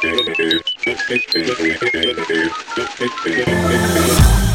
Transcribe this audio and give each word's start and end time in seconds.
Thank 0.00 0.38
you. 4.48 4.53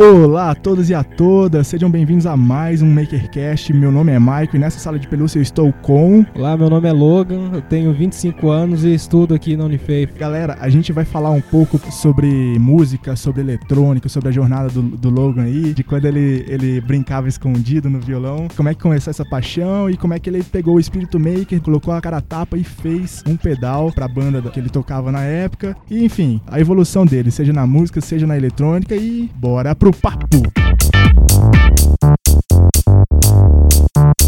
Olá 0.00 0.52
a 0.52 0.54
todos 0.54 0.88
e 0.88 0.94
a 0.94 1.04
todas, 1.04 1.66
sejam 1.66 1.90
bem-vindos 1.90 2.24
a 2.24 2.34
mais 2.34 2.80
um 2.80 2.90
MakerCast. 2.90 3.70
Meu 3.74 3.92
nome 3.92 4.10
é 4.10 4.18
Maico 4.18 4.56
e 4.56 4.58
nessa 4.58 4.78
sala 4.78 4.98
de 4.98 5.06
pelúcia 5.06 5.38
eu 5.38 5.42
estou 5.42 5.70
com. 5.74 6.24
Olá, 6.34 6.56
meu 6.56 6.70
nome 6.70 6.88
é 6.88 6.92
Logan, 6.92 7.50
eu 7.52 7.60
tenho 7.60 7.92
25 7.92 8.48
anos 8.48 8.82
e 8.82 8.94
estudo 8.94 9.34
aqui 9.34 9.58
na 9.58 9.66
Unifei. 9.66 10.06
Galera, 10.06 10.56
a 10.58 10.70
gente 10.70 10.90
vai 10.90 11.04
falar 11.04 11.28
um 11.32 11.42
pouco 11.42 11.78
sobre 11.92 12.26
música, 12.58 13.14
sobre 13.14 13.42
eletrônica, 13.42 14.08
sobre 14.08 14.30
a 14.30 14.32
jornada 14.32 14.70
do, 14.70 14.80
do 14.80 15.10
Logan 15.10 15.42
aí, 15.42 15.74
de 15.74 15.84
quando 15.84 16.06
ele, 16.06 16.46
ele 16.48 16.80
brincava 16.80 17.28
escondido 17.28 17.90
no 17.90 18.00
violão, 18.00 18.48
como 18.56 18.70
é 18.70 18.74
que 18.74 18.80
começou 18.80 19.10
essa 19.10 19.26
paixão 19.26 19.90
e 19.90 19.98
como 19.98 20.14
é 20.14 20.18
que 20.18 20.30
ele 20.30 20.42
pegou 20.42 20.76
o 20.76 20.80
espírito 20.80 21.20
maker, 21.20 21.60
colocou 21.60 21.92
a 21.92 22.00
cara 22.00 22.16
a 22.16 22.22
tapa 22.22 22.56
e 22.56 22.64
fez 22.64 23.22
um 23.26 23.36
pedal 23.36 23.92
pra 23.92 24.08
banda 24.08 24.40
que 24.40 24.58
ele 24.58 24.70
tocava 24.70 25.12
na 25.12 25.24
época. 25.24 25.76
E 25.90 26.02
enfim, 26.02 26.40
a 26.46 26.58
evolução 26.58 27.04
dele, 27.04 27.30
seja 27.30 27.52
na 27.52 27.66
música, 27.66 28.00
seja 28.00 28.26
na 28.26 28.38
eletrônica 28.38 28.96
e 28.96 29.28
bora 29.36 29.74
pro 29.74 29.89
papo! 29.92 30.42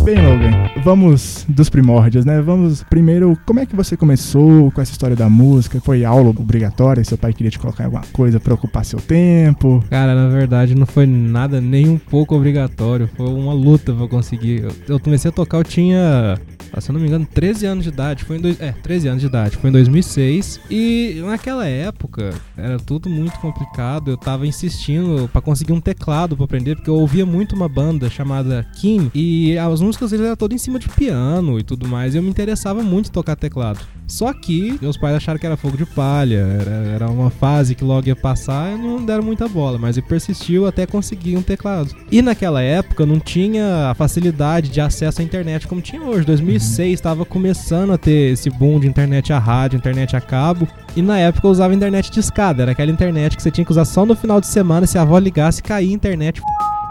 Bem, 0.05 0.17
Logan, 0.17 0.69
vamos 0.83 1.47
dos 1.49 1.71
primórdios, 1.71 2.25
né? 2.25 2.41
Vamos 2.41 2.83
primeiro, 2.83 3.39
como 3.47 3.61
é 3.61 3.67
que 3.67 3.77
você 3.77 3.97
começou 3.97 4.69
com 4.73 4.81
essa 4.81 4.91
história 4.91 5.15
da 5.15 5.29
música? 5.29 5.81
Foi 5.81 6.05
aula 6.05 6.31
obrigatória? 6.31 7.05
Seu 7.05 7.17
pai 7.17 7.33
queria 7.33 7.53
te 7.53 7.59
colocar 7.59 7.85
em 7.85 7.87
alguma 7.87 8.03
coisa 8.13 8.41
pra 8.41 8.53
ocupar 8.53 8.85
seu 8.85 9.01
tempo? 9.01 9.83
Cara, 9.89 10.13
na 10.15 10.29
verdade 10.29 10.75
não 10.75 10.87
foi 10.87 11.07
nada 11.07 11.61
nem 11.61 11.89
um 11.89 11.99
pouco 11.99 12.35
obrigatório, 12.35 13.09
foi 13.17 13.29
uma 13.29 13.53
luta 13.53 13.93
pra 13.93 14.09
conseguir. 14.09 14.67
Eu, 14.89 14.99
comecei 14.99 15.29
a 15.29 15.33
tocar, 15.33 15.59
eu 15.59 15.65
tinha, 15.65 16.37
se 16.81 16.91
eu 16.91 16.93
não 16.95 17.01
me 17.01 17.07
engano, 17.07 17.27
13 17.27 17.67
anos 17.67 17.85
de 17.85 17.91
idade. 17.91 18.25
Foi 18.25 18.37
em 18.37 18.41
dois, 18.41 18.61
é, 18.61 18.73
13 18.73 19.09
anos 19.09 19.21
de 19.21 19.27
idade. 19.27 19.57
Foi 19.57 19.71
em 19.71 19.73
2006 19.73 20.61
e 20.71 21.23
naquela 21.25 21.67
época 21.67 22.35
era 22.57 22.79
tudo 22.79 23.09
muito 23.09 23.39
complicado. 23.41 24.11
Eu 24.11 24.17
tava 24.17 24.47
insistindo 24.47 25.29
pra 25.33 25.41
conseguir 25.41 25.73
um 25.73 25.81
teclado 25.81 26.37
pra 26.37 26.45
aprender, 26.45 26.77
porque 26.77 26.91
eu 26.91 26.97
ouvia 26.97 27.27
muito 27.27 27.55
uma 27.55 27.69
banda 27.69 28.09
chamada 28.09 28.67
Kim 28.77 29.11
e 29.15 29.57
as 29.59 29.81
músicas 29.81 30.13
eles 30.13 30.27
eram 30.27 30.37
todas 30.37 30.55
em 30.55 30.59
cima 30.59 30.79
de 30.79 30.89
piano 30.89 31.59
e 31.59 31.63
tudo 31.63 31.87
mais. 31.87 32.15
E 32.15 32.19
eu 32.19 32.23
me 32.23 32.31
interessava 32.31 32.83
muito 32.83 33.09
em 33.09 33.13
tocar 33.13 33.37
teclado. 33.37 33.81
Só 34.13 34.31
que 34.35 34.79
meus 34.83 34.99
pais 34.99 35.17
acharam 35.17 35.39
que 35.39 35.47
era 35.47 35.57
fogo 35.57 35.75
de 35.75 35.87
palha, 35.87 36.37
era, 36.37 36.71
era 36.71 37.11
uma 37.11 37.31
fase 37.31 37.75
que 37.75 37.83
logo 37.83 38.07
ia 38.07 38.15
passar 38.15 38.71
e 38.71 38.77
não 38.77 39.03
deram 39.03 39.23
muita 39.23 39.49
bola, 39.49 39.79
mas 39.79 39.97
ele 39.97 40.07
persistiu 40.07 40.67
até 40.67 40.85
conseguir 40.87 41.35
um 41.35 41.41
teclado. 41.41 41.97
E 42.11 42.21
naquela 42.21 42.61
época 42.61 43.07
não 43.07 43.19
tinha 43.19 43.89
a 43.89 43.95
facilidade 43.95 44.69
de 44.69 44.83
acesso 44.83 45.23
à 45.23 45.25
internet 45.25 45.67
como 45.67 45.81
tinha 45.81 46.03
hoje. 46.03 46.27
2006 46.27 46.93
estava 46.93 47.25
começando 47.25 47.95
a 47.95 47.97
ter 47.97 48.35
esse 48.35 48.51
boom 48.51 48.79
de 48.81 48.87
internet 48.87 49.33
a 49.33 49.39
rádio, 49.39 49.79
internet 49.79 50.15
a 50.15 50.21
cabo. 50.21 50.69
E 50.95 51.01
na 51.01 51.19
época 51.19 51.47
eu 51.47 51.51
usava 51.51 51.75
internet 51.75 52.13
de 52.13 52.21
escada, 52.21 52.65
era 52.65 52.73
aquela 52.73 52.91
internet 52.91 53.35
que 53.35 53.43
você 53.43 53.51
tinha 53.51 53.65
que 53.65 53.73
usar 53.73 53.87
só 53.87 54.05
no 54.05 54.15
final 54.15 54.43
de 54.43 54.47
semana, 54.47 54.87
se 54.87 54.99
a 54.99 55.03
avó 55.03 55.19
ligasse, 55.19 55.63
caía 55.63 55.89
a 55.89 55.95
internet. 55.95 56.43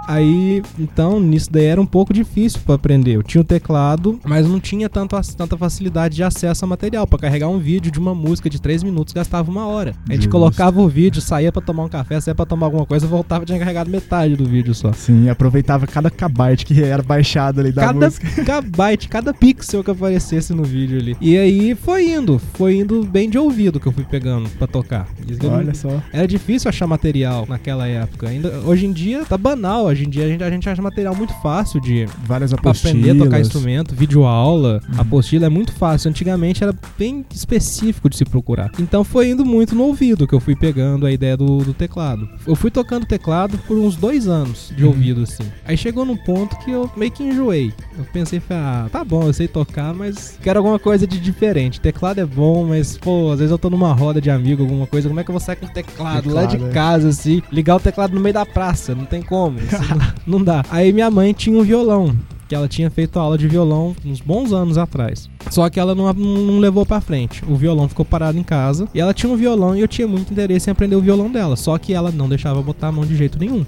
Aí, 0.07 0.61
então, 0.79 1.19
nisso 1.19 1.49
daí 1.51 1.65
era 1.65 1.79
um 1.81 1.85
pouco 1.85 2.13
difícil 2.13 2.59
para 2.65 2.75
aprender. 2.75 3.15
Eu 3.15 3.23
tinha 3.23 3.41
o 3.41 3.43
teclado, 3.45 4.19
mas 4.25 4.47
não 4.47 4.59
tinha 4.59 4.89
tanto, 4.89 5.15
tanta 5.37 5.57
facilidade 5.57 6.15
de 6.15 6.23
acesso 6.23 6.65
a 6.65 6.67
material. 6.67 7.05
Para 7.07 7.19
carregar 7.19 7.47
um 7.47 7.59
vídeo 7.59 7.91
de 7.91 7.99
uma 7.99 8.13
música 8.15 8.49
de 8.49 8.59
3 8.59 8.83
minutos 8.83 9.13
gastava 9.13 9.49
uma 9.49 9.67
hora. 9.67 9.93
A 10.09 10.13
gente 10.13 10.23
Justo. 10.23 10.31
colocava 10.31 10.81
o 10.81 10.87
vídeo, 10.87 11.21
saía 11.21 11.51
para 11.51 11.61
tomar 11.61 11.83
um 11.85 11.89
café, 11.89 12.19
saía 12.19 12.35
para 12.35 12.45
tomar 12.45 12.67
alguma 12.67 12.85
coisa, 12.85 13.05
voltava 13.07 13.45
tinha 13.45 13.59
carregado 13.59 13.89
metade 13.89 14.35
do 14.35 14.45
vídeo 14.45 14.73
só. 14.73 14.91
Sim, 14.93 15.29
aproveitava 15.29 15.85
cada 15.87 16.09
kbyte 16.09 16.65
que 16.65 16.81
era 16.83 17.03
baixado 17.03 17.59
ali 17.61 17.71
da 17.71 17.81
cada 17.85 18.05
música. 18.07 18.27
kbyte, 18.61 19.07
cada 19.07 19.33
pixel 19.33 19.83
que 19.83 19.91
aparecesse 19.91 20.53
no 20.53 20.63
vídeo 20.63 20.99
ali. 20.99 21.15
E 21.21 21.37
aí 21.37 21.75
foi 21.75 22.09
indo, 22.11 22.39
foi 22.53 22.77
indo 22.77 23.03
bem 23.03 23.29
de 23.29 23.37
ouvido 23.37 23.79
que 23.79 23.87
eu 23.87 23.91
fui 23.91 24.03
pegando 24.03 24.49
para 24.57 24.67
tocar. 24.67 25.07
Isso 25.27 25.41
não- 25.43 25.51
Olha 25.53 25.73
só. 25.73 26.01
Era 26.11 26.27
difícil 26.27 26.69
achar 26.69 26.87
material 26.87 27.45
naquela 27.47 27.87
época. 27.87 28.29
Ainda, 28.29 28.59
hoje 28.65 28.85
em 28.85 28.91
dia 28.91 29.23
tá 29.25 29.37
banal. 29.37 29.90
Hoje 29.91 30.05
em 30.05 30.09
dia 30.09 30.25
a 30.25 30.27
gente, 30.27 30.43
a 30.43 30.49
gente 30.49 30.69
acha 30.69 30.81
material 30.81 31.13
muito 31.15 31.33
fácil 31.41 31.79
de 31.81 32.05
Várias 32.25 32.53
apostilas. 32.53 32.95
aprender 32.95 33.21
a 33.21 33.25
tocar 33.25 33.39
instrumento, 33.41 33.93
vídeo 33.95 34.23
aula, 34.25 34.79
Uhum. 34.93 35.01
apostila 35.01 35.45
é 35.45 35.49
muito 35.49 35.71
fácil. 35.73 36.09
Antigamente 36.09 36.63
era 36.63 36.73
bem 36.97 37.25
específico 37.33 38.09
de 38.09 38.15
se 38.15 38.23
procurar. 38.25 38.71
Então 38.79 39.03
foi 39.03 39.29
indo 39.29 39.43
muito 39.45 39.75
no 39.75 39.83
ouvido 39.83 40.25
que 40.27 40.33
eu 40.33 40.39
fui 40.39 40.55
pegando 40.55 41.05
a 41.05 41.11
ideia 41.11 41.35
do, 41.35 41.57
do 41.59 41.73
teclado. 41.73 42.27
Eu 42.47 42.55
fui 42.55 42.71
tocando 42.71 43.05
teclado 43.05 43.57
por 43.67 43.77
uns 43.77 43.95
dois 43.95 44.27
anos 44.27 44.71
de 44.75 44.83
Uhum. 44.83 44.89
ouvido, 44.89 45.23
assim. 45.23 45.43
Aí 45.65 45.75
chegou 45.77 46.05
num 46.05 46.17
ponto 46.17 46.57
que 46.59 46.71
eu 46.71 46.89
meio 46.95 47.11
que 47.11 47.23
enjoei. 47.23 47.73
Eu 47.97 48.05
pensei, 48.13 48.41
ah, 48.49 48.87
tá 48.91 49.03
bom, 49.03 49.23
eu 49.23 49.33
sei 49.33 49.47
tocar, 49.47 49.93
mas 49.93 50.37
quero 50.41 50.59
alguma 50.59 50.79
coisa 50.79 51.05
de 51.05 51.19
diferente. 51.19 51.79
Teclado 51.81 52.19
é 52.21 52.25
bom, 52.25 52.65
mas, 52.65 52.97
pô, 52.97 53.31
às 53.31 53.39
vezes 53.39 53.51
eu 53.51 53.57
tô 53.59 53.69
numa 53.69 53.93
roda 53.93 54.21
de 54.21 54.29
amigo, 54.31 54.63
alguma 54.63 54.87
coisa, 54.87 55.07
como 55.09 55.19
é 55.19 55.23
que 55.23 55.29
eu 55.29 55.33
vou 55.33 55.39
sair 55.41 55.57
com 55.57 55.67
teclado, 55.67 56.29
lá 56.33 56.45
de 56.45 56.51
Teclado, 56.53 56.71
é. 56.71 56.73
casa, 56.73 57.09
assim, 57.09 57.41
ligar 57.51 57.75
o 57.75 57.79
teclado 57.79 58.13
no 58.13 58.21
meio 58.21 58.33
da 58.33 58.45
praça? 58.45 58.95
Não 58.95 59.05
tem 59.05 59.21
como. 59.21 59.59
Não, 59.81 60.37
não 60.39 60.43
dá. 60.43 60.63
Aí 60.69 60.91
minha 60.91 61.09
mãe 61.09 61.33
tinha 61.33 61.57
um 61.57 61.63
violão. 61.63 62.15
Que 62.47 62.55
ela 62.55 62.67
tinha 62.67 62.89
feito 62.89 63.17
aula 63.17 63.37
de 63.37 63.47
violão 63.47 63.95
uns 64.05 64.19
bons 64.19 64.51
anos 64.51 64.77
atrás. 64.77 65.29
Só 65.49 65.69
que 65.69 65.79
ela 65.79 65.95
não, 65.95 66.11
não 66.13 66.59
levou 66.59 66.85
pra 66.85 66.99
frente. 66.99 67.41
O 67.47 67.55
violão 67.55 67.87
ficou 67.87 68.03
parado 68.03 68.37
em 68.37 68.43
casa. 68.43 68.89
E 68.93 68.99
ela 68.99 69.13
tinha 69.13 69.31
um 69.31 69.37
violão 69.37 69.73
e 69.73 69.79
eu 69.79 69.87
tinha 69.87 70.05
muito 70.05 70.33
interesse 70.33 70.69
em 70.69 70.71
aprender 70.73 70.97
o 70.97 71.01
violão 71.01 71.31
dela. 71.31 71.55
Só 71.55 71.77
que 71.77 71.93
ela 71.93 72.11
não 72.11 72.27
deixava 72.27 72.61
botar 72.61 72.89
a 72.89 72.91
mão 72.91 73.05
de 73.05 73.15
jeito 73.15 73.39
nenhum. 73.39 73.65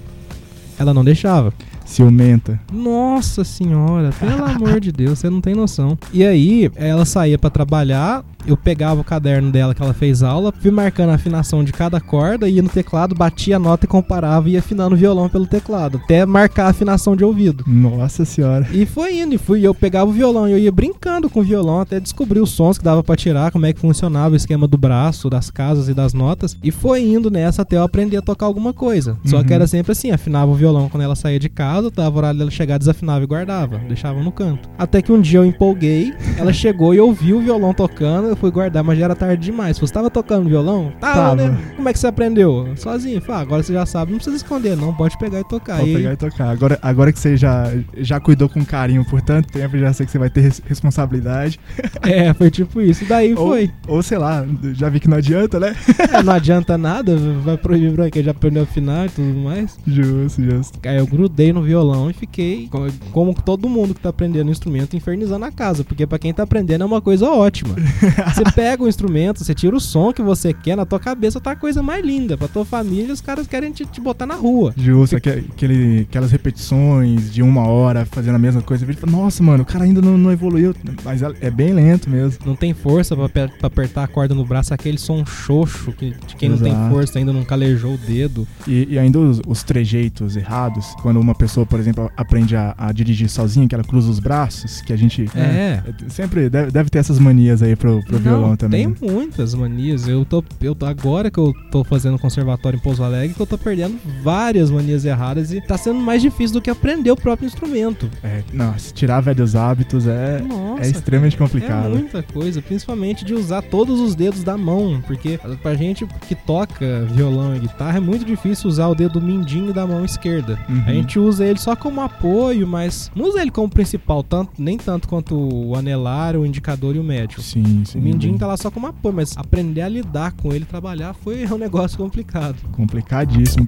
Ela 0.78 0.92
não 0.92 1.02
deixava. 1.02 1.52
Ciumenta. 1.84 2.58
Nossa 2.72 3.44
senhora, 3.44 4.10
pelo 4.18 4.44
amor 4.44 4.80
de 4.80 4.90
Deus, 4.90 5.18
você 5.18 5.30
não 5.30 5.40
tem 5.40 5.54
noção. 5.54 5.98
E 6.12 6.24
aí, 6.24 6.70
ela 6.76 7.04
saía 7.04 7.38
pra 7.38 7.50
trabalhar, 7.50 8.24
eu 8.46 8.56
pegava 8.56 9.00
o 9.00 9.04
caderno 9.04 9.50
dela 9.50 9.74
que 9.74 9.82
ela 9.82 9.94
fez 9.94 10.22
aula, 10.22 10.52
fui 10.60 10.70
marcando 10.70 11.10
a 11.10 11.14
afinação 11.14 11.62
de 11.64 11.72
cada 11.72 12.00
corda, 12.00 12.48
ia 12.48 12.62
no 12.62 12.68
teclado, 12.68 13.14
batia 13.14 13.56
a 13.56 13.58
nota 13.58 13.84
e 13.84 13.88
comparava 13.88 14.48
e 14.48 14.52
ia 14.52 14.58
afinando 14.58 14.94
o 14.94 14.98
violão 14.98 15.28
pelo 15.28 15.46
teclado, 15.46 16.00
até 16.04 16.24
marcar 16.26 16.66
a 16.66 16.70
afinação 16.70 17.16
de 17.16 17.24
ouvido. 17.24 17.64
Nossa 17.66 18.24
senhora. 18.24 18.66
E 18.72 18.84
foi 18.86 19.18
indo, 19.20 19.34
e 19.34 19.38
fui, 19.38 19.66
eu 19.66 19.74
pegava 19.74 20.10
o 20.10 20.12
violão 20.12 20.48
e 20.48 20.52
eu 20.52 20.58
ia 20.58 20.72
brincando 20.72 21.28
com 21.28 21.40
o 21.40 21.44
violão 21.44 21.80
até 21.80 21.98
descobrir 22.00 22.40
os 22.40 22.50
sons 22.50 22.78
que 22.78 22.84
dava 22.84 23.02
pra 23.02 23.16
tirar, 23.16 23.50
como 23.50 23.66
é 23.66 23.72
que 23.72 23.80
funcionava 23.80 24.32
o 24.34 24.36
esquema 24.36 24.66
do 24.66 24.76
braço, 24.78 25.28
das 25.30 25.50
casas 25.50 25.88
e 25.88 25.94
das 25.94 26.12
notas. 26.12 26.56
E 26.62 26.70
foi 26.70 27.02
indo 27.02 27.30
nessa 27.30 27.62
até 27.62 27.76
eu 27.76 27.82
aprender 27.82 28.16
a 28.16 28.22
tocar 28.22 28.46
alguma 28.46 28.72
coisa. 28.72 29.16
Só 29.24 29.38
Uhum. 29.38 29.44
que 29.44 29.52
era 29.52 29.66
sempre 29.66 29.92
assim, 29.92 30.10
afinava 30.10 30.50
o 30.50 30.54
violão 30.54 30.88
quando 30.88 31.02
ela 31.02 31.14
saía 31.16 31.38
de 31.38 31.48
casa, 31.48 31.90
dava 31.90 32.16
horário 32.18 32.38
dela 32.38 32.50
chegar, 32.50 32.78
desafinava 32.78 33.22
e 33.24 33.26
guardava, 33.26 33.78
deixava 33.88 34.22
no 34.22 34.32
canto. 34.32 34.68
Até 34.78 35.02
que 35.02 35.12
um 35.12 35.20
dia 35.20 35.38
eu 35.40 35.44
empolguei, 35.44 36.12
ela 36.36 36.52
chegou 36.52 36.94
e 36.94 36.98
eu 36.98 37.12
vi 37.12 37.32
o 37.34 37.40
violão 37.40 37.72
tocando, 37.74 38.33
eu 38.34 38.38
fui 38.40 38.50
guardar, 38.50 38.82
mas 38.84 38.98
já 38.98 39.04
era 39.06 39.14
tarde 39.14 39.42
demais. 39.44 39.78
Você 39.78 39.92
tava 39.92 40.10
tocando 40.10 40.48
violão? 40.48 40.92
Tava, 41.00 41.14
Tava. 41.14 41.36
né? 41.36 41.58
Como 41.76 41.88
é 41.88 41.92
que 41.92 41.98
você 41.98 42.06
aprendeu? 42.06 42.68
Sozinho. 42.76 43.20
Falei, 43.20 43.36
ah, 43.40 43.42
agora 43.42 43.62
você 43.62 43.72
já 43.72 43.86
sabe, 43.86 44.10
não 44.12 44.18
precisa 44.18 44.36
esconder 44.36 44.76
não, 44.76 44.92
pode 44.94 45.16
pegar 45.18 45.40
e 45.40 45.44
tocar. 45.44 45.78
Pode 45.78 45.90
E- 45.90 45.96
pegar 45.96 46.12
e 46.12 46.16
tocar. 46.16 46.50
Agora, 46.50 46.78
agora 46.82 47.12
que 47.12 47.18
você 47.18 47.36
já, 47.36 47.70
já 47.96 48.20
cuidou 48.20 48.48
com 48.48 48.64
carinho 48.64 49.04
por 49.04 49.20
tanto 49.22 49.48
tempo, 49.52 49.76
já 49.78 49.92
sei 49.92 50.04
que 50.06 50.12
você 50.12 50.18
vai 50.18 50.30
ter 50.30 50.40
res- 50.42 50.62
responsabilidade. 50.66 51.58
É, 52.02 52.34
foi 52.34 52.50
tipo 52.50 52.80
isso. 52.82 53.04
Daí 53.06 53.30
Ou, 53.34 53.48
foi. 53.48 53.70
ou 53.88 54.02
sei 54.02 54.18
lá, 54.18 54.44
já 54.74 54.88
vi 54.90 55.00
que 55.00 55.08
não 55.08 55.16
adianta, 55.16 55.58
né? 55.58 55.74
É, 56.12 56.22
não 56.22 56.32
adianta 56.34 56.76
nada, 56.76 57.16
vai 57.42 57.56
proibir 57.56 57.92
pra 57.92 58.10
quem 58.10 58.22
já 58.22 58.30
aprendeu 58.32 58.62
a 58.62 58.64
afinar 58.64 59.06
e 59.06 59.08
tudo 59.08 59.38
mais. 59.40 59.78
Justo, 59.86 60.42
justo. 60.42 60.78
Aí 60.86 60.96
eu 60.98 61.06
grudei 61.06 61.52
no 61.52 61.62
violão 61.62 62.10
e 62.10 62.12
fiquei, 62.12 62.68
co- 62.70 62.86
como 63.10 63.32
todo 63.34 63.68
mundo 63.68 63.94
que 63.94 64.00
tá 64.00 64.10
aprendendo 64.10 64.50
instrumento, 64.50 64.94
infernizando 64.96 65.44
a 65.44 65.50
casa. 65.52 65.82
Porque 65.82 66.06
pra 66.06 66.18
quem 66.18 66.32
tá 66.34 66.42
aprendendo 66.42 66.82
é 66.82 66.84
uma 66.86 67.00
coisa 67.00 67.28
ótima. 67.30 67.74
Você 68.32 68.44
pega 68.54 68.82
o 68.82 68.88
instrumento, 68.88 69.44
você 69.44 69.54
tira 69.54 69.74
o 69.76 69.80
som 69.80 70.12
que 70.12 70.22
você 70.22 70.52
quer, 70.52 70.76
na 70.76 70.84
tua 70.86 70.98
cabeça 71.00 71.40
tá 71.40 71.52
a 71.52 71.56
coisa 71.56 71.82
mais 71.82 72.04
linda. 72.04 72.36
Pra 72.36 72.48
tua 72.48 72.64
família, 72.64 73.12
os 73.12 73.20
caras 73.20 73.46
querem 73.46 73.72
te, 73.72 73.84
te 73.84 74.00
botar 74.00 74.26
na 74.26 74.34
rua. 74.34 74.72
Justo, 74.76 75.16
aque- 75.16 75.44
aquele, 75.52 76.06
aquelas 76.08 76.30
repetições 76.30 77.32
de 77.32 77.42
uma 77.42 77.66
hora 77.66 78.04
fazendo 78.06 78.34
a 78.36 78.38
mesma 78.38 78.62
coisa. 78.62 78.84
Eu 78.86 78.94
falo, 78.94 79.12
Nossa, 79.12 79.42
mano, 79.42 79.62
o 79.62 79.66
cara 79.66 79.84
ainda 79.84 80.00
não, 80.00 80.16
não 80.16 80.32
evoluiu. 80.32 80.74
Mas 81.04 81.22
é 81.22 81.34
é 81.40 81.50
bem 81.50 81.72
lento 81.72 82.08
mesmo. 82.08 82.38
Não 82.46 82.54
tem 82.56 82.72
força 82.72 83.16
pra, 83.16 83.28
pra 83.28 83.50
apertar 83.62 84.04
a 84.04 84.06
corda 84.06 84.34
no 84.34 84.44
braço, 84.44 84.72
aquele 84.72 84.98
som 84.98 85.24
xoxo 85.26 85.92
que, 85.92 86.10
de 86.26 86.36
quem 86.36 86.48
não 86.48 86.56
tem 86.58 86.72
Exato. 86.72 86.94
força 86.94 87.18
ainda 87.18 87.32
não 87.32 87.44
calejou 87.44 87.94
o 87.94 87.98
dedo. 87.98 88.46
E, 88.66 88.86
e 88.90 88.98
ainda 88.98 89.18
os, 89.18 89.40
os 89.46 89.62
trejeitos 89.62 90.36
errados. 90.36 90.86
Quando 91.02 91.20
uma 91.20 91.34
pessoa, 91.34 91.66
por 91.66 91.78
exemplo, 91.80 92.10
aprende 92.16 92.56
a, 92.56 92.74
a 92.78 92.92
dirigir 92.92 93.28
sozinha, 93.28 93.66
que 93.68 93.74
ela 93.74 93.84
cruza 93.84 94.10
os 94.10 94.18
braços, 94.20 94.80
que 94.80 94.92
a 94.92 94.96
gente. 94.96 95.28
É. 95.34 95.82
Sempre 96.08 96.48
deve, 96.48 96.70
deve 96.70 96.88
ter 96.90 96.98
essas 96.98 97.18
manias 97.18 97.62
aí 97.62 97.74
pro, 97.76 98.00
pro 98.04 98.13
violão 98.18 98.48
Não, 98.50 98.56
também. 98.56 98.86
né? 98.88 98.94
Tem 99.00 99.10
muitas 99.10 99.54
manias. 99.54 100.06
Eu 100.08 100.24
tô, 100.24 100.42
eu 100.60 100.74
tô- 100.74 100.86
agora 100.86 101.30
que 101.30 101.38
eu 101.38 101.52
tô 101.70 101.82
fazendo 101.84 102.18
conservatório 102.18 102.76
em 102.76 102.80
Pouso 102.80 103.02
Alegre, 103.02 103.34
que 103.34 103.40
eu 103.40 103.46
tô 103.46 103.56
perdendo 103.58 103.96
várias 104.22 104.70
manias 104.70 105.04
erradas 105.04 105.52
e 105.52 105.60
tá 105.60 105.76
sendo 105.78 105.98
mais 106.00 106.20
difícil 106.22 106.54
do 106.54 106.62
que 106.62 106.70
aprender 106.70 107.10
o 107.10 107.16
próprio 107.16 107.46
instrumento. 107.46 108.08
É, 108.22 108.42
não, 108.52 108.76
se 108.78 108.92
tirar 108.92 109.20
velhos 109.20 109.54
hábitos 109.56 110.06
é. 110.06 110.40
Nossa, 110.40 110.63
é 110.78 110.88
extremamente 110.88 111.36
cara, 111.36 111.50
complicado. 111.50 111.86
É 111.86 111.88
muita 111.88 112.22
coisa, 112.22 112.62
principalmente 112.62 113.24
de 113.24 113.34
usar 113.34 113.62
todos 113.62 114.00
os 114.00 114.14
dedos 114.14 114.42
da 114.42 114.56
mão, 114.56 115.02
porque 115.06 115.38
pra 115.62 115.74
gente 115.74 116.06
que 116.28 116.34
toca 116.34 117.04
violão 117.12 117.54
e 117.56 117.60
guitarra 117.60 117.98
é 117.98 118.00
muito 118.00 118.24
difícil 118.24 118.68
usar 118.68 118.88
o 118.88 118.94
dedo 118.94 119.20
mindinho 119.20 119.72
da 119.72 119.86
mão 119.86 120.04
esquerda. 120.04 120.58
Uhum. 120.68 120.84
A 120.86 120.92
gente 120.92 121.18
usa 121.18 121.44
ele 121.44 121.58
só 121.58 121.74
como 121.76 122.00
apoio, 122.00 122.66
mas 122.66 123.10
não 123.14 123.26
usa 123.26 123.40
ele 123.40 123.50
como 123.50 123.68
principal, 123.68 124.22
tanto, 124.22 124.52
nem 124.58 124.76
tanto 124.76 125.08
quanto 125.08 125.34
o 125.34 125.74
anelar, 125.74 126.36
o 126.36 126.46
indicador 126.46 126.96
e 126.96 126.98
o 126.98 127.04
médio. 127.04 127.42
Sim, 127.42 127.84
sim. 127.84 127.98
O 127.98 128.02
mindinho 128.02 128.38
tá 128.38 128.46
lá 128.46 128.56
só 128.56 128.70
como 128.70 128.86
apoio, 128.86 129.14
mas 129.14 129.36
aprender 129.36 129.82
a 129.82 129.88
lidar 129.88 130.32
com 130.32 130.52
ele, 130.52 130.64
trabalhar, 130.64 131.14
foi 131.14 131.46
um 131.46 131.58
negócio 131.58 131.98
complicado. 131.98 132.56
Complicadíssimo. 132.72 133.66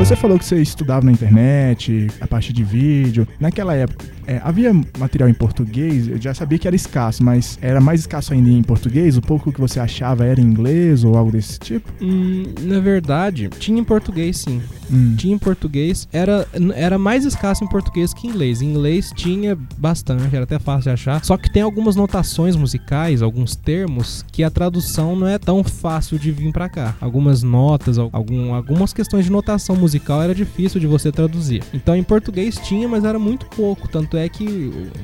Você 0.00 0.16
falou 0.16 0.38
que 0.38 0.46
você 0.46 0.56
estudava 0.56 1.04
na 1.04 1.12
internet, 1.12 2.06
a 2.22 2.26
partir 2.26 2.54
de 2.54 2.64
vídeo. 2.64 3.28
Naquela 3.38 3.74
época, 3.74 4.06
é, 4.26 4.40
havia 4.42 4.72
material 4.98 5.28
em 5.28 5.34
português? 5.34 6.08
Eu 6.08 6.20
já 6.20 6.34
sabia 6.34 6.58
que 6.58 6.66
era 6.66 6.76
escasso, 6.76 7.22
mas 7.22 7.58
era 7.60 7.80
mais 7.80 8.00
escasso 8.00 8.32
ainda 8.32 8.50
em 8.50 8.62
português? 8.62 9.16
O 9.16 9.22
pouco 9.22 9.52
que 9.52 9.60
você 9.60 9.80
achava 9.80 10.24
era 10.24 10.40
em 10.40 10.44
inglês 10.44 11.04
ou 11.04 11.16
algo 11.16 11.32
desse 11.32 11.58
tipo? 11.58 11.90
Hum, 12.00 12.44
na 12.62 12.80
verdade, 12.80 13.48
tinha 13.58 13.80
em 13.80 13.84
português 13.84 14.38
sim. 14.38 14.60
Hum. 14.90 15.14
Tinha 15.16 15.34
em 15.34 15.38
português. 15.38 16.08
Era, 16.12 16.46
era 16.74 16.98
mais 16.98 17.24
escasso 17.24 17.64
em 17.64 17.68
português 17.68 18.12
que 18.12 18.26
em 18.26 18.30
inglês. 18.30 18.60
Em 18.60 18.70
inglês 18.70 19.12
tinha 19.14 19.56
bastante, 19.78 20.34
era 20.34 20.44
até 20.44 20.58
fácil 20.58 20.84
de 20.84 20.90
achar. 20.90 21.24
Só 21.24 21.36
que 21.36 21.50
tem 21.50 21.62
algumas 21.62 21.96
notações 21.96 22.56
musicais, 22.56 23.22
alguns 23.22 23.54
termos, 23.54 24.24
que 24.32 24.42
a 24.42 24.50
tradução 24.50 25.14
não 25.14 25.26
é 25.26 25.38
tão 25.38 25.62
fácil 25.62 26.18
de 26.18 26.32
vir 26.32 26.52
pra 26.52 26.68
cá. 26.68 26.94
Algumas 27.00 27.42
notas, 27.42 27.98
algum, 27.98 28.54
algumas 28.54 28.92
questões 28.92 29.24
de 29.24 29.30
notação 29.30 29.76
musical 29.76 30.22
era 30.22 30.34
difícil 30.34 30.80
de 30.80 30.86
você 30.86 31.12
traduzir. 31.12 31.62
Então 31.72 31.94
em 31.94 32.02
português 32.02 32.56
tinha, 32.56 32.88
mas 32.88 33.04
era 33.04 33.18
muito 33.18 33.46
pouco. 33.46 33.88
Tanto 33.88 34.16
é 34.16 34.19
que 34.28 34.44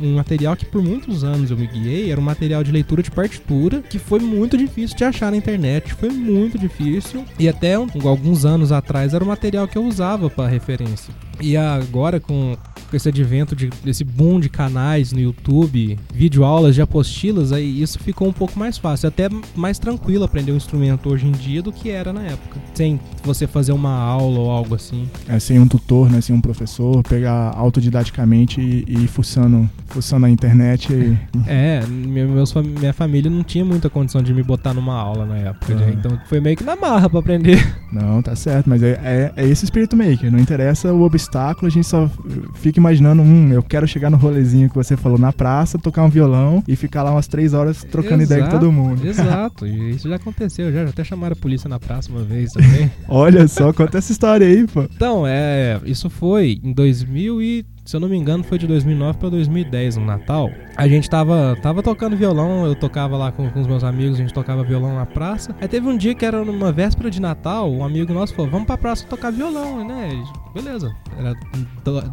um 0.01 0.17
material 0.17 0.57
que 0.57 0.67
por 0.67 0.83
muitos 0.83 1.25
anos 1.25 1.51
eu 1.51 1.57
me 1.57 1.67
guiei 1.67 2.11
era 2.11 2.21
um 2.21 2.25
material 2.25 2.63
de 2.63 2.73
leitura 2.73 3.03
de 3.03 3.11
partitura 3.11 3.83
que 3.83 3.99
foi 3.99 4.19
muito 4.21 4.57
difícil 4.57 4.97
de 4.97 5.05
achar 5.05 5.31
na 5.31 5.37
internet. 5.37 5.95
Foi 5.95 6.11
muito 6.11 6.59
difícil. 6.59 7.25
E 7.39 7.49
até 7.49 7.75
alguns 7.75 8.45
anos 8.45 8.73
atrás 8.73 9.15
era 9.15 9.25
um 9.25 9.29
material 9.29 9.67
que 9.67 9.79
eu 9.79 9.85
usava 9.85 10.29
para 10.29 10.49
referência. 10.49 11.15
E 11.41 11.57
agora 11.57 12.19
com, 12.19 12.57
com 12.89 12.97
esse 12.97 13.09
advento 13.09 13.55
de, 13.55 13.71
desse 13.85 14.05
boom 14.05 14.41
de 14.41 14.49
canais 14.49 15.13
no 15.13 15.21
YouTube, 15.21 15.99
videoaulas 16.13 16.75
de 16.75 16.83
apostilas, 16.83 17.53
aí 17.53 17.83
isso 17.83 17.99
ficou 17.99 18.29
um 18.29 18.33
pouco 18.33 18.59
mais 18.59 18.79
fácil, 18.79 19.09
até 19.09 19.29
mais 19.55 19.79
tranquilo 19.79 20.25
aprender 20.25 20.53
um 20.53 20.57
instrumento 20.57 21.09
hoje 21.09 21.27
em 21.27 21.33
dia 21.33 21.63
do 21.63 21.73
que 21.73 21.91
era 21.91 22.13
na 22.13 22.23
época. 22.23 22.61
Sem 22.75 23.01
você 23.23 23.47
fazer 23.47 23.73
uma 23.73 23.93
aula 23.93 24.39
ou 24.39 24.51
algo 24.51 24.75
assim. 24.75 25.09
É, 25.29 25.39
sem 25.39 25.59
um 25.59 25.67
tutor, 25.67 26.11
né? 26.11 26.21
Sem 26.21 26.35
um 26.35 26.41
professor, 26.41 27.03
pegar 27.03 27.53
autodidaticamente 27.57 28.61
e, 28.61 28.85
e 28.87 29.05
ir 29.05 29.09
fuçando, 29.09 29.69
fuçando 29.87 30.23
na 30.23 30.31
internet. 30.31 30.93
E... 30.93 31.17
É, 31.47 31.85
meus, 31.87 32.55
minha 32.55 32.93
família 32.93 33.31
não 33.31 33.43
tinha 33.43 33.65
muita 33.65 33.91
condição 33.91 34.23
de 34.23 34.33
me 34.33 34.43
botar 34.43 34.75
numa 34.75 34.95
aula 34.95 35.27
na 35.27 35.37
época, 35.37 35.75
né? 35.75 35.95
então 35.99 36.19
foi 36.27 36.41
meio 36.41 36.57
que 36.57 36.65
na 36.65 36.77
marra 36.77 37.09
pra 37.09 37.21
aprender. 37.21 37.77
Não, 37.93 38.21
tá 38.23 38.35
certo, 38.37 38.69
mas 38.69 38.83
é, 38.83 39.01
é, 39.03 39.33
é 39.37 39.49
esse 39.49 39.65
espírito 39.65 39.97
maker, 39.97 40.31
não 40.31 40.39
interessa 40.39 40.93
o 40.93 41.03
obstáculo, 41.03 41.67
a 41.67 41.71
gente 41.71 41.87
só 41.87 42.11
fica 42.55 42.76
imaginando, 42.79 43.23
hum, 43.23 43.53
eu 43.53 43.63
quero 43.63 43.87
chegar 43.87 44.11
no 44.11 44.17
rolezinho 44.17 44.69
que 44.69 44.75
você 44.75 44.97
falou 44.97 45.19
na 45.19 45.33
praça, 45.33 45.79
tocar 45.79 46.03
um 46.03 46.09
violão 46.09 46.63
e 46.67 46.77
ficar 46.77 47.03
lá 47.03 47.11
umas 47.11 47.27
três 47.27 47.55
horas 47.55 47.85
trocando 47.85 48.23
exato, 48.23 48.41
ideia 48.41 48.45
com 48.45 48.59
todo 48.59 48.73
mundo. 48.73 49.07
Exato, 49.07 49.67
e 49.67 49.91
isso 49.91 50.09
já 50.09 50.17
aconteceu, 50.17 50.73
já, 50.73 50.85
já 50.85 50.91
até 50.91 51.05
chamaram 51.05 51.33
a 51.33 51.37
polícia 51.37 51.69
na 51.69 51.79
praça 51.79 52.11
uma 52.11 52.23
vez 52.23 52.53
também. 52.55 52.91
Olha 53.09 53.47
só, 53.49 53.73
conta 53.73 53.99
essa 53.99 54.13
história 54.13 54.47
aí, 54.47 54.67
pô. 54.67 54.83
Então, 54.83 55.27
é, 55.27 55.81
isso 55.85 56.09
foi 56.11 56.61
em 56.63 56.73
2000 56.73 57.43
e 57.43 57.67
se 57.87 57.95
eu 57.95 58.01
não 58.01 58.09
me 58.09 58.17
engano, 58.17 58.43
foi 58.43 58.59
de 58.59 58.67
2009 58.67 59.17
para 59.17 59.31
2010, 59.31 59.97
no 59.97 60.05
Natal. 60.05 60.51
A 60.77 60.89
gente 60.89 61.09
tava, 61.09 61.57
tava 61.63 61.85
tocando 61.85 62.17
violão, 62.17 62.67
eu 62.67 62.75
tocava 62.75 63.17
lá 63.17 63.31
com, 63.31 63.49
com, 63.49 63.61
os 63.61 63.67
meus 63.67 63.85
amigos, 63.85 64.19
a 64.19 64.23
gente 64.23 64.35
tocava 64.35 64.65
violão 64.65 64.97
na 64.97 65.07
praça. 65.07 65.55
Aí 65.61 65.69
teve 65.69 65.87
um 65.87 65.97
dia 65.97 66.13
que 66.13 66.25
era 66.25 66.45
numa 66.45 66.73
véspera 66.73 67.09
de 67.09 67.21
Natal, 67.21 67.71
um 67.71 67.85
amigo 67.85 68.13
nosso 68.13 68.35
falou: 68.35 68.51
Vamos 68.51 68.67
pra 68.67 68.77
praça 68.77 69.07
tocar 69.07 69.31
violão, 69.31 69.87
né? 69.87 70.11
Beleza. 70.53 70.91
Era 71.19 71.35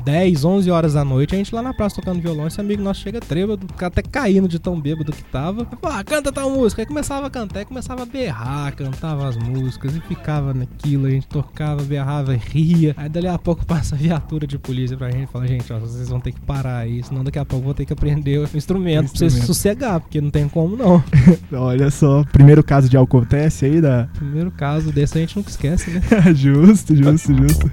10, 0.03 0.43
11 0.43 0.69
horas 0.69 0.93
da 0.93 1.03
noite, 1.05 1.33
a 1.33 1.37
gente 1.37 1.55
lá 1.55 1.61
na 1.61 1.73
praça 1.73 1.95
tocando 1.95 2.21
violão. 2.21 2.45
Esse 2.45 2.59
amigo 2.59 2.83
nosso 2.83 2.99
chega 2.99 3.21
trêbado, 3.21 3.65
até 3.81 4.01
caindo 4.01 4.49
de 4.49 4.59
tão 4.59 4.79
bêbado 4.79 5.13
que 5.13 5.23
tava. 5.23 5.65
Falou, 5.81 5.97
ah, 5.97 6.03
canta 6.03 6.31
tal 6.31 6.49
música. 6.49 6.81
Aí 6.81 6.85
começava 6.85 7.27
a 7.27 7.29
cantar, 7.29 7.61
e 7.61 7.65
começava 7.65 8.03
a 8.03 8.05
berrar, 8.05 8.75
cantava 8.75 9.27
as 9.27 9.37
músicas 9.37 9.95
e 9.95 10.01
ficava 10.01 10.53
naquilo. 10.53 11.07
A 11.07 11.09
gente 11.09 11.25
tocava, 11.27 11.81
berrava, 11.83 12.33
ria. 12.33 12.93
Aí 12.97 13.07
dali 13.07 13.27
a 13.27 13.39
pouco 13.39 13.63
passa 13.67 13.95
a 13.95 13.97
viatura 13.97 14.45
de 14.45 14.59
polícia 14.59 14.97
pra 14.97 15.09
gente 15.09 15.23
e 15.23 15.31
fala: 15.31 15.47
Gente, 15.47 15.62
ó, 15.71 15.79
vocês 15.79 16.09
vão 16.09 16.19
ter 16.19 16.31
que 16.31 16.41
parar 16.41 16.79
aí, 16.79 17.03
senão 17.03 17.23
daqui 17.23 17.37
a 17.37 17.45
pouco 17.45 17.65
vou 17.65 17.73
ter 17.73 17.85
que 17.85 17.93
aprender 17.93 18.39
o 18.39 18.57
instrumento, 18.57 19.09
pra 19.09 19.19
vocês 19.19 19.33
sossegar, 19.45 19.99
porque 19.99 20.19
não 20.19 20.31
tem 20.31 20.49
como 20.49 20.75
não. 20.75 21.03
Olha 21.53 21.91
só, 21.91 22.23
primeiro 22.31 22.63
caso 22.63 22.89
de 22.89 22.97
acontece 22.97 23.65
aí 23.65 23.79
da. 23.79 24.09
Primeiro 24.15 24.49
caso 24.49 24.91
desse 24.91 25.17
a 25.17 25.21
gente 25.21 25.35
nunca 25.35 25.49
esquece, 25.49 25.91
né? 25.91 26.01
justo, 26.33 26.95
justo, 26.95 27.33
justo. 27.35 27.69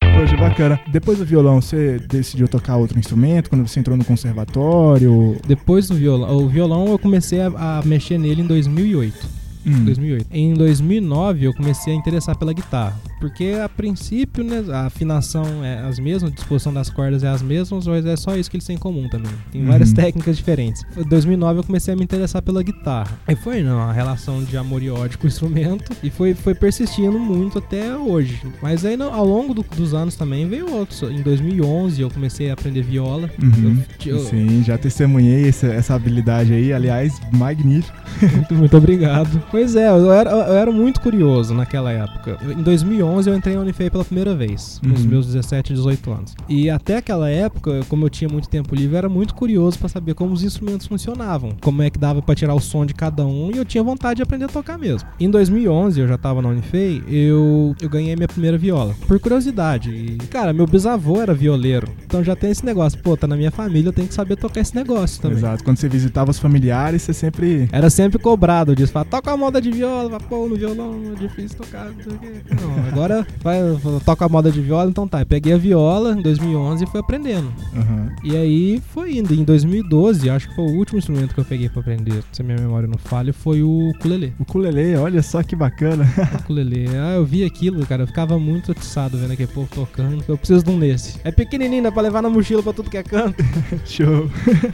Poxa, 0.00 0.36
bacana. 0.36 0.80
Depois 0.90 1.18
do 1.18 1.24
violão, 1.24 1.60
você 1.60 1.98
decidiu 1.98 2.48
tocar 2.48 2.76
outro 2.76 2.98
instrumento 2.98 3.50
quando 3.50 3.66
você 3.66 3.78
entrou 3.78 3.96
no 3.96 4.04
conservatório? 4.04 5.36
Depois 5.46 5.88
do 5.88 5.94
violão, 5.94 6.36
o 6.36 6.48
violão 6.48 6.86
eu 6.88 6.98
comecei 6.98 7.40
a, 7.40 7.46
a 7.78 7.82
mexer 7.84 8.18
nele 8.18 8.42
em 8.42 8.46
2008. 8.46 9.43
Hum. 9.66 9.84
2008. 9.84 10.26
Em 10.30 10.54
2009 10.54 11.46
eu 11.46 11.54
comecei 11.54 11.92
a 11.92 11.96
interessar 11.96 12.36
pela 12.36 12.52
guitarra, 12.52 12.98
porque 13.20 13.54
a 13.62 13.68
princípio 13.68 14.44
né, 14.44 14.64
a 14.70 14.86
afinação 14.86 15.64
é 15.64 15.80
as 15.80 15.98
mesmas, 15.98 16.30
a 16.30 16.34
disposição 16.34 16.72
das 16.72 16.90
cordas 16.90 17.22
é 17.22 17.28
as 17.28 17.42
mesmas, 17.42 17.86
mas 17.86 18.04
é 18.04 18.16
só 18.16 18.36
isso 18.36 18.50
que 18.50 18.56
eles 18.56 18.66
têm 18.66 18.76
em 18.76 18.78
comum 18.78 19.08
também. 19.08 19.32
Tem 19.50 19.62
uhum. 19.62 19.68
várias 19.68 19.92
técnicas 19.94 20.36
diferentes. 20.36 20.84
Em 20.96 21.02
2009 21.04 21.60
eu 21.60 21.64
comecei 21.64 21.94
a 21.94 21.96
me 21.96 22.04
interessar 22.04 22.42
pela 22.42 22.62
guitarra. 22.62 23.18
E 23.28 23.36
foi 23.36 23.62
não, 23.62 23.76
uma 23.76 23.92
relação 23.92 24.42
de 24.42 24.56
amor 24.56 24.82
e 24.82 24.90
ódio 24.90 25.18
com 25.18 25.24
o 25.24 25.28
instrumento 25.28 25.92
e 26.02 26.10
foi, 26.10 26.34
foi 26.34 26.54
persistindo 26.54 27.18
muito 27.18 27.58
até 27.58 27.96
hoje. 27.96 28.40
Mas 28.62 28.84
aí 28.84 28.96
ao 29.00 29.24
longo 29.24 29.54
do, 29.54 29.62
dos 29.62 29.94
anos 29.94 30.14
também 30.14 30.48
veio 30.48 30.72
outros. 30.72 31.02
Em 31.02 31.22
2011 31.22 32.00
eu 32.00 32.10
comecei 32.10 32.50
a 32.50 32.54
aprender 32.54 32.82
viola. 32.82 33.30
Uhum. 33.42 33.82
Eu, 34.04 34.16
eu... 34.16 34.24
Sim, 34.24 34.62
já 34.62 34.76
testemunhei 34.76 35.48
essa, 35.48 35.66
essa 35.68 35.94
habilidade 35.94 36.52
aí, 36.52 36.72
aliás, 36.72 37.20
magnífico. 37.32 37.96
Muito, 38.20 38.54
muito 38.54 38.76
obrigado. 38.76 39.42
Pois 39.54 39.76
é, 39.76 39.88
eu 39.88 40.12
era, 40.12 40.30
eu 40.32 40.54
era 40.56 40.72
muito 40.72 41.00
curioso 41.00 41.54
naquela 41.54 41.92
época. 41.92 42.36
Em 42.42 42.60
2011 42.60 43.30
eu 43.30 43.36
entrei 43.36 43.54
na 43.54 43.60
Unifei 43.60 43.88
pela 43.88 44.04
primeira 44.04 44.34
vez, 44.34 44.80
uhum. 44.82 44.90
nos 44.90 45.06
meus 45.06 45.26
17, 45.26 45.72
18 45.74 46.10
anos. 46.10 46.34
E 46.48 46.68
até 46.68 46.96
aquela 46.96 47.30
época, 47.30 47.82
como 47.88 48.04
eu 48.04 48.10
tinha 48.10 48.28
muito 48.28 48.48
tempo 48.48 48.74
livre, 48.74 48.96
eu 48.96 48.98
era 48.98 49.08
muito 49.08 49.32
curioso 49.32 49.78
para 49.78 49.88
saber 49.88 50.14
como 50.14 50.32
os 50.32 50.42
instrumentos 50.42 50.88
funcionavam, 50.88 51.54
como 51.60 51.82
é 51.82 51.88
que 51.88 52.00
dava 52.00 52.20
para 52.20 52.34
tirar 52.34 52.52
o 52.52 52.58
som 52.58 52.84
de 52.84 52.94
cada 52.94 53.24
um, 53.24 53.52
e 53.54 53.56
eu 53.56 53.64
tinha 53.64 53.80
vontade 53.80 54.16
de 54.16 54.22
aprender 54.24 54.46
a 54.46 54.48
tocar 54.48 54.76
mesmo. 54.76 55.08
Em 55.20 55.30
2011, 55.30 56.00
eu 56.00 56.08
já 56.08 56.18
tava 56.18 56.42
na 56.42 56.48
Unifei, 56.48 57.00
eu, 57.06 57.76
eu 57.80 57.88
ganhei 57.88 58.16
minha 58.16 58.26
primeira 58.26 58.58
viola, 58.58 58.92
por 59.06 59.20
curiosidade. 59.20 59.88
E, 59.90 60.18
cara, 60.30 60.52
meu 60.52 60.66
bisavô 60.66 61.22
era 61.22 61.32
violeiro, 61.32 61.86
então 62.04 62.24
já 62.24 62.34
tem 62.34 62.50
esse 62.50 62.66
negócio, 62.66 62.98
pô, 63.04 63.16
tá 63.16 63.28
na 63.28 63.36
minha 63.36 63.52
família, 63.52 63.90
eu 63.90 63.92
tenho 63.92 64.08
que 64.08 64.14
saber 64.14 64.34
tocar 64.34 64.62
esse 64.62 64.74
negócio 64.74 65.22
também. 65.22 65.38
Exato, 65.38 65.62
quando 65.62 65.76
você 65.76 65.88
visitava 65.88 66.32
os 66.32 66.40
familiares, 66.40 67.02
você 67.02 67.14
sempre... 67.14 67.68
Era 67.70 67.88
sempre 67.88 68.18
cobrado 68.18 68.74
disso, 68.74 68.90
fala, 68.90 69.04
toca 69.04 69.30
a 69.30 69.43
moda 69.44 69.60
de 69.60 69.70
viola, 69.70 70.08
vai 70.08 70.20
pô, 70.20 70.48
no 70.48 70.56
violão 70.56 70.94
é 71.12 71.20
difícil 71.20 71.58
tocar, 71.58 71.84
não 71.84 72.02
sei 72.02 72.12
o 72.12 72.18
quê. 72.18 72.32
Não, 72.60 72.88
agora 72.88 73.26
vai, 73.42 73.58
toca 74.04 74.24
a 74.24 74.28
moda 74.28 74.50
de 74.50 74.60
viola, 74.60 74.88
então 74.88 75.06
tá. 75.06 75.20
Eu 75.20 75.26
peguei 75.26 75.52
a 75.52 75.58
viola 75.58 76.12
em 76.12 76.22
2011 76.22 76.82
e 76.84 76.86
fui 76.86 77.00
aprendendo. 77.00 77.52
Uhum. 77.74 78.08
E 78.24 78.34
aí 78.34 78.82
foi 78.94 79.18
indo. 79.18 79.34
Em 79.34 79.44
2012, 79.44 80.30
acho 80.30 80.48
que 80.48 80.54
foi 80.54 80.64
o 80.64 80.76
último 80.76 80.98
instrumento 80.98 81.34
que 81.34 81.40
eu 81.40 81.44
peguei 81.44 81.68
pra 81.68 81.80
aprender, 81.80 82.24
se 82.32 82.40
a 82.40 82.44
minha 82.44 82.56
memória 82.56 82.88
não 82.88 82.96
falha, 82.96 83.34
foi 83.34 83.62
o 83.62 83.90
ukulele. 83.90 84.32
O 84.38 84.44
ukulele, 84.44 84.96
olha 84.96 85.22
só 85.22 85.42
que 85.42 85.54
bacana. 85.54 86.04
o 86.32 86.36
ukulele. 86.38 86.86
Ah, 86.96 87.16
eu 87.16 87.26
vi 87.26 87.44
aquilo, 87.44 87.84
cara, 87.84 88.04
eu 88.04 88.06
ficava 88.06 88.38
muito 88.38 88.72
atiçado 88.72 89.18
vendo 89.18 89.32
aquele 89.32 89.52
povo 89.52 89.68
tocando. 89.74 90.24
Eu 90.26 90.38
preciso 90.38 90.64
de 90.64 90.70
um 90.70 90.78
desse. 90.78 91.20
É 91.22 91.30
pequenininho, 91.30 91.82
dá 91.82 91.92
pra 91.92 92.00
levar 92.00 92.22
na 92.22 92.30
mochila 92.30 92.62
pra 92.62 92.72
tudo 92.72 92.88
que 92.88 92.96
é 92.96 93.02
canto. 93.02 93.44
Show. 93.84 94.30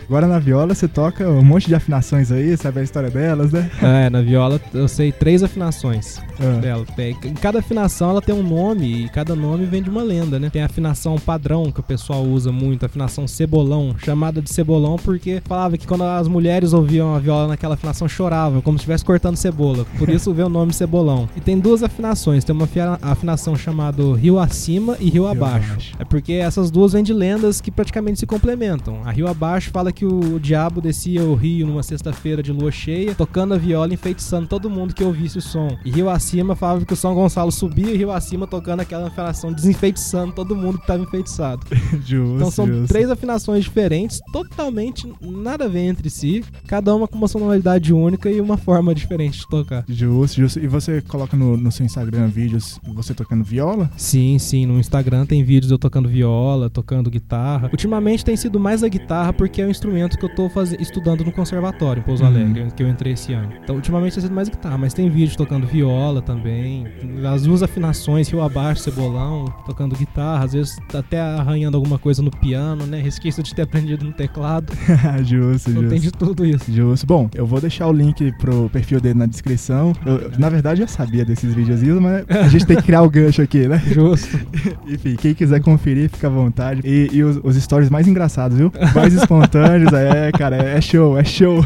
Agora 0.06 0.28
na 0.28 0.38
viola 0.38 0.74
você 0.74 0.86
toca 0.86 1.28
um 1.28 1.42
monte 1.42 1.66
de 1.66 1.74
afinações 1.74 2.30
aí, 2.30 2.56
sabe 2.56 2.80
a 2.80 2.82
história 2.84 3.10
delas, 3.10 3.50
né? 3.50 3.68
É, 3.82 4.08
na 4.10 4.22
viola 4.22 4.59
eu 4.72 4.86
sei 4.88 5.12
três 5.12 5.42
afinações 5.42 6.18
é. 6.38 6.60
dela. 6.60 6.86
Em 7.24 7.34
cada 7.34 7.58
afinação 7.58 8.10
ela 8.10 8.22
tem 8.22 8.34
um 8.34 8.42
nome 8.42 9.04
e 9.04 9.08
cada 9.08 9.34
nome 9.34 9.64
vem 9.66 9.82
de 9.82 9.90
uma 9.90 10.02
lenda, 10.02 10.38
né? 10.38 10.50
Tem 10.50 10.62
a 10.62 10.66
afinação 10.66 11.16
padrão 11.18 11.70
que 11.70 11.80
o 11.80 11.82
pessoal 11.82 12.24
usa 12.24 12.52
muito, 12.52 12.82
a 12.82 12.86
afinação 12.86 13.26
cebolão, 13.26 13.94
chamada 13.98 14.40
de 14.40 14.50
cebolão 14.50 14.96
porque 14.96 15.42
falava 15.44 15.76
que 15.76 15.86
quando 15.86 16.04
as 16.04 16.28
mulheres 16.28 16.72
ouviam 16.72 17.14
a 17.14 17.18
viola 17.18 17.48
naquela 17.48 17.74
afinação 17.74 18.08
choravam, 18.08 18.60
como 18.60 18.78
se 18.78 18.82
estivesse 18.82 19.04
cortando 19.04 19.36
cebola. 19.36 19.84
Por 19.98 20.08
isso 20.10 20.32
veio 20.32 20.46
o 20.46 20.50
nome 20.50 20.72
cebolão. 20.72 21.28
E 21.36 21.40
tem 21.40 21.58
duas 21.58 21.82
afinações, 21.82 22.44
tem 22.44 22.54
uma 22.54 22.68
afinação 23.02 23.56
chamada 23.56 24.02
rio 24.14 24.38
acima 24.38 24.96
e 25.00 25.04
rio, 25.04 25.24
rio 25.24 25.26
abaixo. 25.26 25.72
abaixo. 25.72 25.96
É 25.98 26.04
porque 26.04 26.32
essas 26.34 26.70
duas 26.70 26.92
vêm 26.92 27.02
de 27.02 27.12
lendas 27.12 27.60
que 27.60 27.70
praticamente 27.70 28.20
se 28.20 28.26
complementam. 28.26 29.00
A 29.04 29.10
rio 29.10 29.26
abaixo 29.26 29.70
fala 29.70 29.92
que 29.92 30.04
o 30.04 30.38
diabo 30.38 30.80
descia 30.80 31.22
o 31.22 31.34
rio 31.34 31.66
numa 31.66 31.82
sexta-feira 31.82 32.42
de 32.42 32.52
lua 32.52 32.70
cheia, 32.70 33.14
tocando 33.14 33.54
a 33.54 33.58
viola, 33.58 33.92
enfeitiçando 33.92 34.39
todo 34.46 34.70
mundo 34.70 34.94
que 34.94 35.04
ouvisse 35.04 35.38
o 35.38 35.42
som. 35.42 35.76
E 35.84 35.90
rio 35.90 36.08
acima 36.10 36.54
falava 36.56 36.84
que 36.84 36.92
o 36.92 36.96
São 36.96 37.14
Gonçalo 37.14 37.50
subia 37.52 37.90
e 37.90 37.96
rio 37.96 38.10
acima 38.10 38.46
tocando 38.46 38.80
aquela 38.80 39.08
afinação, 39.08 39.52
desenfeitiçando 39.52 40.32
todo 40.32 40.54
mundo 40.56 40.78
que 40.78 40.86
tava 40.86 41.02
enfeitiçado. 41.02 41.62
justo, 42.04 42.36
Então 42.36 42.50
são 42.50 42.66
justo. 42.66 42.88
três 42.88 43.10
afinações 43.10 43.64
diferentes, 43.64 44.20
totalmente 44.32 45.10
nada 45.20 45.64
a 45.64 45.68
ver 45.68 45.80
entre 45.86 46.10
si, 46.10 46.44
cada 46.66 46.94
uma 46.94 47.06
com 47.06 47.16
uma 47.16 47.28
sonoridade 47.28 47.92
única 47.92 48.30
e 48.30 48.40
uma 48.40 48.56
forma 48.56 48.94
diferente 48.94 49.38
de 49.40 49.48
tocar. 49.48 49.84
Justo, 49.88 50.40
justo. 50.40 50.58
E 50.60 50.66
você 50.66 51.00
coloca 51.02 51.36
no, 51.36 51.56
no 51.56 51.70
seu 51.72 51.84
Instagram 51.86 52.28
vídeos 52.28 52.78
você 52.94 53.14
tocando 53.14 53.44
viola? 53.44 53.90
Sim, 53.96 54.38
sim, 54.38 54.66
no 54.66 54.78
Instagram 54.78 55.26
tem 55.26 55.42
vídeos 55.42 55.70
eu 55.70 55.78
tocando 55.78 56.08
viola, 56.08 56.68
tocando 56.70 57.10
guitarra. 57.10 57.68
Ultimamente 57.72 58.24
tem 58.24 58.36
sido 58.36 58.58
mais 58.60 58.82
a 58.82 58.88
guitarra 58.88 59.32
porque 59.32 59.60
é 59.62 59.66
o 59.66 59.70
instrumento 59.70 60.18
que 60.18 60.24
eu 60.24 60.34
tô 60.34 60.48
faz... 60.48 60.72
estudando 60.72 61.24
no 61.24 61.32
conservatório 61.32 62.00
em 62.00 62.04
Pouso 62.04 62.20
Uhum. 62.22 62.28
Alegre, 62.28 62.70
que 62.76 62.82
eu 62.82 62.88
entrei 62.88 63.14
esse 63.14 63.32
ano. 63.32 63.50
Então 63.62 63.74
ultimamente 63.76 64.18
mais 64.32 64.48
guitarra, 64.48 64.78
mas 64.78 64.94
tem 64.94 65.08
vídeo 65.08 65.36
tocando 65.36 65.66
viola 65.66 66.22
também, 66.22 66.86
as 67.32 67.42
duas 67.42 67.62
afinações, 67.62 68.28
rio 68.28 68.42
abaixo, 68.42 68.82
cebolão, 68.82 69.46
tocando 69.66 69.96
guitarra, 69.96 70.44
às 70.44 70.52
vezes 70.52 70.78
até 70.94 71.20
arranhando 71.20 71.76
alguma 71.76 71.98
coisa 71.98 72.22
no 72.22 72.30
piano, 72.30 72.86
né? 72.86 73.00
Resquício 73.00 73.42
de 73.42 73.54
ter 73.54 73.62
aprendido 73.62 74.04
no 74.04 74.12
teclado. 74.12 74.72
justo, 75.24 75.70
Não 75.70 75.82
justo. 75.82 75.88
tem 75.88 76.00
de 76.00 76.10
tudo 76.10 76.44
isso. 76.44 76.70
Justo. 76.70 77.06
Bom, 77.06 77.28
eu 77.34 77.46
vou 77.46 77.60
deixar 77.60 77.86
o 77.86 77.92
link 77.92 78.32
pro 78.38 78.68
perfil 78.70 79.00
dele 79.00 79.18
na 79.18 79.26
descrição. 79.26 79.92
Eu, 80.04 80.30
na 80.38 80.48
verdade, 80.48 80.82
eu 80.82 80.86
já 80.86 80.92
sabia 80.92 81.24
desses 81.24 81.54
videozinhos, 81.54 82.00
mas 82.00 82.24
a 82.28 82.48
gente 82.48 82.66
tem 82.66 82.76
que 82.76 82.82
criar 82.84 83.02
o 83.02 83.10
gancho 83.10 83.42
aqui, 83.42 83.66
né? 83.66 83.82
Justo. 83.86 84.38
Enfim, 84.86 85.16
quem 85.16 85.34
quiser 85.34 85.60
conferir, 85.60 86.10
fica 86.10 86.26
à 86.26 86.30
vontade. 86.30 86.82
E, 86.84 87.08
e 87.12 87.22
os, 87.22 87.40
os 87.42 87.56
stories 87.56 87.90
mais 87.90 88.06
engraçados, 88.06 88.56
viu? 88.56 88.72
Mais 88.94 89.12
espontâneos, 89.14 89.92
é, 89.94 90.30
cara, 90.32 90.56
é 90.56 90.80
show, 90.80 91.18
é 91.18 91.24
show. 91.24 91.64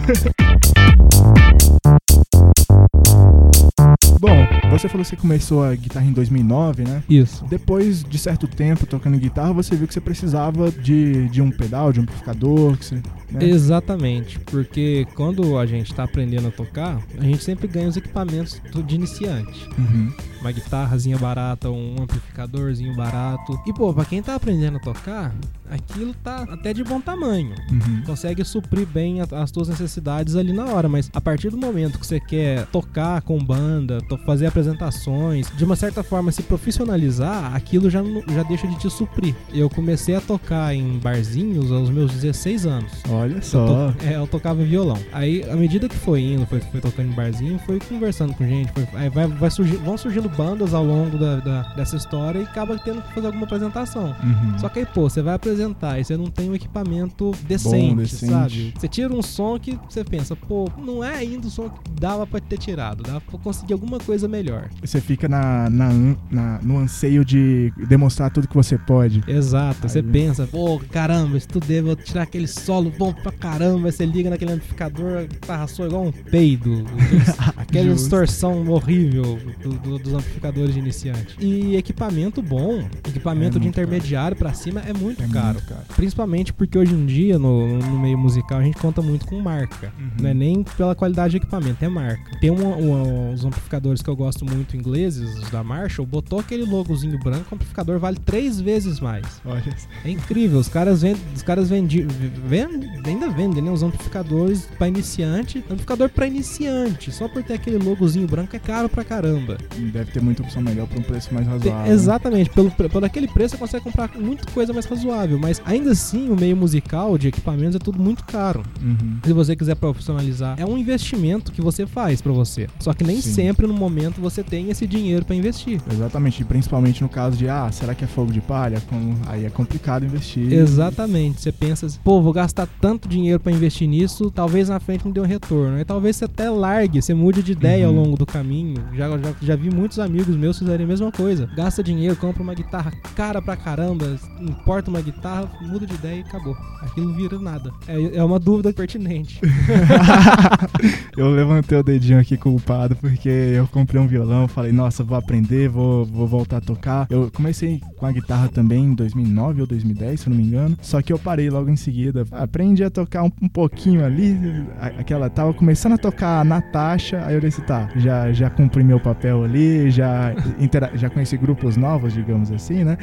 Você 4.79 4.89
falou 4.89 5.05
que 5.05 5.11
você 5.11 5.17
começou 5.17 5.65
a 5.65 5.75
guitarra 5.75 6.07
em 6.07 6.13
2009, 6.13 6.85
né? 6.85 7.03
Isso. 7.09 7.45
Depois 7.47 8.03
de 8.03 8.19
certo 8.19 8.47
tempo 8.47 8.87
tocando 8.87 9.19
guitarra, 9.19 9.53
você 9.53 9.77
viu 9.77 9.87
que 9.87 9.95
você 9.95 10.01
precisava 10.01 10.71
de, 10.71 11.29
de 11.29 11.41
um 11.41 11.51
pedal, 11.51 11.93
de 11.93 12.01
um 12.01 12.03
amplificador, 12.03 12.77
que 12.77 12.85
você, 12.85 13.03
né? 13.35 13.45
Exatamente, 13.47 14.39
porque 14.41 15.07
quando 15.15 15.59
a 15.59 15.67
gente 15.67 15.95
tá 15.95 16.05
aprendendo 16.05 16.49
a 16.49 16.51
tocar, 16.51 17.01
a 17.19 17.25
gente 17.25 17.43
sempre 17.45 17.67
ganha 17.69 17.89
os 17.89 17.97
equipamentos 17.97 18.61
de 18.87 18.95
iniciante. 18.95 19.69
Uhum. 19.79 20.13
Uma 20.41 20.53
guitarrazinha 20.53 21.17
barata, 21.17 21.71
um 21.71 21.97
amplificadorzinho 22.03 22.95
barato. 22.95 23.59
E 23.67 23.73
pô, 23.73 23.95
pra 23.95 24.05
quem 24.05 24.23
tá 24.23 24.35
aprendendo 24.35 24.77
a 24.77 24.81
tocar, 24.81 25.35
aquilo 25.71 26.13
tá 26.23 26.43
até 26.51 26.75
de 26.75 26.85
bom 26.85 27.01
tamanho. 27.01 27.55
Uhum. 27.71 28.03
Consegue 28.05 28.45
suprir 28.45 28.87
bem 28.87 29.21
as 29.23 29.51
tuas 29.51 29.69
necessidades 29.69 30.37
ali 30.37 30.53
na 30.53 30.67
hora, 30.67 30.87
mas 30.87 31.11
a 31.15 31.21
partir 31.21 31.49
do 31.49 31.57
momento 31.57 31.99
que 31.99 32.07
você 32.07 32.21
quer 32.21 32.67
tocar 32.67 33.23
com 33.23 33.43
banda, 33.43 34.03
to- 34.03 34.19
fazer 34.27 34.47
apresentações, 34.47 35.51
de 35.57 35.65
uma 35.65 35.77
certa 35.77 36.03
forma 36.03 36.31
se 36.31 36.43
profissionalizar, 36.43 37.55
aquilo 37.55 37.89
já, 37.89 38.03
já 38.35 38.43
deixa 38.43 38.67
de 38.69 38.79
te 38.79 38.91
suprir. 38.91 39.35
Eu 39.53 39.71
comecei 39.71 40.15
a 40.15 40.21
tocar 40.21 40.75
em 40.75 40.99
barzinhos 40.99 41.73
aos 41.73 41.89
meus 41.89 42.13
16 42.13 42.67
anos. 42.67 42.93
Olha 43.09 43.24
Eu, 43.33 43.43
só. 43.43 43.67
to- 43.93 44.05
é, 44.07 44.17
eu 44.17 44.27
tocava 44.27 44.63
violão. 44.63 44.99
Aí, 45.13 45.43
à 45.51 45.57
medida 45.57 45.89
que 45.89 45.97
foi 45.97 46.21
indo, 46.21 46.47
foi, 46.47 46.61
foi 46.61 46.81
tocando 46.81 47.11
em 47.11 47.15
barzinho, 47.15 47.59
foi 47.67 47.79
conversando 47.81 48.35
com 48.35 48.45
gente. 48.47 48.73
Foi, 48.73 48.87
aí 48.95 49.09
vai, 49.09 49.27
vai 49.27 49.51
surgir, 49.51 49.77
vão 49.77 49.97
surgindo 49.97 50.29
bandas 50.29 50.75
ao 50.75 50.85
longo 50.85 51.19
da, 51.19 51.37
da- 51.41 51.63
dessa 51.75 51.97
história 51.97 52.39
e 52.39 52.43
acaba 52.43 52.79
tendo 52.79 53.03
que 53.03 53.15
fazer 53.15 53.27
alguma 53.27 53.45
apresentação. 53.45 54.15
Uhum. 54.23 54.59
Só 54.59 54.69
que 54.69 54.81
aí, 54.81 54.87
pô, 54.87 55.09
você 55.09 55.23
vai 55.23 55.35
apresentar 55.35 55.99
e 55.99 56.05
você 56.05 56.17
não 56.17 56.27
tem 56.27 56.51
um 56.51 56.55
equipamento 56.55 57.33
decente, 57.47 57.95
decente. 57.97 58.33
sabe? 58.33 58.75
Você 58.77 58.89
tira 58.89 59.13
um 59.13 59.23
som 59.23 59.59
que 59.59 59.79
você 59.89 60.05
pensa, 60.05 60.35
pô, 60.37 60.69
não 60.79 61.03
é 61.03 61.15
ainda 61.17 61.47
o 61.47 61.51
som 61.51 61.69
que 61.69 61.91
dava 62.01 62.27
pra 62.27 62.41
ter 62.41 62.59
tirado, 62.59 63.03
dava 63.03 63.21
pra 63.21 63.39
conseguir 63.39 63.73
alguma 63.73 63.99
coisa 63.99 64.27
melhor. 64.29 64.69
Você 64.83 65.01
fica 65.01 65.29
na, 65.29 65.69
na, 65.71 65.91
na- 66.31 66.59
no 66.63 66.79
anseio 66.79 67.25
de 67.25 67.73
demonstrar 67.89 68.31
tudo 68.31 68.49
que 68.49 68.55
você 68.55 68.77
pode. 68.79 69.23
Exato, 69.27 69.89
você 69.89 69.99
Aí- 69.99 70.05
pensa, 70.05 70.47
pô, 70.47 70.81
caramba, 70.91 71.37
estudei, 71.37 71.81
vou 71.83 71.97
tirar 71.97 72.23
aquele 72.23 72.47
solo 72.47 72.91
bom 73.05 73.13
pra 73.13 73.33
caramba, 73.33 73.91
você 73.91 74.07
liga 74.07 74.31
naquele 74.31 74.53
amplificador, 74.53 75.19
a 75.19 75.23
guitarra 75.25 75.67
soa 75.67 75.87
igual 75.89 76.05
um 76.05 76.13
peido, 76.13 76.85
aquela 77.57 77.93
distorção 77.95 78.67
horrível 78.69 79.39
do- 79.63 79.75
do- 79.79 79.99
dos 79.99 80.13
amplificadores 80.15 80.73
de 80.75 80.81
iniciante. 80.81 81.37
E 81.39 81.77
equipamento 81.77 82.41
bom, 82.41 82.83
equipamento 83.09 83.59
É 83.59 83.61
de 83.61 83.69
intermediário 83.69 84.37
pra 84.37 84.53
cima 84.55 84.81
é 84.81 84.93
muito 84.93 85.23
É 85.23 85.29
caro. 85.29 85.55
muito 85.55 85.67
caro. 85.69 85.83
Principalmente 85.97 86.53
porque 86.53 86.79
hoje 86.79 86.95
em 86.95 87.05
dia, 87.07 87.39
no, 87.39 87.79
no 87.79 87.99
meio 87.99 88.17
musical, 88.19 88.59
a 88.59 88.63
gente 88.63 88.79
conta 88.79 89.03
muito 89.03 89.27
com 89.27 89.39
marca. 89.41 89.93
Uhum. 89.99 90.11
Não 90.23 90.31
é 90.31 90.35
nem 90.35 90.63
pela 90.77 90.95
qualidade 90.95 91.33
de 91.33 91.37
equipamento, 91.39 91.85
é 91.85 91.89
marca. 91.89 92.39
Tem 92.41 92.51
um, 92.51 92.65
um- 92.67 93.33
uns 93.33 93.45
amplificadores 93.45 94.01
que 94.03 94.09
eu 94.09 94.17
gosto 94.17 94.45
muito 94.45 94.77
ingleses, 94.77 95.39
os 95.39 95.51
da 95.51 95.63
Marshall, 95.63 96.07
botou 96.07 96.39
aquele 96.41 96.65
logozinho 96.65 97.19
branco, 97.19 97.47
o 97.51 97.55
amplificador 97.55 97.99
vale 97.99 98.19
três 98.25 98.61
vezes 98.61 99.01
mais. 99.01 99.25
Olha. 99.45 99.65
É 100.05 100.11
incrível, 100.11 100.59
os 100.59 100.69
caras 100.69 101.03
vendem, 101.03 101.23
os 101.35 101.43
caras 101.43 101.69
vendi, 101.69 102.03
vend- 102.47 102.85
ainda 103.05 103.29
vendem, 103.29 103.63
né, 103.63 103.71
os 103.71 103.83
amplificadores 103.83 104.69
pra 104.79 104.89
iniciante, 104.89 105.59
amplificador 105.71 106.09
pra 106.09 106.27
iniciante, 106.27 107.11
só 107.13 107.29
por 107.29 107.43
ter 107.43 107.55
aquele 107.55 107.79
logozinho 107.79 108.27
branco 108.27 108.55
é 108.55 108.59
caro 108.59 108.89
pra 108.89 109.05
caramba. 109.05 109.57
Deve 109.93 110.11
ter 110.13 110.23
muita 110.23 110.43
opção 110.43 110.63
melhor 110.63 110.87
por 110.87 110.99
um 110.99 111.03
preço 111.03 111.33
mais 111.33 111.47
razoável. 111.47 111.93
Exatamente, 111.93 112.51
pelo, 112.51 112.71
por 112.71 113.05
aquele 113.05 113.29
preço 113.29 113.57
você 113.57 113.79
consegue 113.81 113.85
comprar 113.85 114.11
muita 114.19 114.51
coisa 114.53 114.73
mais 114.73 114.87
razoável, 114.87 115.39
mas 115.39 115.61
ainda 115.65 115.91
assim 115.93 116.29
o 116.31 116.37
meio 116.37 116.57
musical 116.57 117.17
de 117.19 117.29
equipamentos 117.29 117.77
é 117.77 117.79
tudo 117.79 117.99
muito 118.01 118.25
caro. 118.25 118.63
Uhum. 118.83 119.19
Se 119.25 119.33
você 119.33 119.57
quiser 119.57 119.77
profissionalizar, 119.77 120.57
é 120.59 120.65
um 120.65 120.77
investimento 120.77 121.53
que 121.53 121.61
você 121.61 121.87
faz 121.87 122.21
pra 122.21 122.33
você. 122.33 122.69
Só 122.81 122.93
que 122.93 123.05
nem 123.05 123.21
Sim. 123.21 123.33
sempre 123.33 123.67
no 123.67 123.75
momento 123.75 124.21
você 124.21 124.43
tem 124.43 124.71
esse 124.71 124.87
dinheiro 124.87 125.25
pra 125.25 125.35
investir. 125.35 125.81
Exatamente, 125.91 126.43
e 126.43 126.45
principalmente 126.45 127.03
no 127.03 127.09
caso 127.09 127.37
de, 127.37 127.49
ah, 127.49 127.71
será 127.73 127.95
que 127.95 128.05
é 128.05 128.07
fogo 128.07 128.33
de 128.33 128.41
palha? 128.41 128.81
Como- 128.89 129.17
aí 129.27 129.45
é 129.45 129.51
complicado 129.51 130.05
investir. 130.05 130.53
Exatamente. 130.53 131.41
Você 131.41 131.53
pensa 131.53 131.87
assim, 131.87 131.99
pô, 132.03 132.21
vou 132.23 132.33
gastar 132.33 132.67
tanto 132.85 133.09
dinheiro 133.09 133.41
pra 133.41 133.51
investir 133.51 133.89
nisso, 133.89 134.31
talvez 134.31 134.69
na 134.69 134.79
frente 134.79 135.07
me 135.07 135.13
dê 135.15 135.19
um 135.19 135.25
retorno. 135.25 135.79
Aí 135.79 135.87
talvez 135.87 136.17
você 136.17 136.27
até 136.27 136.51
largue, 136.51 137.01
você 137.01 137.15
mude 137.15 137.43
de 137.43 137.53
ideia 137.53 137.89
Uhum. 137.89 137.97
ao 137.97 138.05
longo 138.05 138.19
do 138.19 138.27
caminho. 138.27 138.77
Já, 138.93 139.09
já, 139.09 139.35
já 139.41 139.57
vi 139.57 139.71
muitos 139.71 139.99
amigos 139.99 140.37
meus 140.37 140.59
fazerem 140.59 140.85
a 140.85 140.89
mesma 140.89 141.11
coisa. 141.11 141.49
Gasta 141.57 141.83
dinheiro, 141.83 142.15
compra 142.15 142.43
uma 142.43 142.53
guitarra 142.53 142.93
cara 143.17 143.41
pra 143.41 143.57
caramba, 143.57 144.19
importa 144.39 144.91
uma 144.91 145.01
guitarra, 145.01 145.51
muda 145.63 145.87
de 145.87 145.95
ideia 145.95 146.19
e 146.19 146.21
acabou. 146.21 146.55
Aquilo 146.83 147.15
vira 147.15 147.39
nada. 147.39 147.73
É, 147.89 148.19
é 148.19 148.23
uma 148.23 148.39
dúvida 148.39 148.71
pertinente. 148.71 149.41
eu 151.17 151.31
levantei 151.31 151.79
o 151.79 151.83
dedinho 151.83 152.21
aqui 152.21 152.37
culpado 152.37 152.97
porque 152.97 153.31
eu 153.31 153.67
comprei 153.69 153.99
um 153.99 154.07
violão, 154.07 154.47
falei, 154.47 154.73
nossa, 154.73 155.03
vou 155.03 155.17
aprender, 155.17 155.71
vou, 155.71 156.05
vou 156.05 156.27
voltar 156.27 156.59
a 156.59 156.61
tocar. 156.61 157.07
Eu 157.09 157.31
comecei 157.33 157.81
com 157.97 158.05
a 158.05 158.13
guitarra 158.13 158.49
também 158.49 158.85
em 158.85 158.95
2009 158.95 159.63
ou 159.63 159.67
2010, 159.67 160.21
se 160.21 160.27
eu 160.27 160.31
não 160.31 160.37
me 160.37 160.47
engano. 160.47 160.77
Só 160.83 161.01
que 161.01 161.15
eu 161.15 161.19
parei 161.19 161.49
logo 161.49 161.71
em 161.71 161.77
seguida. 161.77 162.27
Aprendi 162.31 162.74
a 162.83 162.91
tocar 162.91 163.23
um, 163.23 163.31
um 163.43 163.49
pouquinho 163.49 164.05
ali. 164.05 164.37
a- 164.81 164.87
Aquela 165.05 165.29
tava 165.31 165.53
começando 165.55 165.93
a 165.93 165.99
tocar 165.99 166.45
na 166.45 166.61
taxa. 166.61 167.23
Aí 167.27 167.35
eu 167.35 167.41
disse, 167.41 167.61
tá, 167.63 167.89
já, 167.97 168.33
já 168.33 168.49
cumpri 168.51 168.83
meu 168.83 168.99
papel 168.99 169.45
ali, 169.45 169.91
já, 169.91 170.33
intera- 170.59 170.91
já 170.95 171.09
conheci 171.11 171.37
grupos 171.37 171.77
novos, 171.77 172.13
digamos 172.15 172.51
assim, 172.51 172.83
né? 172.85 172.97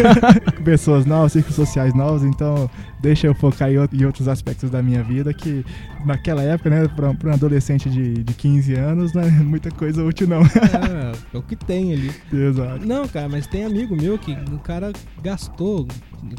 Pessoas 0.64 1.04
novas, 1.06 1.32
círculos 1.32 1.56
sociais 1.56 1.94
novos, 1.94 2.22
então 2.24 2.68
deixa 3.00 3.26
eu 3.26 3.34
focar 3.34 3.70
em 3.70 4.04
outros 4.04 4.28
aspectos 4.28 4.70
da 4.70 4.82
minha 4.82 5.02
vida 5.02 5.32
que 5.34 5.64
naquela 6.04 6.42
época, 6.42 6.70
né, 6.70 6.88
pra, 6.94 7.12
pra 7.14 7.30
um 7.30 7.34
adolescente 7.34 7.88
de, 7.90 8.22
de 8.22 8.34
15 8.34 8.74
anos, 8.74 9.12
não 9.12 9.22
é 9.22 9.30
muita 9.42 9.70
coisa 9.70 10.04
útil 10.04 10.28
não. 10.28 10.42
é, 10.42 11.12
é 11.34 11.38
o 11.38 11.42
que 11.42 11.56
tem 11.56 11.92
ali. 11.92 12.10
Exato. 12.32 12.86
Não, 12.86 13.06
cara, 13.08 13.28
mas 13.28 13.46
tem 13.46 13.64
amigo 13.64 13.96
meu 13.96 14.18
que 14.18 14.32
o 14.52 14.58
cara 14.58 14.92
gastou, 15.22 15.86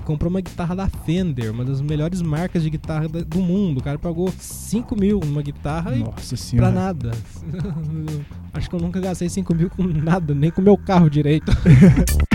comprou 0.03 0.29
uma 0.29 0.41
guitarra 0.41 0.75
da 0.75 0.87
Fender, 0.87 1.51
uma 1.51 1.65
das 1.65 1.81
melhores 1.81 2.21
marcas 2.21 2.63
de 2.63 2.69
guitarra 2.69 3.07
do 3.07 3.39
mundo. 3.39 3.79
O 3.79 3.83
cara 3.83 3.97
pagou 3.99 4.31
5 4.37 4.95
mil 4.99 5.19
numa 5.19 5.41
guitarra 5.41 5.95
e 5.95 5.99
Nossa 5.99 6.27
pra 6.29 6.37
senhora. 6.37 6.71
nada. 6.71 7.11
Acho 8.53 8.69
que 8.69 8.75
eu 8.75 8.79
nunca 8.79 8.99
gastei 8.99 9.29
5 9.29 9.53
mil 9.55 9.69
com 9.69 9.83
nada, 9.83 10.33
nem 10.33 10.51
com 10.51 10.61
meu 10.61 10.77
carro 10.77 11.09
direito. 11.09 11.51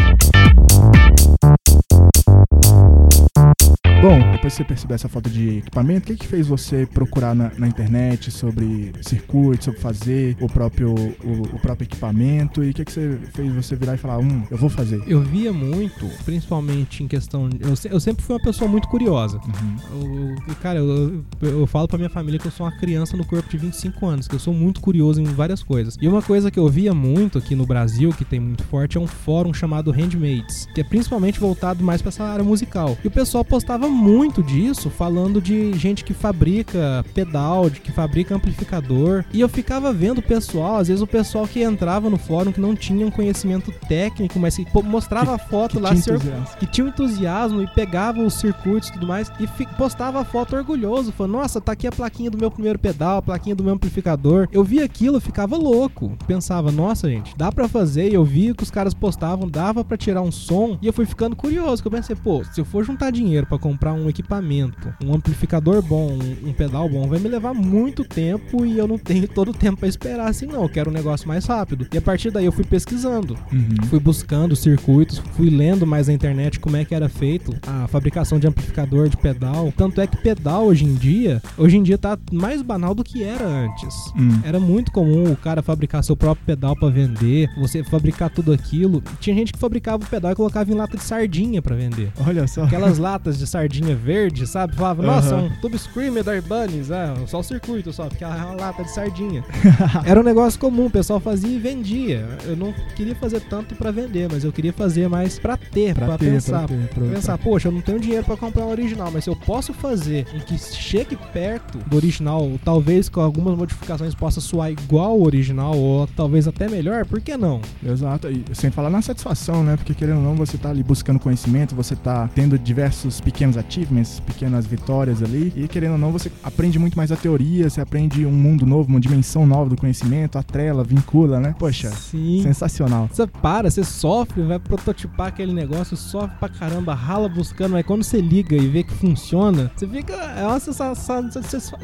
Bom, 4.03 4.19
depois 4.31 4.53
que 4.53 4.59
você 4.59 4.65
percebeu 4.65 4.95
essa 4.95 5.09
falta 5.09 5.31
de 5.31 5.59
equipamento, 5.59 6.05
o 6.05 6.07
que, 6.15 6.17
que 6.17 6.27
fez 6.27 6.47
você 6.47 6.87
procurar 6.87 7.35
na, 7.35 7.51
na 7.57 7.67
internet 7.67 8.31
sobre 8.31 8.93
circuito, 9.01 9.65
sobre 9.65 9.81
fazer 9.81 10.37
o 10.39 10.47
próprio, 10.47 10.95
o, 10.95 11.57
o 11.57 11.59
próprio 11.59 11.87
equipamento? 11.87 12.63
E 12.63 12.71
o 12.71 12.75
que, 12.75 12.85
que 12.85 12.93
você 12.93 13.19
fez 13.33 13.53
você 13.53 13.75
virar 13.75 13.95
e 13.95 13.99
falar, 13.99 14.19
hum, 14.19 14.43
eu 14.51 14.57
vou 14.59 14.69
fazer? 14.69 15.03
Eu 15.07 15.23
via 15.23 15.51
muito, 15.53 16.07
principalmente 16.25 17.03
em 17.03 17.09
questão. 17.09 17.49
Eu, 17.59 17.75
eu 17.91 17.99
sempre 17.99 18.23
fui 18.23 18.37
uma 18.37 18.43
pessoa 18.43 18.71
muito 18.71 18.87
curiosa. 18.87 19.39
Uhum. 19.39 20.37
Eu- 20.47 20.55
cara, 20.57 20.79
eu, 20.79 21.25
eu, 21.41 21.67
falo 21.67 21.89
pra 21.89 21.97
minha 21.97 22.11
família 22.11 22.39
que 22.39 22.47
eu 22.47 22.53
sou 22.53 22.67
uma 22.67 22.77
criança 22.77 23.17
no 23.17 23.25
corpo 23.25 23.49
de 23.49 23.57
25 23.57 24.07
anos, 24.07 24.29
que 24.29 24.35
eu 24.35 24.39
sou 24.39 24.53
muito 24.53 24.81
curioso 24.81 25.21
em 25.21 25.25
várias 25.25 25.63
coisas. 25.63 25.97
E 26.01 26.07
uma 26.07 26.23
coisa 26.23 26.51
que 26.51 26.59
eu 26.59 26.69
via 26.69 26.93
muito 26.93 27.39
aqui 27.39 27.55
no 27.57 27.65
Brasil, 27.67 28.11
que 28.11 28.25
tem 28.25 28.39
muito 28.39 28.63
forte, 28.65 28.99
é 28.99 29.01
um 29.01 29.07
fórum 29.07 29.55
chamado 29.55 29.91
Handmaids, 29.91 30.69
que 30.75 30.83
é 30.83 30.85
principalmente 30.85 31.41
voltado 31.41 31.83
mais 31.83 32.03
pra 32.03 32.11
essa 32.11 32.25
área 32.25 32.45
musical. 32.45 32.97
E 33.03 33.09
o 33.09 33.11
pessoal 33.11 33.45
postava 33.45 33.87
muito 33.97 34.43
disso 34.43 34.91
falando 34.91 35.41
de 35.41 35.73
gente 35.75 36.05
que 36.05 36.15
fabrica 36.15 37.05
pedal, 37.15 37.71
de 37.71 37.81
que 37.81 37.91
fabrica 37.91 38.35
amplificador. 38.35 39.25
E 39.33 39.41
eu 39.41 39.49
ficava 39.49 39.93
vendo 39.93 40.19
o 40.19 40.23
pessoal, 40.23 40.77
às 40.77 40.89
vezes 40.89 41.03
o 41.03 41.07
pessoal 41.07 41.47
que 41.47 41.63
entrava 41.63 42.11
no 42.11 42.19
fórum 42.19 42.53
que 42.53 42.61
não 42.61 42.77
tinha 42.77 43.07
um 43.07 43.11
conhecimento 43.11 43.73
técnico, 43.89 44.39
mas 44.39 44.57
que 44.57 44.67
mostrava 44.85 45.35
a 45.35 45.39
foto 45.39 45.77
que 45.77 45.83
lá, 45.83 45.95
tinha 45.95 46.19
que 46.59 46.67
tinha 46.67 46.85
um 46.85 46.89
entusiasmo 46.89 47.63
e 47.63 47.67
pegava 47.69 48.21
os 48.21 48.35
circuitos 48.35 48.89
e 48.89 48.93
tudo 48.93 49.07
mais 49.07 49.31
e 49.41 49.47
postava 49.77 50.21
a 50.21 50.25
foto 50.25 50.57
orgulhoso, 50.57 51.13
falando, 51.13 51.33
nossa, 51.33 51.61
tá 51.61 51.73
aqui 51.73 51.87
a 51.87 51.93
plaquinha 51.93 52.31
do 52.31 52.39
meu 52.39 52.51
primeiro 52.51 52.79
pedal, 52.79 53.19
a 53.19 53.23
plaquinha 53.23 53.55
do 53.55 53.65
meu 53.65 53.75
amplificador. 53.75 54.49
Eu 54.53 54.65
via 54.65 54.85
aquilo, 54.85 55.21
ficava 55.21 55.57
louco. 55.57 56.17
Pensava, 56.27 56.71
nossa, 56.71 57.09
gente, 57.09 57.37
dá 57.37 57.51
pra 57.51 57.69
fazer. 57.69 58.11
E 58.11 58.15
eu 58.15 58.25
via 58.25 58.55
que 58.55 58.63
os 58.63 58.71
caras 58.71 58.95
postavam, 58.95 59.49
dava 59.49 59.85
pra 59.85 59.97
tirar 59.97 60.23
um 60.23 60.33
som. 60.33 60.79
E 60.83 60.87
eu 60.87 60.93
fui 60.93 61.07
ficando 61.07 61.37
curioso, 61.37 61.83
que 61.83 61.89
eu 61.89 61.93
pensei, 61.93 62.17
pô, 62.17 62.43
se 62.45 62.61
eu 62.61 62.65
for 62.65 62.85
juntar 62.85 63.11
dinheiro 63.11 63.47
pra 63.47 63.59
comprar 63.59 63.76
um 63.93 64.09
equipamento, 64.09 64.93
um 65.05 65.15
amplificador 65.15 65.83
bom, 65.83 66.13
um, 66.13 66.49
um 66.51 66.53
pedal 66.53 66.89
bom, 66.89 67.09
vai 67.09 67.19
me 67.19 67.29
levar 67.29 67.55
muito 67.55 68.05
tempo 68.05 68.65
e 68.65 68.79
eu 68.79 68.87
não 68.89 68.99
tenho 68.99 69.27
todo 69.29 69.51
o 69.51 69.55
tempo 69.55 69.79
pra 69.79 69.89
esperar 69.89 70.29
assim, 70.29 70.47
não. 70.47 70.63
Eu 70.63 70.69
quero 70.69 70.91
um 70.91 70.93
negócio 70.93 71.27
mais 71.29 71.45
rápido. 71.47 71.87
E 71.93 71.99
a 71.99 72.03
partir 72.03 72.31
daí 72.31 72.45
eu 72.45 72.53
fui 72.53 72.65
pesquisando 72.65 73.37
Uhum. 73.53 73.87
fui 73.89 74.01
buscando 74.01 74.55
circuitos, 74.57 75.19
fui 75.35 75.51
lendo 75.51 75.87
mais 75.87 76.09
na 76.09 76.13
internet 76.15 76.59
como 76.59 76.77
é 76.77 76.85
que 76.85 76.95
era 76.95 77.09
feito 77.09 77.55
a 77.67 77.87
fabricação 77.87 78.39
de 78.39 78.47
amplificador, 78.47 79.09
de 79.09 79.17
pedal. 79.17 79.73
Tanto 79.77 80.01
é 80.01 80.07
que 80.07 80.17
pedal 80.17 80.67
hoje 80.67 80.85
em 80.85 80.95
dia, 80.95 81.43
hoje 81.57 81.77
em 81.77 81.83
dia 81.83 81.99
tá 81.99 82.19
mais 82.33 82.63
banal 82.63 82.95
do 82.95 83.05
que 83.05 83.23
era 83.23 83.45
antes. 83.47 83.95
Hum. 84.17 84.41
Era 84.45 84.59
muito 84.61 84.91
comum 84.93 85.31
o 85.31 85.37
cara 85.37 85.63
fabricar 85.63 86.03
seu 86.03 86.17
próprio 86.17 86.45
pedal 86.47 86.77
pra 86.77 86.89
vender, 86.89 87.49
você 87.59 87.83
fabricar 87.85 88.31
tudo 88.31 88.53
aquilo. 88.53 89.03
Tinha 89.21 89.35
gente 89.35 89.53
que 89.53 89.59
fabricava 89.59 90.03
o 90.05 90.07
pedal 90.07 90.33
e 90.33 90.35
colocava 90.35 90.71
em 90.71 90.75
lata 90.75 90.97
de 90.97 91.03
sardinha 91.03 91.61
pra 91.63 91.75
vender. 91.77 92.11
Olha 92.27 92.47
só. 92.47 92.65
Aquelas 92.65 92.99
latas 92.99 93.39
de 93.39 93.47
sardinha 93.47 93.66
verde, 93.71 94.47
sabe? 94.47 94.75
Falava, 94.75 95.03
nossa, 95.03 95.35
Aham. 95.35 95.45
um 95.47 95.61
Tube 95.61 95.79
Screamer 95.79 96.23
da 96.25 96.37
Ibanez, 96.37 96.91
é, 96.91 97.15
só 97.27 97.41
o 97.41 97.43
circuito 97.43 97.93
só, 97.93 98.07
porque 98.07 98.25
é 98.25 98.27
uma 98.27 98.53
lata 98.55 98.83
de 98.85 98.91
sardinha. 98.91 99.45
Era 100.05 100.21
um 100.21 100.23
negócio 100.23 100.59
comum, 100.59 100.87
o 100.87 100.91
pessoal 100.91 101.21
fazia 101.21 101.51
e 101.55 101.59
vendia. 101.59 102.27
Eu 102.45 102.57
não 102.57 102.73
queria 102.95 103.15
fazer 103.15 103.41
tanto 103.41 103.75
pra 103.75 103.91
vender, 103.91 104.29
mas 104.31 104.45
eu 104.45 104.53
queria 104.53 104.73
fazer 104.73 105.09
mais 105.09 105.39
pra 105.39 105.57
ter, 105.57 105.95
ter, 105.95 106.19
pensar. 106.19 106.67
pra 106.67 106.77
ter, 106.77 106.89
pra- 106.89 107.05
pensar, 107.07 107.39
poxa, 107.39 107.69
eu 107.69 107.73
não 107.73 107.81
tenho 107.81 107.99
dinheiro 108.01 108.25
pra 108.25 108.37
comprar 108.37 108.65
um 108.67 108.71
original, 108.71 109.11
mas 109.13 109.25
se 109.25 109.31
eu 109.31 109.37
posso 109.37 109.73
fazer 109.73 110.27
um 110.35 110.41
que 110.41 110.57
chegue 110.59 111.17
perto 111.33 111.79
do 111.79 111.97
original, 111.97 112.51
talvez 112.65 113.09
com 113.09 113.21
algumas 113.21 113.57
modificações 113.57 114.15
possa 114.15 114.41
soar 114.41 114.71
igual 114.71 115.11
ao 115.11 115.23
original, 115.23 115.77
ou 115.77 116.07
talvez 116.09 116.47
até 116.49 116.69
melhor, 116.69 117.05
por 117.07 117.21
que 117.21 117.37
não? 117.37 117.61
Exato, 117.85 118.29
e 118.31 118.45
sem 118.53 118.71
falar 118.71 118.91
na 118.91 119.03
satisfação, 119.03 119.63
né? 119.65 119.77
Porque 119.77 119.95
querendo 119.95 120.19
ou 120.19 120.23
não, 120.23 120.35
você 120.35 120.57
tá 120.59 120.71
ali 120.71 120.83
buscando 120.83 121.19
conhecimento, 121.19 121.75
você 121.75 121.95
tá 121.97 122.29
tendo 122.35 122.59
diversos 122.59 123.21
pequenos 123.21 123.56
achievements, 123.59 124.21
pequenas 124.21 124.67
vitórias 124.67 125.23
ali, 125.23 125.53
e 125.57 125.69
querendo 125.69 125.93
ou 125.93 125.99
não, 125.99 126.13
você 126.13 126.31
aprende 126.43 126.79
muito 126.79 126.97
mais 126.97 127.13
a 127.13 127.17
teoria, 127.17 127.69
você 127.69 127.81
aprende 127.81 128.25
um 128.27 128.33
mundo 128.33 128.67
novo, 128.67 128.89
uma 128.89 129.01
dimensão 129.01 129.47
nova 129.47 129.71
do 129.71 129.77
conhecimento, 129.77 130.39
atrela, 130.39 130.85
vincula, 130.85 131.41
né? 131.41 131.55
Poxa, 131.59 131.91
Sim. 131.91 132.41
sensacional. 132.43 133.09
Você 133.13 133.27
para, 133.27 133.71
você 133.71 133.85
sofre, 133.85 134.43
vai 134.43 134.59
prototipar 134.59 135.29
aquele 135.29 135.53
negócio, 135.53 135.97
sofre 135.97 136.37
pra 136.39 136.49
caramba, 136.49 136.95
rala 136.95 137.29
buscando, 137.29 137.73
mas 137.73 137.87
quando 137.87 138.03
você 138.03 138.21
liga 138.21 138.57
e 138.57 138.69
vê 138.69 138.83
que 138.83 138.93
funciona, 138.95 139.71
você 139.77 139.87
fica. 139.87 140.15
É 140.15 140.47
uma 140.47 140.61
sensação, 140.61 141.31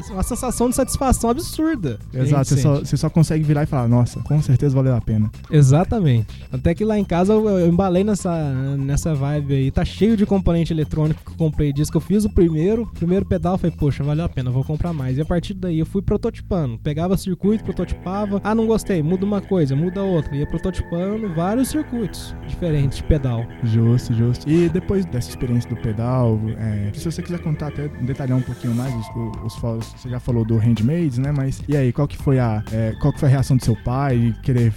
uma 0.09 0.23
sensação 0.23 0.69
de 0.69 0.75
satisfação 0.75 1.29
absurda. 1.29 1.99
Exato, 2.13 2.49
você 2.49 2.57
só, 2.57 2.79
você 2.79 2.97
só 2.97 3.09
consegue 3.09 3.43
virar 3.43 3.63
e 3.63 3.65
falar, 3.65 3.87
nossa, 3.87 4.19
com 4.21 4.41
certeza 4.41 4.75
valeu 4.75 4.95
a 4.95 5.01
pena. 5.01 5.31
Exatamente. 5.49 6.27
Até 6.51 6.73
que 6.73 6.83
lá 6.83 6.97
em 6.97 7.05
casa 7.05 7.33
eu, 7.33 7.47
eu 7.47 7.67
embalei 7.67 8.03
nessa, 8.03 8.51
nessa 8.77 9.13
vibe 9.13 9.53
aí. 9.53 9.71
Tá 9.71 9.85
cheio 9.85 10.17
de 10.17 10.25
componente 10.25 10.73
eletrônico 10.73 11.23
que 11.23 11.31
eu 11.31 11.37
comprei 11.37 11.62
disso. 11.71 11.91
Que 11.91 11.97
eu 11.97 12.01
fiz 12.01 12.25
o 12.25 12.29
primeiro, 12.29 12.85
primeiro 12.93 13.25
pedal, 13.25 13.57
falei, 13.57 13.75
poxa, 13.77 14.03
valeu 14.03 14.25
a 14.25 14.29
pena, 14.29 14.51
vou 14.51 14.63
comprar 14.63 14.91
mais. 14.91 15.17
E 15.17 15.21
a 15.21 15.25
partir 15.25 15.53
daí 15.53 15.79
eu 15.79 15.85
fui 15.85 16.01
prototipando. 16.01 16.77
Pegava 16.79 17.15
circuito, 17.15 17.63
prototipava. 17.63 18.41
Ah, 18.43 18.55
não 18.55 18.65
gostei, 18.65 19.01
muda 19.01 19.25
uma 19.25 19.41
coisa, 19.41 19.75
muda 19.75 20.01
outra. 20.01 20.35
Ia 20.35 20.47
prototipando 20.47 21.33
vários 21.33 21.69
circuitos 21.69 22.35
diferentes 22.47 22.97
de 22.97 23.03
pedal. 23.03 23.45
Justo, 23.63 24.13
justo. 24.13 24.49
E 24.49 24.67
depois 24.69 25.05
dessa 25.05 25.29
experiência 25.29 25.69
do 25.69 25.75
pedal, 25.77 26.39
é, 26.57 26.91
se 26.93 27.05
você 27.05 27.21
quiser 27.21 27.39
contar 27.39 27.67
até 27.67 27.87
detalhar 27.87 28.37
um 28.37 28.41
pouquinho 28.41 28.73
mais 28.73 28.93
os, 28.95 29.07
os 29.43 29.61
você 29.61 30.09
já 30.09 30.19
falou 30.19 30.43
do 30.43 30.57
handmaids, 30.57 31.17
né? 31.17 31.31
Mas 31.31 31.61
e 31.67 31.77
aí, 31.77 31.93
qual 31.93 32.07
que 32.07 32.17
foi 32.17 32.39
a, 32.39 32.63
é, 32.71 32.93
qual 32.99 33.13
que 33.13 33.19
foi 33.19 33.29
a 33.29 33.31
reação 33.31 33.55
do 33.57 33.63
seu 33.63 33.75
pai 33.83 34.35
querer 34.43 34.73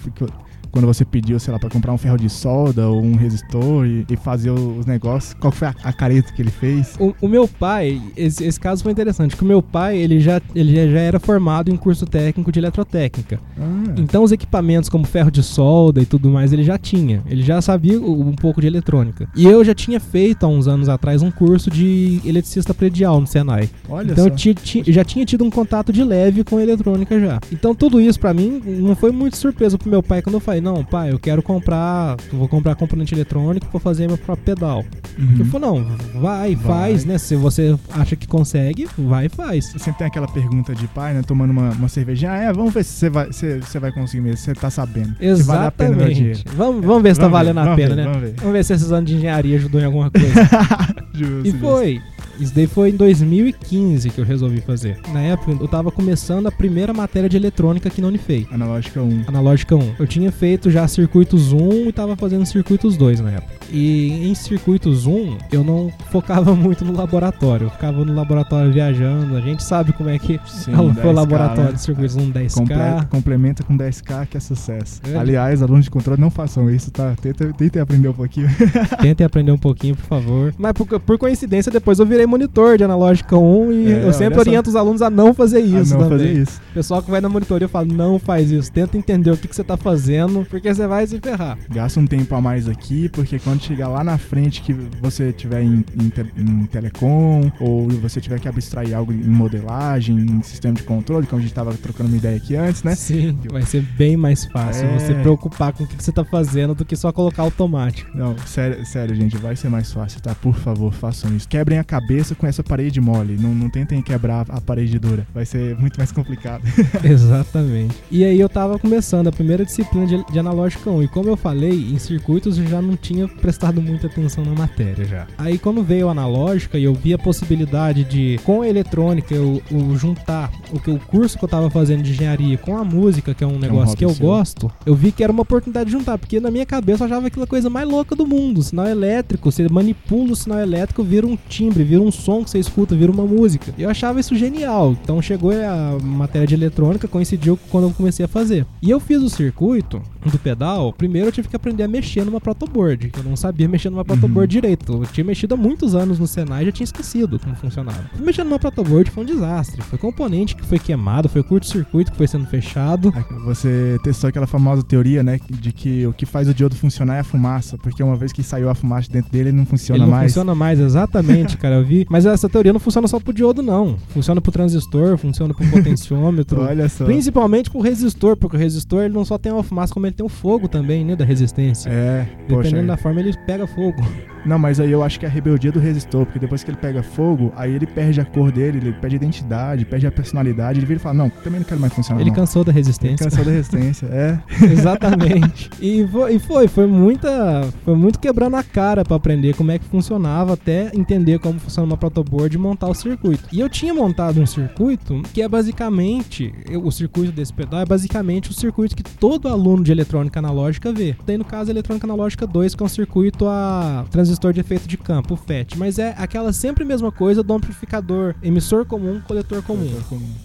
quando 0.77 0.87
você 0.87 1.07
pediu, 1.07 1.39
sei 1.41 1.53
lá, 1.53 1.59
pra 1.59 1.71
comprar 1.71 1.91
um 1.93 1.97
ferro 1.97 2.19
de 2.19 2.29
solda 2.29 2.87
ou 2.89 3.03
um 3.03 3.15
resistor 3.17 3.87
e, 3.87 4.05
e 4.11 4.17
fazer 4.17 4.51
os 4.51 4.85
negócios? 4.85 5.33
Qual 5.35 5.51
foi 5.51 5.69
a, 5.69 5.75
a 5.83 5.93
careta 5.93 6.31
que 6.35 6.43
ele 6.43 6.51
fez? 6.51 6.95
O, 7.01 7.15
o 7.23 7.29
meu 7.29 7.49
pai, 7.49 8.01
esse, 8.15 8.45
esse 8.45 8.61
caso 8.61 8.83
foi 8.83 8.93
interessante, 8.93 9.35
que 9.35 9.43
o 9.43 9.47
meu 9.47 9.63
pai, 9.63 9.97
ele 9.97 10.21
já, 10.21 10.39
ele 10.55 10.75
já- 10.93 11.01
era 11.01 11.19
formado 11.19 11.71
em 11.73 11.77
curso 11.77 12.05
técnico 12.05 12.53
de 12.53 12.59
eletrotécnica. 12.61 13.41
Ah, 13.59 13.95
Então 13.97 14.23
os 14.23 14.33
equipamentos 14.33 14.91
como 14.91 15.05
ferro 15.07 15.31
de 15.31 15.43
solda 15.43 16.03
e 16.03 16.05
tudo 16.07 16.29
mais, 16.29 16.53
ele 16.53 16.63
já 16.63 16.77
tinha. 16.77 17.23
Ele 17.27 17.43
já 17.43 17.63
sabia 17.63 17.99
um 17.99 18.35
pouco 18.35 18.61
de 18.61 18.67
eletrônica. 18.67 19.27
E 19.35 19.47
eu 19.47 19.65
já 19.65 19.75
tinha 19.75 19.99
feito 19.99 20.45
há 20.45 20.49
uns 20.49 20.69
anos 20.69 20.89
atrás 20.91 21.23
um 21.23 21.31
curso 21.31 21.71
de 21.71 22.21
eletricista 22.25 22.75
predial 22.75 23.19
no 23.21 23.27
Senai. 23.27 23.71
olha 23.89 24.13
então 24.13 24.25
só. 24.25 24.51
eu 24.87 24.93
já 24.93 25.05
tinha 25.05 25.25
tido 25.25 25.43
um 25.45 25.51
contato 25.51 25.91
de 25.93 26.05
leve 26.05 26.45
com 26.45 26.61
eletrônica 26.61 27.19
já. 27.19 27.41
Então 27.51 27.75
tudo 27.75 27.99
isso 28.01 28.21
pra 28.21 28.35
mim 28.35 28.61
não 28.67 28.95
foi 28.95 29.11
muito 29.11 29.37
surpresa 29.39 29.79
pro 29.79 29.89
meu 29.91 30.03
pai 30.03 30.21
quando 30.21 30.35
eu 30.35 30.41
falei, 30.41 30.61
não, 30.67 30.85
pai, 30.85 31.13
eu 31.13 31.19
quero 31.19 31.43
comprar, 31.43 32.17
eu 32.33 32.39
vou 32.39 32.49
comprar 32.49 32.75
componente 32.75 33.15
eletrônico 33.15 33.67
pra 33.67 33.79
fazer 33.79 34.09
meu 34.09 34.19
próprio 34.19 34.45
pedal. 34.45 34.85
Uhum. 35.17 35.45
Falou, 35.47 35.81
não, 35.81 36.21
vai, 36.21 36.57
Vai. 36.57 36.57
faz, 36.57 37.05
né? 37.05 37.19
Se 37.19 37.37
você 37.37 37.79
acha 37.91 38.17
que 38.17 38.27
consegue, 38.27 38.89
vai 38.99 39.27
e 39.27 39.29
faz. 39.29 39.67
Sempre 39.79 39.99
tem 39.99 40.07
aquela 40.09 40.27
pergunta 40.27 40.75
de 40.75 40.89
pai, 40.89 41.15
né? 41.15 41.23
Tomando 41.23 41.51
uma, 41.51 41.71
uma 41.71 41.89
cervejinha. 41.89 42.33
Ah, 42.33 42.39
é, 42.39 42.53
vamos 42.53 42.75
ver 42.75 42.85
se 42.85 42.93
você 42.95 43.09
vai, 43.09 43.33
se, 43.33 43.61
você 43.61 43.79
vai 43.79 43.93
conseguir 43.93 44.23
mesmo. 44.23 44.39
Você 44.39 44.55
tá 44.55 44.69
sabendo. 44.69 45.15
Se 45.19 45.43
vale 45.45 45.67
a 45.67 45.71
pena 45.71 45.97
meu 45.97 46.09
dinheiro. 46.09 46.33
Exatamente. 46.33 46.57
Vamos, 46.57 46.85
vamos 46.85 47.03
ver 47.03 47.15
se 47.15 47.21
tá 47.21 47.29
Vamos 47.29 47.39
ver, 47.39 47.53
valendo 47.53 47.59
a 47.59 47.65
vamos 47.65 47.77
pena, 47.77 47.95
ver, 47.95 47.97
né? 47.97 48.05
Vamos 48.05 48.21
ver. 48.21 48.35
Vamos 48.39 48.53
ver 48.53 48.65
se 48.65 48.73
esses 48.73 48.93
anos 48.93 49.09
de 49.09 49.17
engenharia 49.17 49.57
ajudou 49.57 49.81
em 49.81 49.85
alguma 49.85 50.11
coisa. 50.11 50.27
Justo, 51.15 51.47
e 51.47 51.51
justo. 51.51 52.16
Isso 52.39 52.55
daí 52.55 52.67
foi 52.67 52.91
em 52.91 52.97
2015 52.97 54.11
que 54.11 54.21
eu 54.21 54.25
resolvi 54.25 54.61
fazer. 54.61 54.99
Na 55.13 55.21
época, 55.21 55.57
eu 55.61 55.69
tava 55.69 55.91
começando 55.91 56.47
a 56.47 56.53
primeira 56.53 56.93
matéria 56.93 57.29
de 57.29 57.37
eletrônica 57.37 57.89
aqui 57.89 58.01
na 58.01 58.09
Unifei. 58.09 58.47
Analógica 58.51 59.01
1. 59.01 59.25
Analógica 59.27 59.77
1. 59.77 59.95
Eu 59.99 60.07
tinha 60.07 60.31
feito 60.31 60.71
já 60.71 60.87
circuitos 60.87 61.53
1 61.53 61.89
e 61.89 61.93
tava 61.93 62.17
fazendo 62.17 62.45
circuitos 62.45 62.97
2 62.97 63.21
na 63.21 63.31
época. 63.33 63.56
E 63.73 64.29
em 64.31 64.35
circuitos 64.35 65.07
1, 65.07 65.39
eu 65.53 65.65
não 65.65 65.93
focava 66.11 66.55
muito 66.57 66.85
no 66.85 66.97
laboratório. 66.97 67.67
Eu 67.67 67.71
ficava 67.71 68.05
no 68.05 68.15
laboratório 68.15 68.73
viajando. 68.73 69.37
A 69.37 69.41
gente 69.41 69.63
sabe 69.63 69.93
como 69.93 70.09
é 70.09 70.19
que 70.19 70.39
Sim, 70.47 70.73
foi 70.75 70.85
o 70.87 70.93
10K, 70.95 71.13
laboratório 71.15 71.65
né? 71.65 71.73
de 71.73 71.81
circuitos 71.81 72.17
1 72.17 72.33
10K. 72.33 72.55
Completa, 72.55 73.09
complementa 73.11 73.63
com 73.63 73.77
10k 73.77 74.27
que 74.27 74.37
é 74.37 74.41
sucesso. 74.41 75.01
É. 75.11 75.17
Aliás, 75.17 75.63
alunos 75.63 75.85
de 75.85 75.91
controle 75.91 76.21
não 76.21 76.31
façam 76.31 76.71
isso, 76.71 76.91
tá? 76.91 77.15
Tentem, 77.21 77.53
tentem 77.53 77.83
aprender 77.83 78.09
um 78.09 78.13
pouquinho. 78.13 78.49
Tentem 79.01 79.25
aprender 79.27 79.53
um 79.53 79.59
pouquinho, 79.59 79.97
por 79.97 80.05
favor. 80.07 80.55
Mas 80.59 80.73
por, 80.73 80.87
por 81.01 81.19
coincidência, 81.19 81.71
depois 81.71 81.99
eu 81.99 82.07
virei 82.07 82.27
monitor 82.27 82.77
de 82.79 82.85
analógica 82.85 83.37
1 83.37 83.73
e 83.73 83.93
É, 83.93 84.05
eu 84.07 84.13
sempre 84.13 84.35
olha 84.35 84.35
só. 84.35 84.41
oriento 84.51 84.71
os 84.71 84.77
alunos 84.77 85.03
a 85.03 85.11
não 85.11 85.35
fazer 85.35 85.61
isso 85.61 85.95
ah, 85.95 85.99
não 85.99 86.09
também. 86.09 86.19
fazer 86.19 86.33
isso. 86.43 86.61
O 86.71 86.75
pessoal 86.75 87.03
que 87.03 87.11
vai 87.11 87.21
na 87.21 87.29
monitoria 87.29 87.65
eu 87.65 87.69
falo, 87.69 87.93
não 87.93 88.19
faz 88.19 88.51
isso. 88.51 88.71
Tenta 88.73 88.97
entender 88.97 89.31
o 89.31 89.37
que, 89.37 89.49
que 89.49 89.57
você 89.57 89.65
tá 89.65 89.77
fazendo, 89.77 90.47
porque 90.49 90.73
você 90.73 90.87
vai 90.87 91.07
se 91.07 91.19
ferrar. 91.19 91.59
Gasta 91.71 92.01
um 92.01 92.07
tempo 92.07 92.35
a 92.35 92.41
mais 92.41 92.69
aqui, 92.69 93.09
porque 93.09 93.39
quando 93.39 93.56
chegar 93.65 93.89
lá 93.89 94.03
na 94.05 94.19
frente 94.19 94.61
que 94.63 94.73
você 95.01 95.33
tiver 95.33 95.63
em, 95.63 95.85
em, 96.01 96.09
te- 96.09 96.33
em 96.37 96.65
telecom, 96.67 97.51
ou 97.61 97.89
você 97.89 98.21
tiver 98.21 98.39
que 98.41 98.49
abstrair 98.49 98.95
algo 98.95 99.13
em 99.13 99.23
modelagem, 99.25 100.17
em 100.17 100.43
sistema 100.43 100.75
de 100.75 100.83
controle, 100.83 101.27
como 101.27 101.41
a 101.41 101.43
gente 101.43 101.55
tava 101.55 101.73
trocando 101.75 102.09
uma 102.11 102.17
ideia 102.17 102.37
aqui 102.37 102.57
antes, 102.57 102.83
né? 102.83 102.95
Sim, 102.95 103.39
vai 103.51 103.63
ser 103.63 103.83
bem 103.83 104.17
mais 104.17 104.45
fácil 104.47 104.87
É. 104.87 104.99
você 104.99 105.15
preocupar 105.15 105.73
com 105.73 105.85
o 105.85 105.87
que, 105.87 106.03
você 106.03 106.13
tá 106.13 106.25
fazendo 106.25 106.75
do 106.75 106.85
que 106.85 106.97
só 106.97 107.13
colocar 107.13 107.43
automático. 107.43 108.11
Não, 108.17 108.37
sério, 108.47 108.85
sério, 108.87 109.15
gente, 109.15 109.37
vai 109.37 109.57
ser 109.57 109.69
mais 109.69 109.93
fácil, 109.93 110.21
tá? 110.21 110.35
Por 110.35 110.55
favor, 110.57 110.93
façam 110.93 111.35
isso. 111.37 111.49
Quebrem 111.49 111.79
a 111.79 111.85
cabeça 111.85 112.35
com 112.35 112.47
essa 112.47 112.63
parede 112.63 113.01
mole. 113.01 113.37
Não, 113.39 113.55
não 113.55 113.69
tentem 113.71 114.01
quebrar 114.03 114.47
a 114.49 114.61
parede 114.61 114.99
dura. 114.99 115.27
Vai 115.35 115.45
ser 115.45 115.77
muito 115.79 115.97
mais 115.99 116.13
complicado. 116.13 116.63
Exatamente. 117.05 117.95
E 118.11 118.25
aí 118.25 118.39
eu 118.39 118.49
tava 118.49 118.79
começando 118.79 119.29
a 119.29 119.33
primeira 119.33 119.65
disciplina 119.65 120.07
de, 120.07 120.25
de 120.33 120.39
analógica 120.39 120.91
1. 120.91 121.03
E 121.05 121.09
como 121.09 121.29
eu 121.29 121.37
falei, 121.37 121.93
em 121.93 121.99
circuitos 121.99 122.59
eu 122.59 122.67
já 122.67 122.81
não 122.81 122.97
tinha 122.97 123.27
prestado 123.47 123.81
muita 123.81 124.09
atenção 124.09 124.45
na 124.45 124.51
matéria 124.51 125.05
já. 125.05 125.27
Aí 125.39 125.57
quando 125.57 125.81
veio 125.81 126.09
a 126.09 126.11
analógica 126.11 126.77
e 126.77 126.83
eu 126.83 126.93
vi 126.93 127.15
a 127.15 127.19
possibilidade 127.19 128.03
de, 128.03 128.41
com 128.43 128.63
a 128.63 128.69
eletrônica, 128.69 129.33
eu, 129.33 129.63
eu 129.71 129.97
juntar 129.97 130.51
o, 130.73 130.81
que, 130.81 130.91
o 130.91 130.99
curso 130.99 131.39
que 131.39 131.45
eu 131.45 131.49
tava 131.49 131.71
fazendo 131.71 132.03
de 132.03 132.11
engenharia 132.11 132.59
com 132.59 132.77
a 132.77 132.83
música, 132.83 133.35
que 133.35 133.45
é 133.45 133.47
um 133.47 133.57
negócio 133.57 133.97
que 133.97 134.05
eu 134.05 134.11
seu. 134.11 134.27
gosto, 134.27 134.69
eu 134.85 134.97
vi 134.97 135.13
que 135.13 135.23
era 135.23 135.33
uma 135.33 135.43
oportunidade 135.43 135.87
de 135.87 135.93
juntar. 135.93 136.19
Porque 136.19 136.41
na 136.41 136.51
minha 136.51 136.67
cabeça 136.67 137.05
eu 137.05 137.07
achava 137.07 137.29
aquela 137.29 137.47
coisa 137.47 137.71
mais 137.71 137.89
louca 137.89 138.17
do 138.17 138.27
mundo. 138.27 138.61
Sinal 138.65 138.89
elétrico, 138.89 139.53
você 139.53 139.69
manipula 139.69 140.33
o 140.33 140.37
sinal 140.37 140.59
elétrico, 140.59 141.05
vira 141.05 141.25
um 141.25 141.39
timbre, 141.49 141.85
vira 141.85 142.03
um 142.03 142.11
som 142.11 142.43
que 142.43 142.51
você 142.51 142.59
escuta, 142.59 142.97
vira 142.97 143.13
uma 143.13 143.25
música. 143.25 143.73
Eu 143.79 143.89
achava 143.89 144.19
isso 144.19 144.35
genial. 144.35 144.97
Então 145.01 145.23
chegou 145.23 145.53
a 145.53 146.03
matéria 146.03 146.49
de 146.49 146.55
eletrônica, 146.55 147.07
coincidiu 147.07 147.57
com 147.57 147.69
quando 147.69 147.85
eu 147.85 147.91
comecei 147.95 148.25
a 148.25 148.29
fazer. 148.29 148.67
E 148.83 148.91
eu 148.91 148.99
fiz 148.99 149.23
o 149.23 149.31
circuito 149.31 150.03
do 150.25 150.39
pedal, 150.39 150.93
primeiro 150.93 151.29
eu 151.29 151.33
tive 151.33 151.47
que 151.47 151.55
aprender 151.55 151.85
a 151.85 151.89
mexer 151.89 152.25
numa 152.25 152.41
protoboard, 152.41 153.11
que 153.11 153.21
eu 153.21 153.25
não 153.25 153.36
sabia 153.37 153.69
mexer 153.69 153.91
numa 153.91 154.05
protoboard 154.05 154.37
Uhum. 154.57 154.61
direito. 154.61 154.93
Eu 154.93 155.07
tinha 155.07 155.25
mexido 155.25 155.55
há 155.55 155.57
muitos 155.57 155.95
anos 155.95 156.19
no 156.19 156.27
Senai 156.27 156.63
e 156.63 156.67
já 156.67 156.73
tinha 156.73 156.85
esquecido 156.85 157.39
como 157.39 157.55
funcionava. 157.57 158.11
Mexendo 158.19 158.49
numa 158.49 158.59
protoboard 158.59 159.11
foi 159.11 159.23
um 159.25 159.27
desastre. 159.27 159.83
Foi 159.83 159.99
componente 159.99 160.55
que 160.57 160.65
foi 160.65 160.79
queimado, 160.79 161.29
foi 161.29 161.43
curto-circuito 161.43 162.11
que 162.13 162.17
foi 162.17 162.27
sendo 162.27 162.47
fechado. 162.47 163.13
Você 163.45 163.99
testou 164.03 164.29
aquela 164.29 164.47
famosa 164.47 164.83
teoria, 164.83 165.23
né? 165.23 165.39
De 165.49 165.73
que 165.73 166.07
o 166.07 166.13
que 166.13 166.25
faz 166.27 166.49
o 166.49 166.55
diodo 166.55 166.75
funcionar 166.77 167.17
é 167.17 167.21
a 167.21 167.25
fumaça. 167.25 167.77
Porque 167.79 168.03
uma 168.03 168.17
vez 168.17 168.33
que 168.33 168.43
saiu 168.43 168.69
a 168.71 168.75
fumaça 168.75 169.11
dentro 169.11 169.31
dele, 169.31 169.51
ele 169.51 169.57
não 169.57 169.67
funciona 169.67 169.99
Ele 169.99 170.05
não 170.11 170.17
mais. 170.17 170.33
funciona 170.33 170.55
mais, 170.55 170.81
exatamente, 170.81 171.57
cara. 171.59 171.77
Eu 171.77 171.85
vi. 171.85 172.07
Mas 172.11 172.27
essa 172.27 172.49
teoria 172.49 172.73
não 172.73 172.81
funciona 172.81 173.07
só 173.09 173.19
pro 173.21 173.33
diodo, 173.33 173.63
não. 173.63 173.97
Funciona 174.09 174.41
pro 174.41 174.53
transistor, 174.53 175.17
funciona 175.19 175.53
pro 175.55 175.67
potenciômetro. 175.71 176.61
Olha 176.63 176.89
só. 176.89 177.05
Principalmente 177.05 177.71
pro 177.71 177.81
resistor, 177.81 178.37
porque 178.37 178.57
o 178.57 178.59
resistor 178.59 179.05
ele 179.05 179.15
não 179.15 179.25
só 179.25 179.39
tem 179.39 179.53
a 179.57 179.63
fumaça, 179.63 179.93
como 179.93 180.07
ele 180.07 180.15
tem 180.15 180.25
o 180.25 180.29
fogo 180.29 180.69
também, 180.69 181.05
né? 181.05 181.15
Da 181.17 181.25
resistência. 181.25 181.89
É, 181.91 182.27
poxa. 182.49 182.63
Dependendo 182.65 182.89
da 182.89 182.97
forma, 182.97 183.21
ele 183.21 183.26
pega 183.35 183.67
fogo. 183.67 184.03
Não, 184.47 184.61
mas 184.61 184.79
aí 184.79 184.93
eu 184.93 185.03
acho 185.03 185.19
que 185.19 185.27
é 185.27 185.29
a 185.29 185.33
rebeldia 185.33 185.73
do 185.73 185.81
resistor, 185.81 186.25
porque 186.25 186.39
depois 186.39 186.63
que 186.63 186.71
ele 186.71 186.79
pega 186.79 187.03
fogo, 187.03 187.53
aí 187.57 187.75
ele 187.75 187.85
perde 187.85 188.21
a 188.21 188.25
cor 188.25 188.53
dele, 188.53 188.79
ele 188.79 188.93
perde 188.93 189.17
a 189.17 189.19
identidade, 189.19 189.85
perde 189.85 190.07
a 190.07 190.13
personalidade, 190.13 190.79
ele 190.79 190.87
vira 190.87 191.01
e 191.01 191.03
fala, 191.03 191.17
não, 191.17 191.29
também 191.29 191.59
não 191.59 191.67
quero 191.67 191.81
mais 191.81 191.93
funcionar. 191.93 192.21
Ele 192.21 192.31
não. 192.31 192.37
cansou 192.37 192.63
da 192.63 192.71
Ele 192.71 192.79
resistência. 192.79 193.29
cansou 193.29 193.45
da 193.45 193.51
resistência, 193.51 194.07
é. 194.07 194.39
Exatamente. 194.71 195.69
E 195.81 196.07
foi, 196.07 196.39
foi, 196.39 196.69
foi 196.69 196.87
muita. 196.87 197.69
Foi 197.85 197.97
muito 197.97 198.21
quebrando 198.21 198.55
a 198.55 198.63
cara 198.63 199.05
pra 199.05 199.17
aprender 199.17 199.57
como 199.57 199.73
é 199.73 199.81
que 199.81 199.85
funcionava, 199.87 200.53
até 200.53 200.93
entender 200.95 201.41
como 201.41 201.59
funciona 201.59 201.85
uma 201.87 201.97
protoboard 201.97 202.55
e 202.55 202.59
montar 202.59 202.89
o 202.89 202.95
circuito. 202.95 203.49
E 203.53 203.59
eu 203.59 203.69
tinha 203.69 203.93
montado 203.93 204.41
um 204.41 204.47
circuito 204.47 205.23
que 205.35 205.43
é 205.43 205.49
basicamente. 205.49 206.55
o 206.85 206.91
circuito 206.93 207.33
desse 207.33 207.53
pedal 207.53 207.81
é 207.81 207.85
basicamente 207.85 208.51
o 208.51 208.55
circuito 208.55 208.95
que 208.95 209.03
todo 209.03 209.49
aluno 209.49 209.83
de 209.83 209.91
eletrônica 209.91 210.39
analógica 210.39 210.93
vê. 210.93 211.17
Tem 211.27 211.37
no 211.37 211.45
caso 211.45 211.71
a 211.71 211.73
eletrônica 211.73 212.07
analógica 212.07 212.47
2, 212.47 212.75
que 212.77 212.83
é 212.83 212.87
um 212.87 212.89
circuito 212.89 213.16
a 213.49 214.05
transistor 214.11 214.53
de 214.53 214.61
efeito 214.61 214.87
de 214.87 214.97
campo, 214.99 215.35
o 215.35 215.37
FET. 215.37 215.79
Mas 215.79 215.99
é 215.99 216.15
aquela 216.19 216.53
sempre 216.53 216.85
mesma 216.85 217.11
coisa 217.11 217.43
do 217.43 217.53
amplificador, 217.55 218.35
emissor 218.43 218.85
comum, 218.85 219.21
coletor 219.27 219.63
comum. 219.63 219.89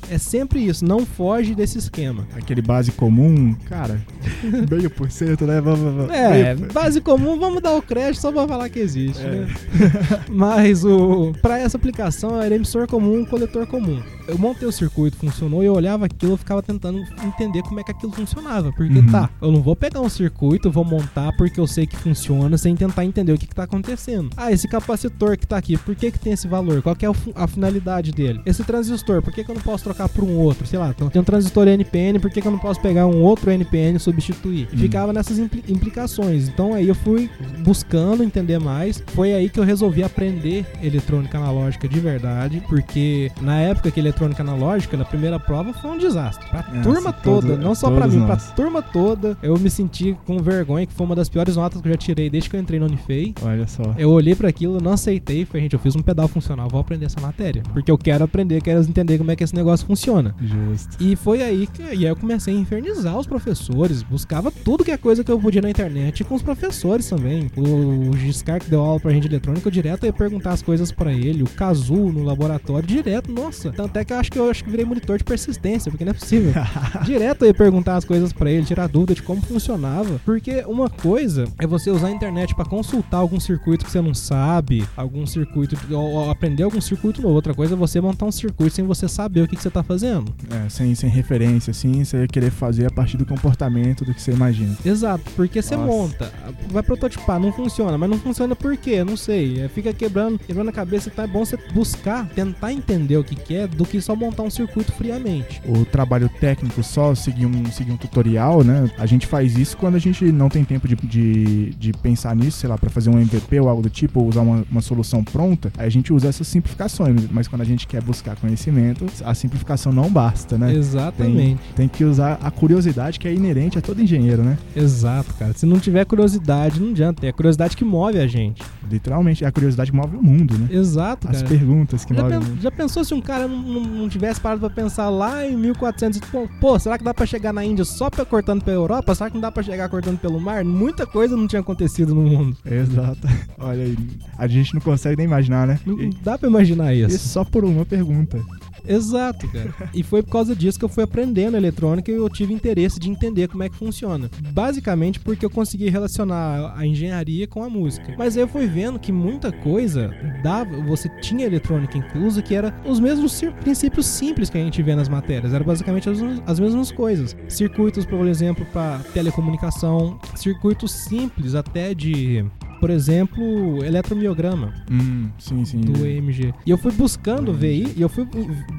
É 0.10 0.18
sempre 0.18 0.60
isso, 0.66 0.86
não 0.86 1.06
foge 1.06 1.54
desse 1.54 1.78
esquema. 1.78 2.26
Aquele 2.36 2.62
base 2.62 2.92
comum, 2.92 3.54
cara, 3.68 4.02
meio 4.70 4.90
por 4.90 5.12
cento, 5.12 5.46
né? 5.46 5.60
Vamos, 5.60 5.80
vamos. 5.96 6.12
É, 6.14 6.56
base 6.56 7.02
comum, 7.02 7.38
vamos 7.40 7.62
dar 7.62 7.74
o 7.76 7.82
crédito 7.82 8.22
só 8.22 8.32
pra 8.32 8.48
falar 8.48 8.70
que 8.70 8.80
existe, 8.80 9.22
É. 9.22 9.30
né? 9.32 9.48
Mas 10.30 10.84
o 10.86 11.34
para 11.42 11.60
essa 11.60 11.78
aplicação 11.78 12.42
era 12.42 12.56
emissor 12.56 12.88
comum, 12.88 13.26
coletor 13.26 13.66
comum. 13.68 14.02
Eu 14.28 14.38
montei 14.38 14.68
o 14.68 14.72
circuito, 14.72 15.18
funcionou, 15.18 15.62
e 15.64 15.66
eu 15.66 15.74
olhava 15.74 16.06
aquilo, 16.06 16.34
eu 16.34 16.38
ficava 16.38 16.62
tentando 16.62 17.02
entender 17.24 17.62
como 17.64 17.80
é 17.80 17.84
que 17.84 17.92
aquilo 17.92 18.12
funcionava. 18.14 18.72
Porque 18.72 19.00
Uhum. 19.00 19.12
tá, 19.12 19.30
eu 19.42 19.52
não 19.52 19.62
vou 19.62 19.76
pegar 19.76 20.00
um 20.02 20.08
circuito, 20.10 20.72
vou 20.72 20.86
montar 20.86 21.36
porque 21.38 21.60
eu 21.60 21.68
sei 21.68 21.86
que 21.86 21.98
funciona, 21.98 22.58
sem 22.62 22.76
tentar 22.76 23.04
entender 23.06 23.32
o 23.34 23.38
que, 23.38 23.48
que 23.48 23.56
tá 23.56 23.64
acontecendo. 23.64 24.30
Ah, 24.38 24.52
esse 24.52 24.68
capacitor 24.68 25.38
que 25.38 25.48
tá 25.48 25.58
aqui, 25.58 25.78
por 25.78 25.96
que, 25.96 26.12
que 26.12 26.20
tem 26.20 26.34
esse 26.34 26.48
valor? 26.48 26.82
Qual 26.82 26.96
é 27.02 27.08
a 27.36 27.48
finalidade 27.48 28.12
dele? 28.12 28.40
Esse 28.46 28.64
transistor, 28.64 29.22
por 29.22 29.34
que, 29.34 29.44
que 29.44 29.50
eu 29.52 29.56
não 29.56 29.62
posso 29.62 29.84
trocar 29.84 30.08
por 30.08 30.24
um 30.24 30.38
outro? 30.38 30.66
Sei 30.68 30.78
lá, 30.78 30.94
tem 30.94 31.20
um 31.22 31.24
transistor 31.24 31.68
NPN, 31.68 32.20
por 32.20 32.30
que, 32.30 32.40
que 32.42 32.48
eu 32.48 32.52
não 32.52 32.60
posso 32.60 32.80
pegar 32.82 33.08
um 33.08 33.22
outro 33.22 33.50
NPN 33.52 33.96
e 33.98 34.00
substituir? 34.00 34.68
E 34.72 34.76
Hum. 34.76 34.80
ficava 34.80 35.12
nessas 35.12 35.40
impli- 35.40 35.64
implicações. 35.68 36.48
Então 36.48 36.74
aí 36.74 36.88
eu 36.88 36.96
fui 36.96 37.30
buscando 37.60 38.24
entender 38.24 38.60
mais. 38.60 39.04
Foi 39.08 39.34
aí 39.34 39.50
que 39.50 39.60
eu 39.60 39.64
resolvi 39.64 40.04
aprender 40.04 40.66
eletrônica 40.82 41.38
analógica 41.38 41.88
de 41.88 42.00
verdade, 42.00 42.62
porque 42.70 43.32
na 43.42 43.60
época 43.60 43.92
que 43.92 44.00
eletrônica 44.00 44.42
analógica, 44.42 44.96
na 44.98 45.06
primeira 45.06 45.40
prova, 45.40 45.74
foi 45.74 45.92
um 45.92 45.98
desastre. 45.98 46.48
Pra 46.50 46.60
É, 46.74 46.82
turma 46.82 47.12
toda, 47.14 47.48
todo- 47.50 47.62
não 47.62 47.74
só 47.76 47.90
pra 47.90 48.08
mim, 48.08 48.20
pra 48.20 48.28
nós. 48.36 48.52
turma 48.52 48.82
toda. 48.82 49.38
Eu 49.42 49.58
me 49.58 49.70
senti 49.70 50.16
com 50.26 50.38
vergonha, 50.40 50.86
que 50.86 50.94
foi 50.94 51.06
uma 51.06 51.16
das 51.16 51.30
piores 51.30 51.56
notas 51.56 51.82
que 51.82 51.88
eu 51.88 51.92
já 51.94 51.98
tirei 51.98 52.30
desde 52.30 52.50
que 52.52 52.58
eu 52.58 52.62
entrei 52.62 52.80
no 52.80 52.86
Unifei. 52.86 53.34
Olha 53.42 53.66
só. 53.66 53.96
Eu 53.98 54.12
olhei 54.12 54.36
pra 54.36 54.50
aquilo, 54.50 54.80
não 54.82 54.94
aceitei, 54.94 55.46
falei, 55.46 55.64
gente, 55.64 55.74
eu 55.74 55.80
fiz 55.80 55.96
um 55.96 56.02
pedal 56.02 56.28
funcional, 56.28 56.68
vou 56.70 56.80
aprender 56.80 57.06
essa 57.06 57.20
matéria. 57.20 57.64
Porque 57.74 57.90
eu 57.90 57.98
quero 57.98 58.24
aprender, 58.24 58.62
quero 58.62 58.82
entender 58.82 59.18
como 59.18 59.32
é 59.32 59.36
que 59.36 59.44
esse 59.44 59.56
negócio 59.56 59.86
funciona. 59.86 60.36
Justo. 60.40 60.98
E 61.00 61.16
foi 61.16 61.42
aí 61.42 61.68
que 61.68 61.82
e 61.82 61.86
aí 61.86 62.04
eu 62.06 62.16
comecei 62.16 62.56
a 62.56 62.58
infernizar 62.58 63.18
os 63.18 63.26
professores, 63.26 64.04
buscava 64.04 64.52
tudo 64.52 64.84
que 64.84 64.92
é 64.92 64.98
coisa 64.98 65.24
que 65.24 65.32
eu 65.32 65.40
podia 65.40 65.62
na 65.62 65.70
internet 65.70 66.20
e 66.20 66.24
com 66.24 66.36
os 66.36 66.42
professores 66.42 67.08
também. 67.08 67.50
O, 67.56 68.10
o 68.10 68.18
Giscar 68.18 68.60
que 68.60 68.70
deu 68.70 68.82
aula 68.82 69.00
pra 69.00 69.12
gente 69.12 69.24
de 69.24 69.30
eletrônica, 69.30 69.68
eu 69.68 69.72
direto 69.72 70.06
ia 70.06 70.14
perguntar 70.14 70.52
as 70.52 70.62
coisas 70.62 70.92
pra 70.92 71.14
ele, 71.14 71.44
o 71.44 71.50
Kazu 71.50 72.12
no 72.12 72.24
laboratório, 72.24 72.88
direto, 72.88 73.32
nossa. 73.32 73.72
Tanto 73.72 73.98
é 73.98 74.04
que 74.04 74.14
eu 74.14 74.18
acho 74.18 74.32
que 74.32 74.40
eu 74.40 74.50
acho 74.50 74.64
que 74.64 74.70
virei 74.70 74.86
monitor 74.86 75.18
de 75.18 75.24
persistência, 75.24 75.90
porque 75.90 76.04
não 76.04 76.12
é 76.12 76.14
possível. 76.14 76.54
direto 77.06 77.44
eu 77.44 77.48
ia 77.48 77.54
perguntar 77.54 77.96
as 77.96 78.06
coisas 78.06 78.34
pra 78.34 78.52
ele, 78.52 78.66
tirar 78.66 78.88
dúvida 78.88 79.16
de 79.16 79.22
como 79.22 79.42
funcionava, 79.42 80.20
porque 80.26 80.64
uma 80.68 80.90
coisa 80.90 81.46
é 81.60 81.68
você 81.68 81.90
usar 81.90 82.08
a 82.08 82.12
internet 82.12 82.41
pra 82.56 82.66
consultar 82.66 83.18
algum 83.18 83.40
circuito 83.40 83.86
que 83.86 83.92
você 83.92 84.02
não 84.02 84.14
sabe, 84.14 84.88
algum 84.96 85.26
circuito 85.26 85.78
ou, 85.92 86.30
aprender 86.30 86.64
algum 86.64 86.82
circuito 86.82 87.22
novo. 87.22 87.36
Outra 87.36 87.54
coisa 87.54 87.74
é 87.74 87.78
você 87.78 88.02
montar 88.02 88.26
um 88.26 88.32
circuito 88.32 88.76
sem 88.76 88.86
você 88.86 89.08
saber 89.08 89.42
o 89.42 89.48
que, 89.48 89.56
que 89.56 89.62
você 89.62 89.70
tá 89.70 89.84
fazendo. 89.84 90.34
É, 90.50 90.70
sem, 90.70 90.94
sem 90.96 91.10
referência, 91.10 91.72
assim, 91.72 92.04
você 92.04 92.28
querer 92.28 92.52
fazer 92.52 92.86
a 92.88 92.92
partir 92.92 93.18
do 93.18 93.26
comportamento 93.26 94.04
do 94.04 94.14
que 94.14 94.22
você 94.22 94.32
imagina. 94.32 94.76
Exato, 94.84 95.24
porque 95.36 95.62
você 95.62 95.76
Nossa. 95.76 95.88
monta, 95.88 96.34
vai 96.70 96.84
prototipar, 96.84 97.40
não 97.40 97.52
funciona, 97.52 97.98
mas 97.98 98.10
não 98.10 98.20
funciona 98.20 98.56
por 98.56 98.76
quê? 98.78 99.04
Não 99.04 99.18
sei. 99.18 99.62
É, 99.62 99.68
Fica 99.68 99.94
quebrando, 99.94 100.38
quebrando 100.38 100.70
a 100.70 100.74
cabeça, 100.74 101.10
então 101.10 101.26
é 101.26 101.28
bom 101.28 101.46
você 101.46 101.58
buscar, 101.74 102.28
tentar 102.30 102.74
entender 102.74 103.18
o 103.18 103.24
que, 103.24 103.36
que 103.36 103.56
é, 103.56 103.68
do 103.68 103.86
que 103.86 104.02
só 104.02 104.16
montar 104.16 104.44
um 104.44 104.50
circuito 104.50 104.92
friamente. 104.92 105.62
o 105.66 105.86
trabalho 105.86 106.30
técnico 106.40 106.84
só, 106.84 107.16
seguir 107.16 107.46
um, 107.46 107.66
seguir 107.72 107.92
um 107.92 107.98
tutorial, 107.98 108.64
né? 108.64 108.90
A 108.98 109.06
gente 109.06 109.26
faz 109.26 109.58
isso 109.58 109.78
quando 109.78 109.96
a 109.96 110.00
gente 110.00 110.32
não 110.32 110.50
tem 110.50 110.64
tempo 110.64 110.88
de, 110.88 110.96
de, 110.96 111.70
de 111.72 111.94
pensar 111.94 112.21
nisso, 112.36 112.60
sei 112.60 112.70
lá, 112.70 112.78
pra 112.78 112.90
fazer 112.90 113.10
um 113.10 113.20
MVP 113.20 113.60
ou 113.60 113.68
algo 113.70 113.82
do 113.82 113.90
tipo, 113.90 114.20
ou 114.22 114.30
usar 114.30 114.42
uma, 114.42 114.64
uma 114.70 114.82
solução 114.82 115.24
pronta, 115.24 115.72
a 115.78 115.90
gente 115.90 116.14
usa 116.14 116.28
essas 116.30 116.48
simplificações. 116.48 117.28
Mas 117.32 117.48
quando 117.48 117.62
a 117.62 117.66
gente 117.66 117.88
quer 117.88 118.02
buscar 118.02 118.36
conhecimento, 118.36 119.06
a 119.26 119.34
simplificação 119.34 119.92
não 119.92 120.10
basta, 120.10 120.58
né? 120.58 120.74
Exatamente. 120.74 121.60
Tem 121.76 121.88
que 121.88 122.04
usar 122.04 122.40
a 122.42 122.52
curiosidade 122.52 123.20
que 123.20 123.28
é 123.28 123.34
inerente 123.34 123.78
a 123.78 123.82
todo 123.82 124.02
engenheiro, 124.02 124.44
né? 124.44 124.58
Exato, 124.76 125.34
cara. 125.36 125.54
Se 125.54 125.66
não 125.66 125.80
tiver 125.80 126.06
curiosidade, 126.06 126.80
não 126.80 126.90
adianta. 126.92 127.26
É 127.26 127.30
a 127.30 127.34
curiosidade 127.34 127.76
que 127.76 127.84
move 127.84 128.20
a 128.20 128.28
gente. 128.28 128.62
Literalmente, 128.90 129.44
é 129.44 129.48
a 129.48 129.52
curiosidade 129.52 129.92
que 129.92 129.98
move 129.98 130.16
o 130.18 130.24
mundo, 130.24 130.58
né? 130.58 130.68
Exato, 130.72 131.28
As 131.30 131.38
cara. 131.38 131.48
perguntas 131.48 132.04
que 132.06 132.14
Já, 132.14 132.24
movem 132.24 132.40
pen- 132.40 132.58
já 132.62 132.72
pensou 132.72 133.04
se 133.04 133.14
um 133.14 133.22
cara 133.22 133.48
não, 133.48 133.58
não- 133.82 134.10
tivesse 134.10 134.40
parado 134.42 134.60
pra 134.60 134.70
pensar 134.70 135.10
lá 135.10 135.48
em 135.48 135.56
1400? 135.56 136.18
e, 136.20 136.22
Pô, 136.32 136.48
pô, 136.60 136.78
será 136.80 136.98
que 136.98 137.04
dá 137.04 137.14
pra 137.14 137.26
chegar 137.26 137.54
na 137.54 137.64
Índia 137.64 137.86
só 137.86 138.10
pra, 138.10 138.26
cortando 138.26 138.62
pela 138.64 138.76
Europa? 138.78 139.16
Será 139.16 139.30
que 139.30 139.36
não 139.36 139.42
dá 139.42 139.52
pra 139.52 139.64
chegar 139.64 139.88
cortando 139.90 140.20
pelo 140.20 140.40
mar? 140.40 140.64
Muita 140.66 141.06
coisa 141.06 141.36
não 141.38 141.48
tinha 141.48 141.62
acontecido 141.62 142.11
no 142.16 142.22
mundo. 142.24 142.58
Exato. 142.66 143.28
Olha 143.58 143.84
aí, 143.84 143.98
a 144.38 144.48
gente 144.48 144.74
não 144.74 144.82
consegue 144.82 145.18
nem 145.18 145.26
imaginar, 145.26 145.68
né? 145.68 145.80
Não 145.86 146.00
E, 146.00 146.10
dá 146.24 146.38
pra 146.38 146.48
imaginar 146.50 146.94
e 146.94 147.02
isso. 147.04 147.28
só 147.30 147.44
por 147.44 147.64
uma 147.64 147.86
pergunta. 147.86 148.40
Exato, 148.88 149.48
cara. 149.48 149.74
E 149.94 150.04
foi 150.04 150.24
por 150.24 150.32
causa 150.32 150.56
disso 150.56 150.80
que 150.80 150.86
eu 150.86 150.90
fui 150.90 151.04
aprendendo 151.04 151.58
eletrônica 151.58 152.12
e 152.12 152.16
eu 152.16 152.30
tive 152.30 152.54
interesse 152.54 153.00
de 153.00 153.10
entender 153.10 153.48
como 153.48 153.64
é 153.64 153.70
que 153.70 153.76
funciona. 153.76 154.30
Basicamente 154.52 155.20
porque 155.20 155.46
eu 155.46 155.50
consegui 155.50 155.90
relacionar 155.90 156.74
a 156.76 156.86
engenharia 156.86 157.48
com 157.48 157.64
a 157.64 157.70
música. 157.70 158.16
Mas 158.18 158.36
aí 158.36 158.44
eu 158.44 158.48
fui 158.48 158.68
vendo 158.68 159.00
que 159.00 159.12
muita 159.12 159.52
coisa 159.52 160.12
dava, 160.44 160.82
você 160.82 161.10
tinha 161.22 161.46
eletrônica 161.46 161.98
inclusa 161.98 162.42
que 162.42 162.56
era 162.56 162.74
os 162.86 163.00
mesmos 163.00 163.42
princípios 163.62 164.06
simples 164.06 164.50
que 164.50 164.58
a 164.58 164.64
gente 164.64 164.82
vê 164.82 164.96
nas 164.96 165.10
matérias. 165.10 165.54
Era 165.54 165.64
basicamente 165.64 166.10
as, 166.10 166.20
as 166.46 166.60
mesmas 166.60 166.92
coisas. 166.92 167.36
Circuitos, 167.48 168.06
por 168.06 168.28
exemplo, 168.28 168.66
para 168.72 169.00
telecomunicação, 169.14 170.20
circuitos 170.36 170.92
simples 170.92 171.56
até 171.56 171.94
de 171.94 172.46
por 172.82 172.90
exemplo, 172.90 173.84
eletromiograma 173.86 174.74
Hum, 174.92 175.30
sim, 175.38 175.64
sim. 175.64 175.82
do 175.82 176.06
EMG. 176.06 176.52
E 176.66 176.72
eu 176.72 176.78
fui 176.80 176.92
buscando 176.92 177.54
ver 177.54 177.94
e 177.96 178.02
eu 178.02 178.10
fui 178.10 178.28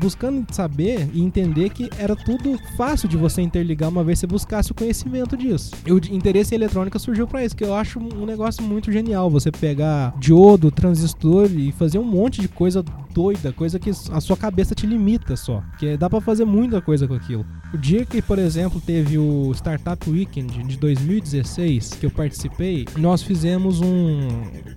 buscando 0.00 0.44
saber 0.52 1.08
e 1.14 1.22
entender 1.22 1.70
que 1.70 1.88
era 1.96 2.16
tudo 2.16 2.58
fácil 2.76 3.08
de 3.08 3.16
você 3.16 3.40
interligar 3.40 3.88
uma 3.88 4.02
vez 4.02 4.18
que 4.18 4.20
você 4.22 4.26
buscasse 4.26 4.72
o 4.72 4.74
conhecimento 4.74 5.36
disso. 5.36 5.70
E 5.86 5.92
o 5.92 6.00
interesse 6.10 6.52
em 6.52 6.56
eletrônica 6.56 6.98
surgiu 6.98 7.28
pra 7.28 7.44
isso, 7.44 7.54
que 7.56 7.62
eu 7.64 7.74
acho 7.74 8.00
um 8.00 8.26
negócio 8.26 8.62
muito 8.64 8.90
genial. 8.90 9.30
Você 9.30 9.52
pegar 9.52 10.12
diodo, 10.18 10.70
transistor 10.72 11.48
e 11.56 11.70
fazer 11.70 11.98
um 11.98 12.04
monte 12.04 12.40
de 12.40 12.48
coisa 12.48 12.84
doida, 13.12 13.52
coisa 13.52 13.78
que 13.78 13.90
a 13.90 14.20
sua 14.20 14.36
cabeça 14.36 14.74
te 14.74 14.86
limita 14.86 15.36
só. 15.36 15.62
Que 15.78 15.96
dá 15.96 16.08
pra 16.08 16.20
fazer 16.20 16.44
muita 16.44 16.80
coisa 16.80 17.06
com 17.06 17.14
aquilo. 17.14 17.44
O 17.72 17.78
dia 17.78 18.04
que, 18.04 18.20
por 18.20 18.38
exemplo, 18.38 18.80
teve 18.80 19.18
o 19.18 19.52
Startup 19.52 20.10
Weekend 20.10 20.62
de 20.64 20.76
2016, 20.76 21.94
que 22.00 22.06
eu 22.06 22.10
participei, 22.10 22.86
nós 22.98 23.22
fizemos 23.22 23.80
um, 23.80 24.28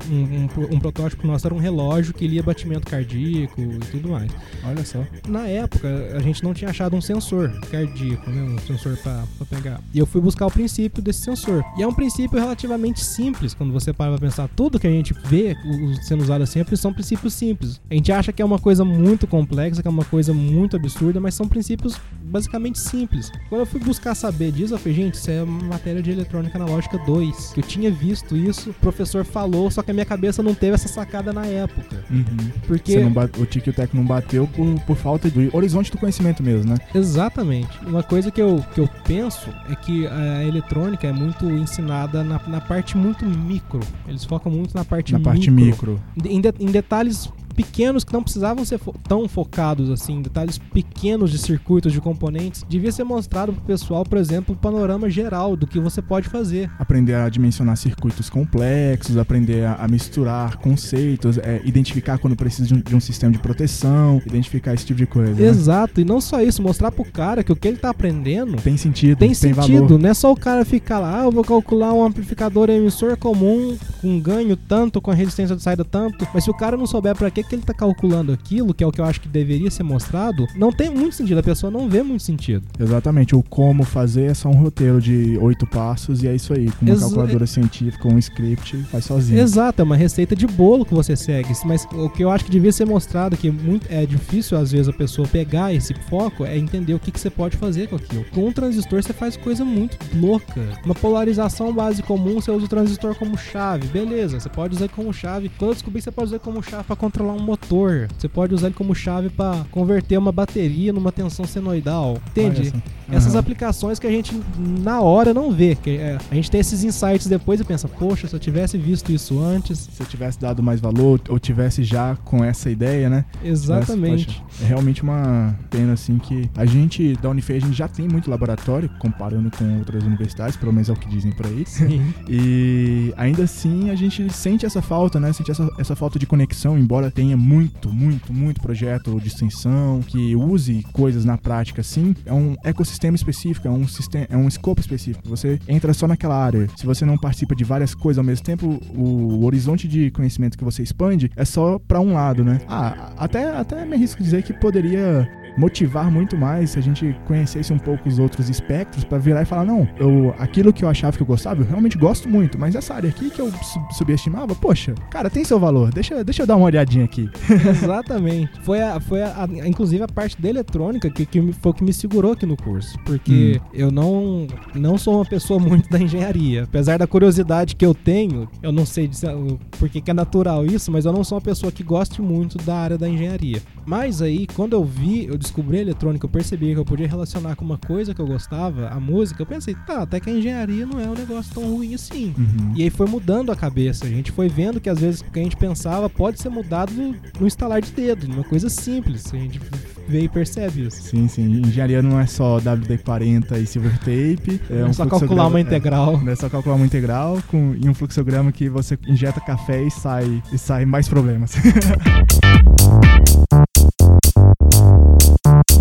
um, 0.10 0.48
um 0.70 0.76
um 0.76 0.80
protótipo 0.80 1.26
nosso, 1.26 1.48
era 1.48 1.54
um 1.54 1.60
relógio 1.60 2.14
que 2.14 2.28
lia 2.28 2.44
batimento 2.44 2.88
cardíaco 2.88 3.60
e 3.62 3.80
tudo 3.92 4.10
mais. 4.10 4.32
Olha 4.64 4.86
só. 4.86 5.04
Na 5.28 5.48
época, 5.48 5.88
a 6.16 6.20
gente 6.20 6.44
não 6.44 6.54
tinha 6.54 6.70
achado 6.70 6.96
um 6.96 7.02
sensor 7.02 7.52
cardíaco, 7.72 8.30
né? 8.30 8.42
Um 8.42 8.60
sensor 8.60 8.98
pra, 8.98 9.24
pra 9.38 9.46
pegar. 9.46 9.82
E 9.94 10.00
eu 10.00 10.06
fui 10.06 10.22
buscar 10.22 10.46
o 10.46 10.52
princípio 10.52 11.02
desse 11.02 11.22
sensor. 11.22 11.64
E 11.78 11.84
é 11.84 11.88
um 11.88 11.94
princípio 11.94 12.40
relativamente 12.40 13.04
simples, 13.04 13.54
quando 13.54 13.74
você 13.74 13.94
para 13.94 14.12
pra 14.12 14.20
pensar. 14.20 14.48
Tudo 14.56 14.80
que 14.80 14.88
a 14.88 14.92
gente 14.92 15.14
vê 15.26 15.56
sendo 16.04 16.22
usado 16.22 16.46
sempre 16.46 16.78
são 16.78 16.94
princípios 16.94 17.34
simples. 17.34 17.82
A 17.90 17.94
gente 17.94 18.12
acha 18.12 18.25
acha 18.26 18.34
que 18.34 18.42
é 18.42 18.46
uma 18.46 18.58
coisa 18.58 18.84
muito 18.84 19.28
complexa, 19.28 19.82
que 19.84 19.88
é 19.88 19.92
uma 19.92 20.04
coisa 20.06 20.34
muito 20.34 20.76
absurda, 20.76 21.20
mas 21.20 21.36
são 21.36 21.48
princípios 21.48 21.96
basicamente 22.24 22.80
simples. 22.80 23.32
Quando 23.50 23.62
eu 23.62 23.66
fui 23.68 23.80
buscar 23.80 24.16
saber 24.16 24.52
disso, 24.52 24.74
eu 24.74 24.80
falei, 24.80 24.96
gente, 24.96 25.14
isso 25.14 25.30
é 25.30 25.46
matéria 25.46 26.02
de 26.02 26.10
eletrônica 26.12 26.58
analógica 26.58 26.98
2. 27.06 27.54
Que 27.54 27.60
eu 27.60 27.64
tinha 27.64 27.92
visto 27.92 28.36
isso, 28.36 28.72
o 28.72 28.74
professor 28.74 29.24
falou, 29.24 29.70
só 29.70 29.84
que 29.84 29.92
a 29.92 29.94
minha 29.94 30.06
cabeça 30.06 30.42
não 30.42 30.56
teve 30.56 30.74
essa 30.74 30.88
sacada 30.88 31.32
na 31.32 31.46
época. 31.46 32.04
Uhum. 32.10 32.26
Porque. 32.68 33.00
Bate- 33.06 33.40
o 33.40 33.46
Tic 33.46 33.68
e 33.68 33.70
o 33.70 33.74
Tec 33.74 33.94
não 33.94 34.04
bateu 34.04 34.48
por, 34.48 34.66
por 34.82 34.96
falta 34.98 35.30
do 35.30 35.56
horizonte 35.56 35.92
do 35.92 35.98
conhecimento 36.00 36.42
mesmo, 36.42 36.72
né? 36.72 36.78
Exatamente. 36.96 37.70
Uma 37.86 38.02
coisa 38.02 38.32
que 38.32 38.42
eu, 38.42 38.64
que 38.74 38.82
eu 38.82 38.90
penso 39.06 39.50
é 39.70 39.76
que 39.76 40.08
a 40.08 40.44
eletrônica 40.44 41.06
é 41.08 41.12
muito 41.12 41.46
ensinada 41.50 42.24
na, 42.24 42.42
na 42.48 42.60
parte 42.60 42.98
muito 42.98 43.24
micro. 43.26 43.80
Eles 44.08 44.24
focam 44.26 44.52
muito 44.52 44.74
na 44.74 44.84
parte 44.84 45.12
Na 45.12 45.20
micro. 45.20 45.32
parte 45.32 45.52
micro. 45.52 46.02
Em, 46.26 46.42
de- 46.42 46.54
em 46.60 46.66
detalhes 46.72 47.30
pequenos 47.56 48.04
que 48.04 48.14
não 48.14 48.22
precisavam 48.24 48.64
ser 48.66 48.78
fo- 48.78 48.94
tão 49.08 49.28
focados 49.28 49.90
assim, 49.90 50.22
detalhes 50.22 50.58
pequenos 50.58 51.32
de 51.32 51.38
circuitos, 51.38 51.92
de 51.94 52.02
componentes. 52.02 52.64
Devia 52.68 52.92
ser 52.92 53.04
mostrado 53.04 53.54
pro 53.54 53.62
pessoal, 53.64 54.04
por 54.04 54.18
exemplo, 54.18 54.54
o 54.56 54.58
panorama 54.58 55.10
geral 55.10 55.56
do 55.56 55.66
que 55.66 55.80
você 55.80 56.02
pode 56.02 56.28
fazer. 56.30 56.70
Aprender 56.80 57.16
a 57.16 57.30
dimensionar 57.30 57.78
circuitos 57.78 58.30
complexos, 58.30 59.18
aprender 59.18 59.66
a, 59.66 59.76
a 59.76 59.88
misturar 59.88 60.58
conceitos, 60.58 61.38
é, 61.38 61.62
identificar 61.66 62.18
quando 62.18 62.36
precisa 62.36 62.68
de 62.68 62.74
um, 62.74 62.80
de 62.80 62.96
um 62.96 63.00
sistema 63.00 63.32
de 63.32 63.40
proteção, 63.40 64.22
identificar 64.26 64.74
esse 64.74 64.86
tipo 64.86 64.98
de 64.98 65.06
coisa. 65.06 65.34
né? 65.34 65.48
Exato, 65.48 66.02
e 66.02 66.06
não 66.06 66.20
só 66.20 66.42
isso, 66.42 66.62
mostrar 66.62 66.92
pro 66.92 67.06
cara 67.06 67.44
que 67.44 67.52
o 67.52 67.56
que 67.56 67.68
ele 67.68 67.78
tá 67.78 67.90
aprendendo 67.90 68.58
Tem 68.62 68.78
sentido, 68.78 69.18
tem 69.18 69.30
tem, 69.30 69.36
sentido, 69.36 69.88
valor. 69.88 70.00
não 70.00 70.10
é 70.10 70.14
só 70.14 70.32
o 70.32 70.36
cara 70.36 70.66
ficar 70.66 71.00
lá, 71.00 71.22
ah, 71.22 71.24
eu 71.26 71.32
vou 71.32 71.44
calcular 71.44 71.94
um 71.94 72.04
amplificador 72.04 72.70
emissor 72.70 73.16
comum 73.18 73.78
com 74.06 74.20
ganho 74.20 74.56
tanto, 74.56 75.02
com 75.02 75.10
a 75.10 75.16
resistência 75.16 75.56
de 75.56 75.64
saída 75.64 75.84
tanto, 75.84 76.28
mas 76.32 76.44
se 76.44 76.50
o 76.52 76.54
cara 76.54 76.78
não 76.78 76.86
souber 76.86 77.16
pra 77.16 77.32
que 77.32 77.42
que 77.42 77.56
ele 77.56 77.64
tá 77.64 77.74
calculando 77.74 78.32
aquilo, 78.32 78.72
que 78.72 78.84
é 78.84 78.88
o 78.88 78.92
que 78.92 79.02
eu 79.02 79.06
acho 79.06 79.20
que 79.20 79.28
deveria 79.28 79.72
ser 79.72 79.82
mostrado, 79.82 80.46
não 80.56 80.72
tem 80.72 80.92
muito 80.92 81.16
sentido, 81.16 81.40
a 81.40 81.44
pessoa 81.44 81.72
não 81.72 81.90
vê 81.90 82.04
muito 82.04 82.22
sentido. 82.22 82.64
Exatamente, 82.80 83.36
o 83.36 83.42
como 83.42 83.84
fazer 83.84 84.26
é 84.26 84.34
só 84.36 84.48
um 84.48 84.54
roteiro 84.54 85.02
de 85.02 85.40
oito 85.40 85.66
passos 85.66 86.22
e 86.22 86.28
é 86.28 86.36
isso 86.36 86.54
aí. 86.54 86.70
Com 86.74 86.86
uma 86.86 86.94
Exa- 86.94 87.06
calculadora 87.08 87.48
científica, 87.48 88.08
um 88.08 88.20
script, 88.20 88.78
faz 88.92 89.06
sozinho. 89.06 89.40
Exato, 89.40 89.82
é 89.82 89.84
uma 89.84 89.96
receita 89.96 90.36
de 90.36 90.46
bolo 90.46 90.86
que 90.86 90.94
você 90.94 91.16
segue, 91.16 91.52
mas 91.66 91.88
o 91.92 92.08
que 92.08 92.24
eu 92.24 92.30
acho 92.30 92.46
que 92.46 92.52
devia 92.52 92.72
ser 92.72 92.86
mostrado, 92.86 93.36
que 93.36 93.50
muito, 93.50 93.88
é 93.90 94.06
difícil 94.06 94.56
às 94.56 94.72
vezes 94.72 94.88
a 94.88 94.94
pessoa 94.94 95.28
pegar 95.28 95.74
esse 95.74 95.96
foco, 96.08 96.46
é 96.46 96.56
entender 96.56 96.94
o 96.94 97.00
que, 97.00 97.10
que 97.12 97.20
você 97.20 97.32
pode 97.32 97.58
fazer 97.58 97.88
com 97.90 97.96
aquilo. 97.96 98.24
Com 98.36 98.46
um 98.46 98.52
transistor 98.52 99.02
você 99.02 99.14
faz 99.14 99.36
coisa 99.36 99.66
muito 99.66 99.98
louca. 100.16 100.62
Uma 100.86 100.94
polarização 100.94 101.74
base 101.74 102.04
comum, 102.04 102.36
você 102.40 102.52
usa 102.52 102.66
o 102.66 102.70
transistor 102.70 103.16
como 103.16 103.36
chave, 103.38 103.88
beleza, 103.96 104.42
você 104.42 104.50
pode 104.50 104.76
usar 104.76 104.86
ele 104.86 104.94
como 104.94 105.14
chave. 105.14 105.50
Quando 105.58 105.70
eu 105.70 105.74
descobri 105.74 106.02
você 106.02 106.12
pode 106.12 106.28
usar 106.28 106.36
ele 106.36 106.44
como 106.44 106.62
chave 106.62 106.84
para 106.84 106.96
controlar 106.98 107.32
um 107.32 107.40
motor, 107.40 108.10
você 108.18 108.28
pode 108.28 108.54
usar 108.54 108.68
ele 108.68 108.76
como 108.76 108.94
chave 108.94 109.30
para 109.30 109.66
converter 109.72 110.18
uma 110.18 110.34
bateria 110.34 110.92
numa 110.92 111.14
tensão 111.14 111.46
senoidal, 111.46 112.18
entende? 112.28 112.74
Essas 113.10 113.36
aplicações 113.36 114.00
que 114.00 114.08
a 114.08 114.10
gente 114.10 114.38
na 114.58 115.00
hora 115.00 115.34
não 115.34 115.52
vê, 115.52 115.76
que 115.76 115.92
é, 115.92 116.18
a 116.30 116.36
gente 116.36 116.50
tem 116.50 116.60
esses 116.60 116.84
insights 116.84 117.28
depois 117.28 117.60
e 117.60 117.64
pensa, 117.64 117.88
poxa, 117.88 118.28
se 118.28 118.36
eu 118.36 118.40
tivesse 118.40 118.78
visto 118.78 119.12
isso 119.12 119.40
antes, 119.40 119.78
Se 119.80 120.02
eu 120.02 120.08
tivesse 120.08 120.40
dado 120.40 120.62
mais 120.64 120.80
valor, 120.80 121.22
ou 121.30 121.40
tivesse 121.40 121.84
já 121.84 122.18
com 122.26 122.44
essa 122.44 122.70
ideia, 122.70 123.10
né? 123.10 123.26
exatamente. 123.44 124.28
Mas, 124.28 124.38
poxa, 124.38 124.64
é 124.64 124.68
realmente 124.68 125.04
uma 125.04 125.58
pena, 125.70 125.94
assim, 125.94 126.18
que 126.18 126.50
a 126.58 126.66
gente, 126.66 127.14
da 127.22 127.30
Unifei, 127.30 127.58
a 127.58 127.62
gente 127.62 127.74
já 127.74 127.88
tem 127.88 128.08
muito 128.08 128.30
laboratório, 128.30 128.90
comparando 129.00 129.52
com 129.52 129.78
outras 129.78 130.04
universidades, 130.04 130.58
pelo 130.58 130.74
menos 130.74 130.90
é 130.90 130.94
o 130.94 130.96
que 130.96 131.08
dizem 131.08 131.32
por 131.32 131.46
aí. 131.46 131.64
Sim. 131.66 132.14
E 132.28 133.14
ainda 133.16 133.44
assim 133.44 133.85
a 133.90 133.96
gente 133.96 134.32
sente 134.32 134.66
essa 134.66 134.82
falta, 134.82 135.20
né? 135.20 135.32
Sente 135.34 135.52
essa, 135.52 135.70
essa 135.78 135.96
falta 135.96 136.18
de 136.20 136.26
conexão, 136.26 136.78
embora 136.78 137.12
tenha 137.12 137.38
muito, 137.38 137.92
muito, 137.92 138.34
muito 138.34 138.62
projeto 138.62 139.20
de 139.20 139.28
extensão 139.28 140.02
que 140.06 140.36
use 140.36 140.86
coisas 140.92 141.26
na 141.26 141.38
prática, 141.38 141.82
assim. 141.82 142.16
É 142.26 142.34
um 142.34 142.56
ecossistema 142.64 143.16
específico, 143.16 143.68
é 143.68 143.72
um 143.72 143.88
sistema, 143.88 144.28
é 144.30 144.38
um 144.38 144.48
escopo 144.48 144.82
específico. 144.82 145.28
Você 145.30 145.60
entra 145.68 145.94
só 145.94 146.08
naquela 146.08 146.36
área. 146.36 146.68
Se 146.76 146.86
você 146.86 147.06
não 147.06 147.18
participa 147.18 147.56
de 147.56 147.64
várias 147.64 147.94
coisas 147.94 148.18
ao 148.18 148.24
mesmo 148.24 148.46
tempo, 148.46 148.80
o 148.96 149.46
horizonte 149.46 149.88
de 149.88 150.12
conhecimento 150.12 150.58
que 150.58 150.64
você 150.64 150.84
expande 150.84 151.32
é 151.36 151.46
só 151.46 151.80
pra 151.80 152.00
um 152.00 152.14
lado, 152.14 152.44
né? 152.44 152.62
Ah, 152.68 153.14
até, 153.18 153.56
até 153.56 153.86
me 153.86 153.96
arrisco 153.96 154.24
dizer 154.24 154.44
que 154.44 154.54
poderia 154.54 155.28
motivar 155.58 156.12
muito 156.12 156.38
mais 156.38 156.72
se 156.72 156.80
a 156.80 156.82
gente 156.82 157.16
conhecesse 157.26 157.72
um 157.72 157.78
pouco 157.80 158.08
os 158.10 158.20
outros 158.20 158.50
espectros 158.50 159.04
pra 159.04 159.18
virar 159.18 159.42
e 159.42 159.46
falar 159.46 159.66
não, 159.66 159.88
eu 159.98 160.34
aquilo 160.38 160.72
que 160.74 160.84
eu 160.84 160.90
achava 160.90 161.16
que 161.16 161.24
eu 161.24 161.28
gostava, 161.28 161.62
eu 161.62 161.66
realmente 161.66 161.98
gosto 161.98 162.28
muito, 162.30 162.58
mas 162.60 162.76
essa 162.76 162.94
área 162.94 163.10
aqui 163.10 163.30
que 163.30 163.40
eu 163.40 163.52
sub- 163.52 163.94
subestimava, 163.94 164.54
poxa, 164.56 164.94
cara, 165.10 165.30
tem 165.30 165.44
seu 165.44 165.60
valor. 165.60 165.92
Deixa, 165.94 166.24
deixa 166.24 166.44
eu 166.44 166.48
dar 166.48 166.56
uma 166.56 166.66
olhadinha 166.66 167.06
aqui. 167.06 167.30
Exatamente. 167.70 168.52
Foi, 168.62 168.82
a, 168.82 169.00
foi 169.00 169.22
a, 169.22 169.44
a- 169.44 169.68
inclusive 169.68 170.04
a 170.04 170.08
parte 170.08 170.42
da 170.42 170.50
eletrônica 170.50 171.10
que, 171.10 171.26
que 171.26 171.54
foi 171.54 171.72
o 171.72 171.74
que 171.74 171.84
me 171.84 171.94
segurou 171.94 172.34
aqui 172.34 172.46
no 172.46 172.58
curso. 172.58 172.98
Porque 173.06 173.60
eu 173.74 173.92
não, 173.92 174.48
não 174.74 174.98
sou 174.98 175.16
uma 175.16 175.26
pessoa 175.26 175.60
muito 175.60 175.90
da 175.90 176.00
engenharia. 176.00 176.64
Apesar 176.64 176.98
da 176.98 177.08
curiosidade 177.08 177.76
que 177.76 177.86
eu 177.86 177.94
tenho, 177.94 178.48
eu 178.62 178.72
não 178.72 178.86
sei 178.86 179.08
dizer 179.08 179.34
o- 179.36 179.60
por 179.80 179.90
que 179.90 180.02
que 180.02 180.12
é 180.12 180.14
natural 180.14 180.66
isso, 180.66 180.92
mas 180.92 181.06
eu 181.06 181.14
não 181.14 181.24
sou 181.24 181.38
uma 181.38 181.42
pessoa 181.42 181.72
que 181.72 181.84
goste 181.84 182.22
muito 182.22 182.58
da 182.60 182.76
área 182.76 182.98
da 182.98 183.08
engenharia. 183.08 183.62
Mas 183.86 184.22
aí, 184.22 184.48
quando 184.48 184.74
eu 184.74 184.84
vi, 184.84 185.26
eu 185.26 185.38
descobri 185.38 185.78
a 185.78 185.82
eletrônica, 185.82 186.26
eu 186.26 186.30
percebi 186.30 186.74
que 186.74 186.80
eu 186.80 186.86
podia 186.86 187.08
relacionar 187.08 187.56
com 187.56 187.64
uma 187.64 187.78
coisa 187.78 188.14
que 188.14 188.22
eu 188.22 188.26
gostava, 188.26 188.88
a 188.88 189.00
música, 189.00 189.42
eu 189.42 189.46
pensei, 189.46 189.76
tá, 189.86 190.02
até 190.02 190.20
que 190.20 190.30
a 190.30 190.34
engenharia 190.34 190.86
não 190.86 191.00
é 191.00 191.08
um 191.08 191.14
negócio 191.14 191.54
tão 191.54 191.64
ruim 191.64 191.94
assim. 191.94 192.34
Uhum. 192.38 192.74
E 192.76 192.84
aí 192.84 192.90
foi 192.90 193.08
mudando 193.08 193.52
a 193.52 193.56
cabeça. 193.56 194.06
A 194.06 194.10
gente 194.10 194.32
foi 194.32 194.50
vendo 194.50 194.80
que 194.82 194.90
às 194.90 195.00
vezes 195.00 195.22
o 195.22 195.26
que 195.26 195.40
a 195.40 195.44
gente 195.44 195.56
pensava 195.56 196.10
pode 196.10 196.42
ser 196.42 196.50
mudado 196.50 196.92
no, 196.94 197.46
instalar 197.46 197.82
de 197.82 197.92
dedo, 197.92 198.28
numa 198.28 198.44
coisa 198.44 198.70
simples. 198.70 199.34
A 199.34 199.38
gente 199.38 199.60
vê 200.08 200.22
e 200.22 200.30
percebe 200.30 200.88
isso. 200.88 201.04
Sim, 201.04 201.28
sim. 201.28 201.62
Engenharia 201.66 202.02
não 202.02 202.20
é 202.20 202.26
só 202.26 202.58
WD-40 202.60 203.62
e 203.62 203.66
silver 203.66 203.98
tape. 204.00 204.62
É 204.70 204.80
É 204.80 204.86
um 204.86 204.94
só 204.94 205.06
calcular 205.06 205.48
uma 205.48 205.60
é. 205.60 205.62
integral. 205.62 206.20
Não 206.22 206.32
é 206.32 206.36
só 206.36 206.50
calcular 206.50 206.76
uma 206.76 206.86
integral 206.86 207.40
com, 207.48 207.76
e 207.80 207.88
um 207.88 207.94
fluxograma 207.94 208.52
que 208.52 208.70
você 208.70 208.98
injeta 209.08 209.40
café 209.40 209.84
e 209.84 209.92
sai, 209.92 210.42
e 210.52 210.58
sai 210.58 210.86
mais 210.86 211.08
problemas. 211.08 211.56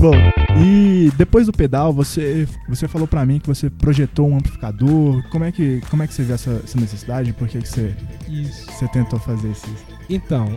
Bom, 0.05 0.13
e 0.63 1.11
depois 1.17 1.47
do 1.47 1.53
pedal, 1.53 1.91
você, 1.91 2.47
você 2.69 2.87
falou 2.87 3.09
pra 3.09 3.25
mim 3.25 3.41
que 3.41 3.47
você 3.47 3.71
projetou 3.71 4.29
um 4.29 4.37
amplificador. 4.37 5.27
Como 5.31 5.45
é 5.45 5.51
que, 5.51 5.81
como 5.89 6.03
é 6.03 6.07
que 6.07 6.13
você 6.13 6.23
vê 6.23 6.35
essa, 6.35 6.61
essa 6.63 6.79
necessidade? 6.79 7.33
Por 7.33 7.49
que, 7.49 7.63
que 7.63 7.67
você, 7.67 7.97
Isso. 8.29 8.71
você 8.71 8.87
tentou 8.89 9.19
fazer 9.19 9.49
isso? 9.49 9.67
Então, 10.11 10.55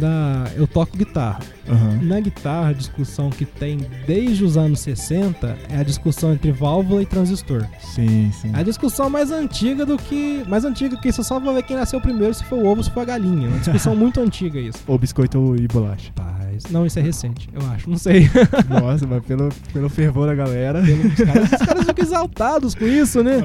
na, 0.00 0.46
eu 0.56 0.66
toco 0.66 0.96
guitarra. 0.96 1.40
Aham. 1.68 1.98
Na 2.02 2.20
guitarra, 2.20 2.68
a 2.68 2.72
discussão 2.72 3.28
que 3.30 3.44
tem 3.44 3.78
desde 4.06 4.44
os 4.44 4.56
anos 4.56 4.80
60 4.80 5.56
é 5.68 5.78
a 5.78 5.82
discussão 5.82 6.32
entre 6.32 6.52
válvula 6.52 7.02
e 7.02 7.06
transistor. 7.06 7.66
Sim, 7.80 8.30
sim. 8.40 8.50
É 8.54 8.60
a 8.60 8.62
discussão 8.62 9.10
mais 9.10 9.30
antiga 9.30 9.84
do 9.84 9.96
que. 9.96 10.44
Mais 10.48 10.64
antiga 10.64 10.96
que 10.96 11.08
isso 11.08 11.24
só 11.24 11.40
vai 11.40 11.54
ver 11.54 11.62
quem 11.64 11.76
nasceu 11.76 12.00
primeiro, 12.00 12.32
se 12.34 12.44
foi 12.44 12.58
o 12.60 12.66
ovo, 12.66 12.82
se 12.84 12.90
foi 12.90 13.02
a 13.02 13.06
galinha. 13.06 13.48
Uma 13.48 13.58
discussão 13.58 13.94
muito 13.96 14.20
antiga 14.20 14.60
isso. 14.60 14.78
Ou 14.86 14.96
biscoito 14.98 15.56
e 15.58 15.66
bolacha. 15.66 16.12
Paz. 16.14 16.36
Não, 16.70 16.86
isso 16.86 16.98
é 16.98 17.02
recente, 17.02 17.48
eu 17.52 17.60
acho. 17.70 17.90
Não 17.90 17.98
sei. 17.98 18.30
Nossa, 18.70 19.06
mas 19.06 19.22
pelo, 19.26 19.50
pelo 19.74 19.88
fervor 19.90 20.26
da 20.26 20.34
galera. 20.34 20.80
Os 20.80 21.24
caras, 21.24 21.52
os 21.52 21.66
caras 21.66 21.84
ficam 21.84 22.04
exaltados 22.04 22.74
com 22.74 22.86
isso, 22.86 23.22
né? 23.22 23.42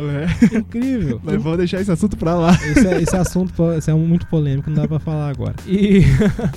É. 0.53 0.57
Incrível. 0.57 1.19
Mas 1.23 1.41
vou 1.41 1.57
deixar 1.57 1.81
esse 1.81 1.91
assunto 1.91 2.15
pra 2.15 2.35
lá. 2.35 2.51
Esse, 2.53 2.87
é, 2.87 3.01
esse 3.01 3.15
assunto 3.15 3.51
po- 3.53 3.73
esse 3.73 3.89
é 3.91 3.93
muito 3.93 4.25
polêmico, 4.27 4.69
não 4.69 4.77
dá 4.81 4.87
pra 4.87 4.97
falar 4.99 5.27
agora. 5.29 5.55
E, 5.67 6.03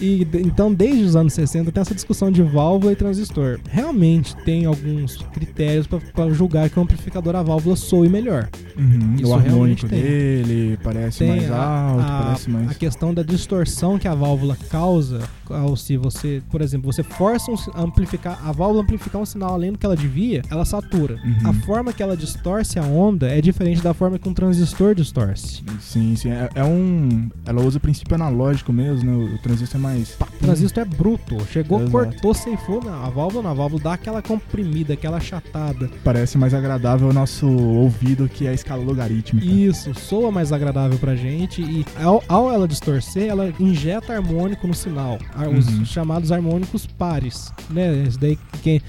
e 0.01 0.27
então, 0.35 0.73
desde 0.73 1.05
os 1.05 1.17
anos 1.17 1.33
60, 1.33 1.71
tem 1.71 1.81
essa 1.81 1.95
discussão 1.95 2.31
de 2.31 2.43
válvula 2.43 2.93
e 2.93 2.97
transistor. 2.97 3.59
Realmente 3.69 4.37
tem 4.45 4.65
alguns 4.65 5.17
critérios 5.33 5.87
pra 5.87 6.31
julgar 6.31 6.69
que 6.69 6.79
o 6.79 6.83
amplificador 6.83 7.37
a 7.37 7.43
válvula 7.43 7.77
soe 7.77 8.09
melhor. 8.09 8.49
Uhum, 8.77 9.15
Isso 9.19 9.31
o 9.31 9.35
harmônico 9.35 9.87
dele 9.87 10.79
parece 10.83 11.19
Tem 11.21 11.29
mais 11.29 11.51
alto, 11.51 12.01
a- 12.01 12.23
parece 12.25 12.51
mais. 12.51 12.71
a 12.71 12.75
questão 12.75 13.15
da 13.15 13.23
distorção 13.23 13.99
que 13.99 14.09
a 14.09 14.15
válvula 14.15 14.57
causa 14.71 15.21
ao 15.49 15.77
se 15.77 15.97
você, 15.97 16.43
por 16.51 16.61
exemplo, 16.63 16.91
você 16.93 17.03
força 17.03 17.51
um, 17.51 17.57
amplificar 17.77 18.39
a 18.45 18.51
válvula 18.53 18.83
amplificar 18.83 19.21
um 19.21 19.27
sinal 19.27 19.53
além 19.55 19.73
do 19.73 19.79
que 19.79 19.85
ela 19.87 19.97
devia, 19.97 20.43
ela 20.51 20.65
satura. 20.65 21.17
Uhum. 21.25 21.51
A 21.51 21.53
forma 21.67 21.93
que 21.93 22.03
ela 22.03 22.17
distorce 22.17 22.79
a 22.79 22.83
onda 22.83 23.29
é 23.29 23.41
diferente 23.41 23.83
da 23.83 23.93
forma 23.95 24.19
que 24.19 24.29
um 24.29 24.35
transistor 24.35 24.95
distorce. 24.95 25.63
Sim, 25.81 26.17
sim. 26.17 26.31
É, 26.31 26.49
é 26.55 26.65
um. 26.65 27.29
Ela 27.47 27.63
usa 27.63 27.79
o 27.79 27.81
princípio 27.81 28.15
analógico 28.15 28.73
mesmo, 28.73 29.11
né? 29.11 29.35
O, 29.35 29.39
transistor 29.43 29.79
é 29.79 29.83
mais. 29.83 30.11
pá, 30.11 30.27
O 30.41 30.45
transistor 30.45 30.83
é 30.83 30.87
bruto. 30.87 31.37
Chegou, 31.53 31.79
Exato. 31.81 31.93
cortou, 31.93 32.35
ceifou. 32.35 32.83
Não, 32.83 33.05
a 33.05 33.11
válvula 33.11 33.43
não. 33.45 33.51
A 33.51 33.55
válvula 33.55 33.83
dá 33.83 33.93
aquela 33.95 34.23
comprimida, 34.23 34.95
aquela 34.95 35.19
achatada. 35.19 35.91
Parece 36.03 36.39
mais 36.39 36.55
agradável 36.55 37.09
ao 37.09 37.13
nosso 37.13 37.47
ouvido 37.47 38.29
que 38.29 38.49
a 38.49 38.55
escala 38.65 38.83
logarítmica. 38.83 39.47
Isso, 39.47 39.95
soa 39.95 40.31
mais 40.31 40.51
agradável 40.51 40.99
pra 40.99 41.15
gente. 41.15 41.61
E 41.63 41.85
ao, 42.03 42.23
ao 42.27 42.51
ela 42.51 42.67
distorcer, 42.67 43.29
ela 43.29 43.53
injeta 43.61 44.15
harmônico 44.15 44.67
no 44.67 44.75
sinal. 44.75 45.19
Os 45.57 45.69
Uhum. 45.69 45.85
chamados 45.85 46.33
harmônicos 46.33 46.87
pares. 46.87 47.53
Né? 47.71 48.05
Isso 48.09 48.19
daí 48.19 48.39
quem. 48.63 48.81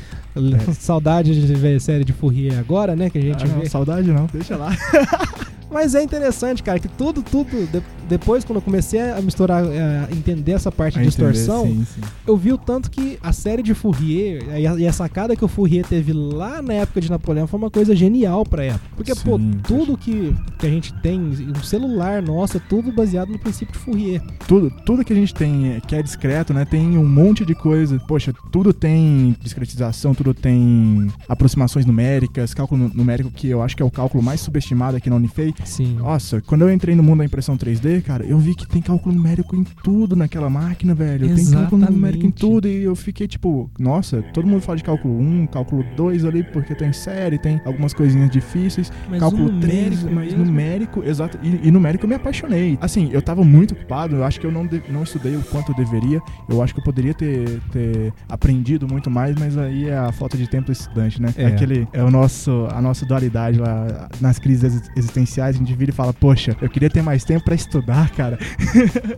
Saudade 0.80 1.46
de 1.46 1.54
ver 1.54 1.80
série 1.82 2.04
de 2.06 2.14
Fourier 2.14 2.58
agora, 2.58 2.96
né? 2.96 3.10
Que 3.10 3.18
a 3.18 3.22
gente 3.22 3.44
Ah, 3.44 3.48
não, 3.48 3.60
vê. 3.60 3.70
saudade 3.70 4.12
não, 4.12 4.26
deixa 4.32 4.56
lá. 4.56 4.72
Mas 5.70 5.94
é 5.94 6.02
interessante, 6.02 6.64
cara, 6.64 6.80
que 6.80 6.88
tudo, 6.88 7.22
tudo. 7.22 7.84
De- 8.06 8.10
depois, 8.10 8.44
quando 8.44 8.58
eu 8.58 8.62
comecei 8.62 9.00
a 9.02 9.22
misturar, 9.22 9.64
a 9.64 10.12
entender 10.16 10.54
essa 10.54 10.72
parte 10.72 10.98
A 10.98 11.02
de 11.02 11.08
entender, 11.08 11.32
distorção, 11.32 11.66
sim, 11.66 11.86
sim. 11.96 12.02
eu 12.28 12.38
vi 12.38 12.52
o 12.54 12.58
tanto 12.58 12.90
que 12.90 13.18
a 13.22 13.32
série 13.34 13.62
de 13.64 13.74
Fourier 13.74 14.44
e 14.60 14.68
a, 14.68 14.76
e 14.76 14.88
a 14.88 14.94
sacada 14.94 15.36
que 15.36 15.44
o 15.44 15.48
Fourier 15.48 15.86
teve 15.86 16.14
lá 16.14 16.62
na 16.62 16.74
época 16.74 17.02
de 17.02 17.10
Napoleão 17.10 17.48
foi 17.48 17.58
uma 17.60 17.70
coisa 17.70 17.96
genial 17.96 18.46
pra 18.46 18.64
época. 18.64 18.86
Porque, 18.96 19.14
pô, 19.16 19.38
Sim, 19.38 19.52
tudo 19.68 19.98
que, 19.98 20.34
que 20.60 20.66
a 20.66 20.70
gente 20.70 20.94
tem, 21.02 21.20
um 21.20 21.64
celular 21.64 22.22
nosso, 22.22 22.58
é 22.58 22.62
tudo 22.70 22.92
baseado 22.92 23.30
no 23.30 23.40
princípio 23.40 23.74
de 23.74 23.80
Fourier. 23.80 24.22
Tudo, 24.48 24.72
tudo 24.86 25.04
que 25.04 25.14
a 25.14 25.16
gente 25.16 25.34
tem 25.34 25.74
é- 25.76 25.80
que 25.82 25.96
é 25.96 26.02
discreto, 26.02 26.54
né? 26.54 26.66
Tem 26.66 26.98
um 26.98 27.08
monte 27.08 27.46
de 27.46 27.54
coisa. 27.56 28.00
Poxa, 28.08 28.34
tudo 28.52 28.74
tem 28.74 29.36
discretização, 29.42 30.14
tudo 30.14 30.34
tem 30.34 31.08
aproximações 31.28 31.86
numéricas, 31.86 32.54
cálculo 32.54 32.84
nu- 32.86 32.92
numérico, 32.94 33.32
que 33.32 33.48
eu 33.50 33.62
acho 33.62 33.76
que 33.76 33.82
é 33.82 33.86
o 33.86 33.92
cálculo 33.92 34.24
mais 34.24 34.40
subestimado 34.42 34.98
aqui 34.98 35.10
na 35.10 35.16
Unifei. 35.16 35.54
Sim. 35.64 35.96
Nossa, 35.96 36.42
quando 36.42 36.62
eu 36.62 36.72
entrei 36.72 36.96
no 36.96 37.04
mundo 37.04 37.20
da 37.20 37.26
impressão 37.26 37.58
3D, 37.58 37.95
cara, 38.02 38.26
eu 38.26 38.38
vi 38.38 38.56
que 38.56 38.68
tem 38.68 38.82
cálculo 38.82 39.16
numérico 39.16 39.56
em 39.56 39.64
tudo 39.84 40.16
naquela 40.16 40.50
máquina, 40.50 40.94
velho. 40.94 41.28
Tem 41.28 41.36
cálculo 41.46 41.58
Exatamente. 41.82 41.92
numérico 41.92 42.26
em 42.26 42.32
tudo 42.32 42.68
e 42.68 42.84
eu 42.84 42.96
fiquei 42.96 43.28
tipo, 43.28 43.70
nossa, 43.80 44.22
todo 44.34 44.48
mundo 44.48 44.62
fala 44.62 44.78
de 44.78 44.84
cálculo 44.84 45.18
1, 45.20 45.48
cálculo 45.48 45.84
2 45.96 46.26
ali, 46.26 46.44
porque 46.44 46.74
tem 46.76 46.92
série, 46.94 47.38
tem 47.38 47.60
algumas 47.66 47.94
coisinhas 47.94 48.30
difíceis. 48.30 48.92
Mas 49.10 49.20
cálculo 49.20 49.46
o 49.46 49.60
3, 49.60 50.04
numérico 50.04 50.16
mas 50.16 50.26
mesmo- 50.32 50.46
numérico, 50.46 51.04
exato. 51.04 51.38
E, 51.44 51.68
e 51.68 51.72
numérico 51.72 52.06
eu 52.06 52.10
me 52.10 52.16
apaixonei. 52.16 52.78
Assim, 52.82 53.10
eu 53.12 53.22
tava 53.22 53.44
muito 53.44 53.74
ocupado, 53.74 54.16
eu 54.16 54.24
acho 54.24 54.40
que 54.40 54.46
eu 54.46 54.52
não, 54.52 54.66
de- 54.66 54.84
não 54.90 55.04
estudei 55.04 55.36
o 55.36 55.42
quanto 55.44 55.72
eu 55.72 55.76
deveria. 55.76 56.22
Eu 56.50 56.62
acho 56.62 56.74
que 56.74 56.80
eu 56.80 56.84
poderia 56.84 57.14
ter, 57.14 57.60
ter 57.72 58.14
aprendido 58.30 58.88
muito 58.88 59.10
mais, 59.10 59.36
mas 59.40 59.58
aí 59.58 59.90
é 59.90 59.98
a 59.98 60.12
falta 60.12 60.38
de 60.38 60.48
tempo 60.48 60.66
do 60.68 60.72
estudante, 60.72 61.22
né? 61.22 61.34
É. 61.38 61.46
Aquele, 61.48 61.88
é 61.94 62.04
o 62.04 62.12
nosso, 62.12 62.68
a 62.72 62.82
nossa 62.82 63.06
dualidade 63.06 63.58
lá 63.60 64.10
nas 64.20 64.40
crises 64.40 64.64
exi- 64.64 64.90
existenciais, 64.96 65.56
a 65.56 65.60
gente 65.60 65.74
vira 65.74 65.92
e 65.92 65.94
fala, 65.94 66.14
poxa, 66.14 66.56
eu 66.62 66.70
queria 66.70 66.90
ter 66.90 67.02
mais 67.02 67.24
tempo 67.24 67.44
pra 67.46 67.56
estudar, 67.56 67.85
cara. 68.16 68.38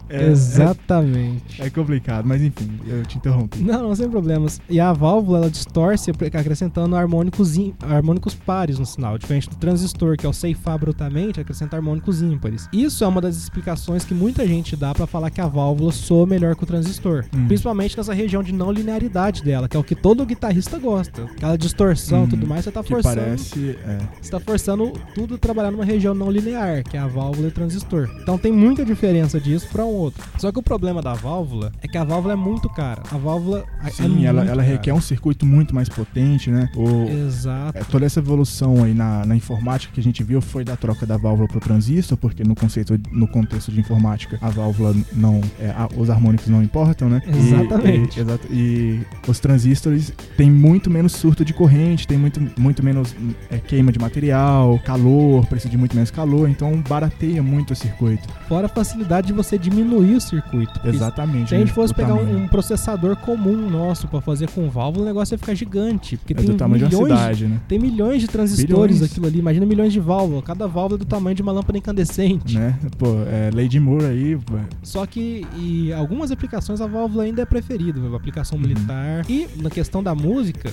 É- 0.09 0.29
Exatamente. 0.29 1.61
É, 1.61 1.67
é 1.67 1.69
complicado, 1.69 2.25
mas 2.25 2.41
enfim, 2.41 2.79
eu 2.87 3.05
te 3.05 3.17
interrompi. 3.17 3.59
Não, 3.59 3.83
não, 3.83 3.95
sem 3.95 4.09
problemas. 4.09 4.61
E 4.69 4.79
a 4.79 4.93
válvula, 4.93 5.39
ela 5.39 5.49
distorce 5.49 6.11
acrescentando 6.11 6.95
harmônicos, 6.95 7.57
im- 7.57 7.73
harmônicos 7.81 8.33
pares 8.33 8.79
no 8.79 8.85
sinal, 8.85 9.17
diferente 9.17 9.49
do 9.49 9.55
transistor, 9.55 10.17
que 10.17 10.25
é 10.25 10.29
o 10.29 10.33
ceifar 10.33 10.77
brutamente, 10.79 11.39
acrescenta 11.39 11.75
harmônicos 11.75 12.21
ímpares. 12.21 12.67
Isso 12.71 13.03
é 13.03 13.07
uma 13.07 13.21
das 13.21 13.35
explicações 13.37 14.03
que 14.05 14.13
muita 14.13 14.47
gente 14.47 14.75
dá 14.75 14.93
pra 14.93 15.05
falar 15.07 15.29
que 15.29 15.41
a 15.41 15.47
válvula 15.47 15.91
soa 15.91 16.25
melhor 16.25 16.55
que 16.55 16.63
o 16.63 16.67
transistor. 16.67 17.25
Hum. 17.35 17.47
Principalmente 17.47 17.97
nessa 17.97 18.13
região 18.13 18.41
de 18.43 18.51
não 18.53 18.71
linearidade 18.71 19.43
dela, 19.43 19.67
que 19.67 19.75
é 19.75 19.79
o 19.79 19.83
que 19.83 19.95
todo 19.95 20.25
guitarrista 20.25 20.77
gosta. 20.79 21.23
Aquela 21.23 21.57
distorção 21.57 22.21
e 22.21 22.23
Hum, 22.25 22.29
tudo 22.29 22.47
mais, 22.47 22.63
você 22.63 22.71
tá 22.71 22.83
forçando. 22.83 23.15
parece. 23.15 23.77
É, 23.85 23.97
Você 24.21 24.31
tá 24.31 24.39
forçando 24.39 24.91
tudo 25.13 25.35
a 25.35 25.37
trabalhar 25.37 25.71
numa 25.71 25.85
região 25.85 26.13
não 26.13 26.29
linear, 26.31 26.83
que 26.83 26.97
é 26.97 26.99
a 26.99 27.07
válvula 27.07 27.47
e 27.47 27.49
o 27.49 27.53
transistor. 27.53 28.09
Então 28.21 28.37
tem 28.37 28.51
muita 28.57 28.83
diferença 28.83 29.39
disso 29.39 29.67
para 29.71 29.85
um 29.85 29.89
outro. 29.89 30.23
Só 30.37 30.51
que 30.51 30.59
o 30.59 30.63
problema 30.63 31.01
da 31.01 31.13
válvula 31.13 31.71
é 31.81 31.87
que 31.87 31.97
a 31.97 32.03
válvula 32.03 32.33
é 32.33 32.35
muito 32.35 32.69
cara. 32.69 33.03
A 33.11 33.17
válvula 33.17 33.63
é 33.83 33.89
sim, 33.89 34.07
muito 34.07 34.25
ela, 34.25 34.43
ela 34.45 34.61
requer 34.63 34.93
um 34.93 35.01
circuito 35.01 35.45
muito 35.45 35.73
mais 35.75 35.87
potente, 35.89 36.49
né? 36.49 36.69
O, 36.75 37.07
Exato. 37.09 37.77
É, 37.77 37.83
toda 37.83 38.05
essa 38.05 38.19
evolução 38.19 38.83
aí 38.83 38.93
na, 38.93 39.25
na 39.25 39.35
informática 39.35 39.93
que 39.93 39.99
a 39.99 40.03
gente 40.03 40.23
viu 40.23 40.41
foi 40.41 40.63
da 40.63 40.75
troca 40.75 41.05
da 41.05 41.17
válvula 41.17 41.47
pro 41.47 41.59
transistor, 41.59 42.17
porque 42.17 42.43
no 42.43 42.55
conceito, 42.55 42.99
no 43.11 43.27
contexto 43.27 43.71
de 43.71 43.79
informática, 43.79 44.37
a 44.41 44.49
válvula 44.49 44.95
não, 45.13 45.41
é, 45.59 45.69
a- 45.69 45.89
os 45.95 46.09
harmônicos 46.09 46.47
não 46.47 46.61
importam, 46.63 47.09
né? 47.09 47.21
E- 47.27 47.37
Exatamente. 47.37 48.17
E, 48.17 48.21
exato, 48.21 48.47
e 48.51 49.01
os 49.27 49.39
transistores 49.39 50.13
têm 50.35 50.49
muito 50.49 50.89
menos 50.89 51.11
surto 51.13 51.45
de 51.45 51.53
corrente, 51.53 52.07
tem 52.07 52.17
muito, 52.17 52.41
muito 52.57 52.83
menos 52.83 53.15
é, 53.49 53.57
queima 53.57 53.91
de 53.91 53.99
material, 53.99 54.79
calor, 54.85 55.45
precisa 55.47 55.69
de 55.69 55.77
muito 55.77 55.95
menos 55.95 56.11
calor, 56.11 56.49
então 56.49 56.81
barateia 56.87 57.41
muito 57.43 57.71
o 57.73 57.75
circuito. 57.75 58.27
Fora 58.47 58.67
a 58.67 58.69
facilidade 58.69 59.27
de 59.27 59.33
você 59.33 59.57
diminuir 59.57 60.15
o 60.15 60.21
circuito. 60.21 60.79
Exatamente. 60.85 61.49
Se 61.49 61.55
a 61.55 61.59
gente 61.59 61.71
fosse 61.73 61.93
pegar 61.93 62.13
um, 62.13 62.43
um 62.43 62.47
processador 62.47 63.15
comum 63.17 63.69
nosso 63.69 64.07
pra 64.07 64.21
fazer 64.21 64.49
com 64.51 64.69
válvula, 64.69 65.03
o 65.03 65.07
negócio 65.07 65.33
ia 65.33 65.37
ficar 65.37 65.53
gigante. 65.53 66.15
Porque 66.17 66.33
É 66.33 66.37
tem 66.37 66.45
do 66.45 66.53
tamanho 66.55 66.87
de 66.87 66.95
uma 66.95 67.03
milhões 67.03 67.19
cidade, 67.19 67.45
né? 67.47 67.59
Tem 67.67 67.77
milhões 67.77 68.21
de 68.21 68.27
transistores 68.27 68.95
Bilhões. 68.95 69.11
aquilo 69.11 69.27
ali. 69.27 69.39
Imagina 69.39 69.65
milhões 69.65 69.91
de 69.91 69.99
válvulas. 69.99 70.43
Cada 70.45 70.65
válvula 70.67 70.97
é 70.97 70.99
do 70.99 71.05
tamanho 71.05 71.35
de 71.35 71.41
uma 71.41 71.51
lâmpada 71.51 71.77
incandescente. 71.77 72.57
né? 72.57 72.77
Pô, 72.97 73.07
é, 73.27 73.51
Lady 73.53 73.79
Moore 73.79 74.05
aí, 74.05 74.37
pô, 74.37 74.53
Só 74.81 75.05
que 75.05 75.45
em 75.57 75.91
algumas 75.91 76.31
aplicações 76.31 76.79
a 76.79 76.87
válvula 76.87 77.23
ainda 77.23 77.41
é 77.41 77.45
preferida, 77.45 77.99
aplicação 78.15 78.57
Uhum. 78.57 78.63
militar. 78.63 79.25
E 79.29 79.47
na 79.61 79.69
questão 79.69 80.01
da 80.01 80.15
música, 80.15 80.71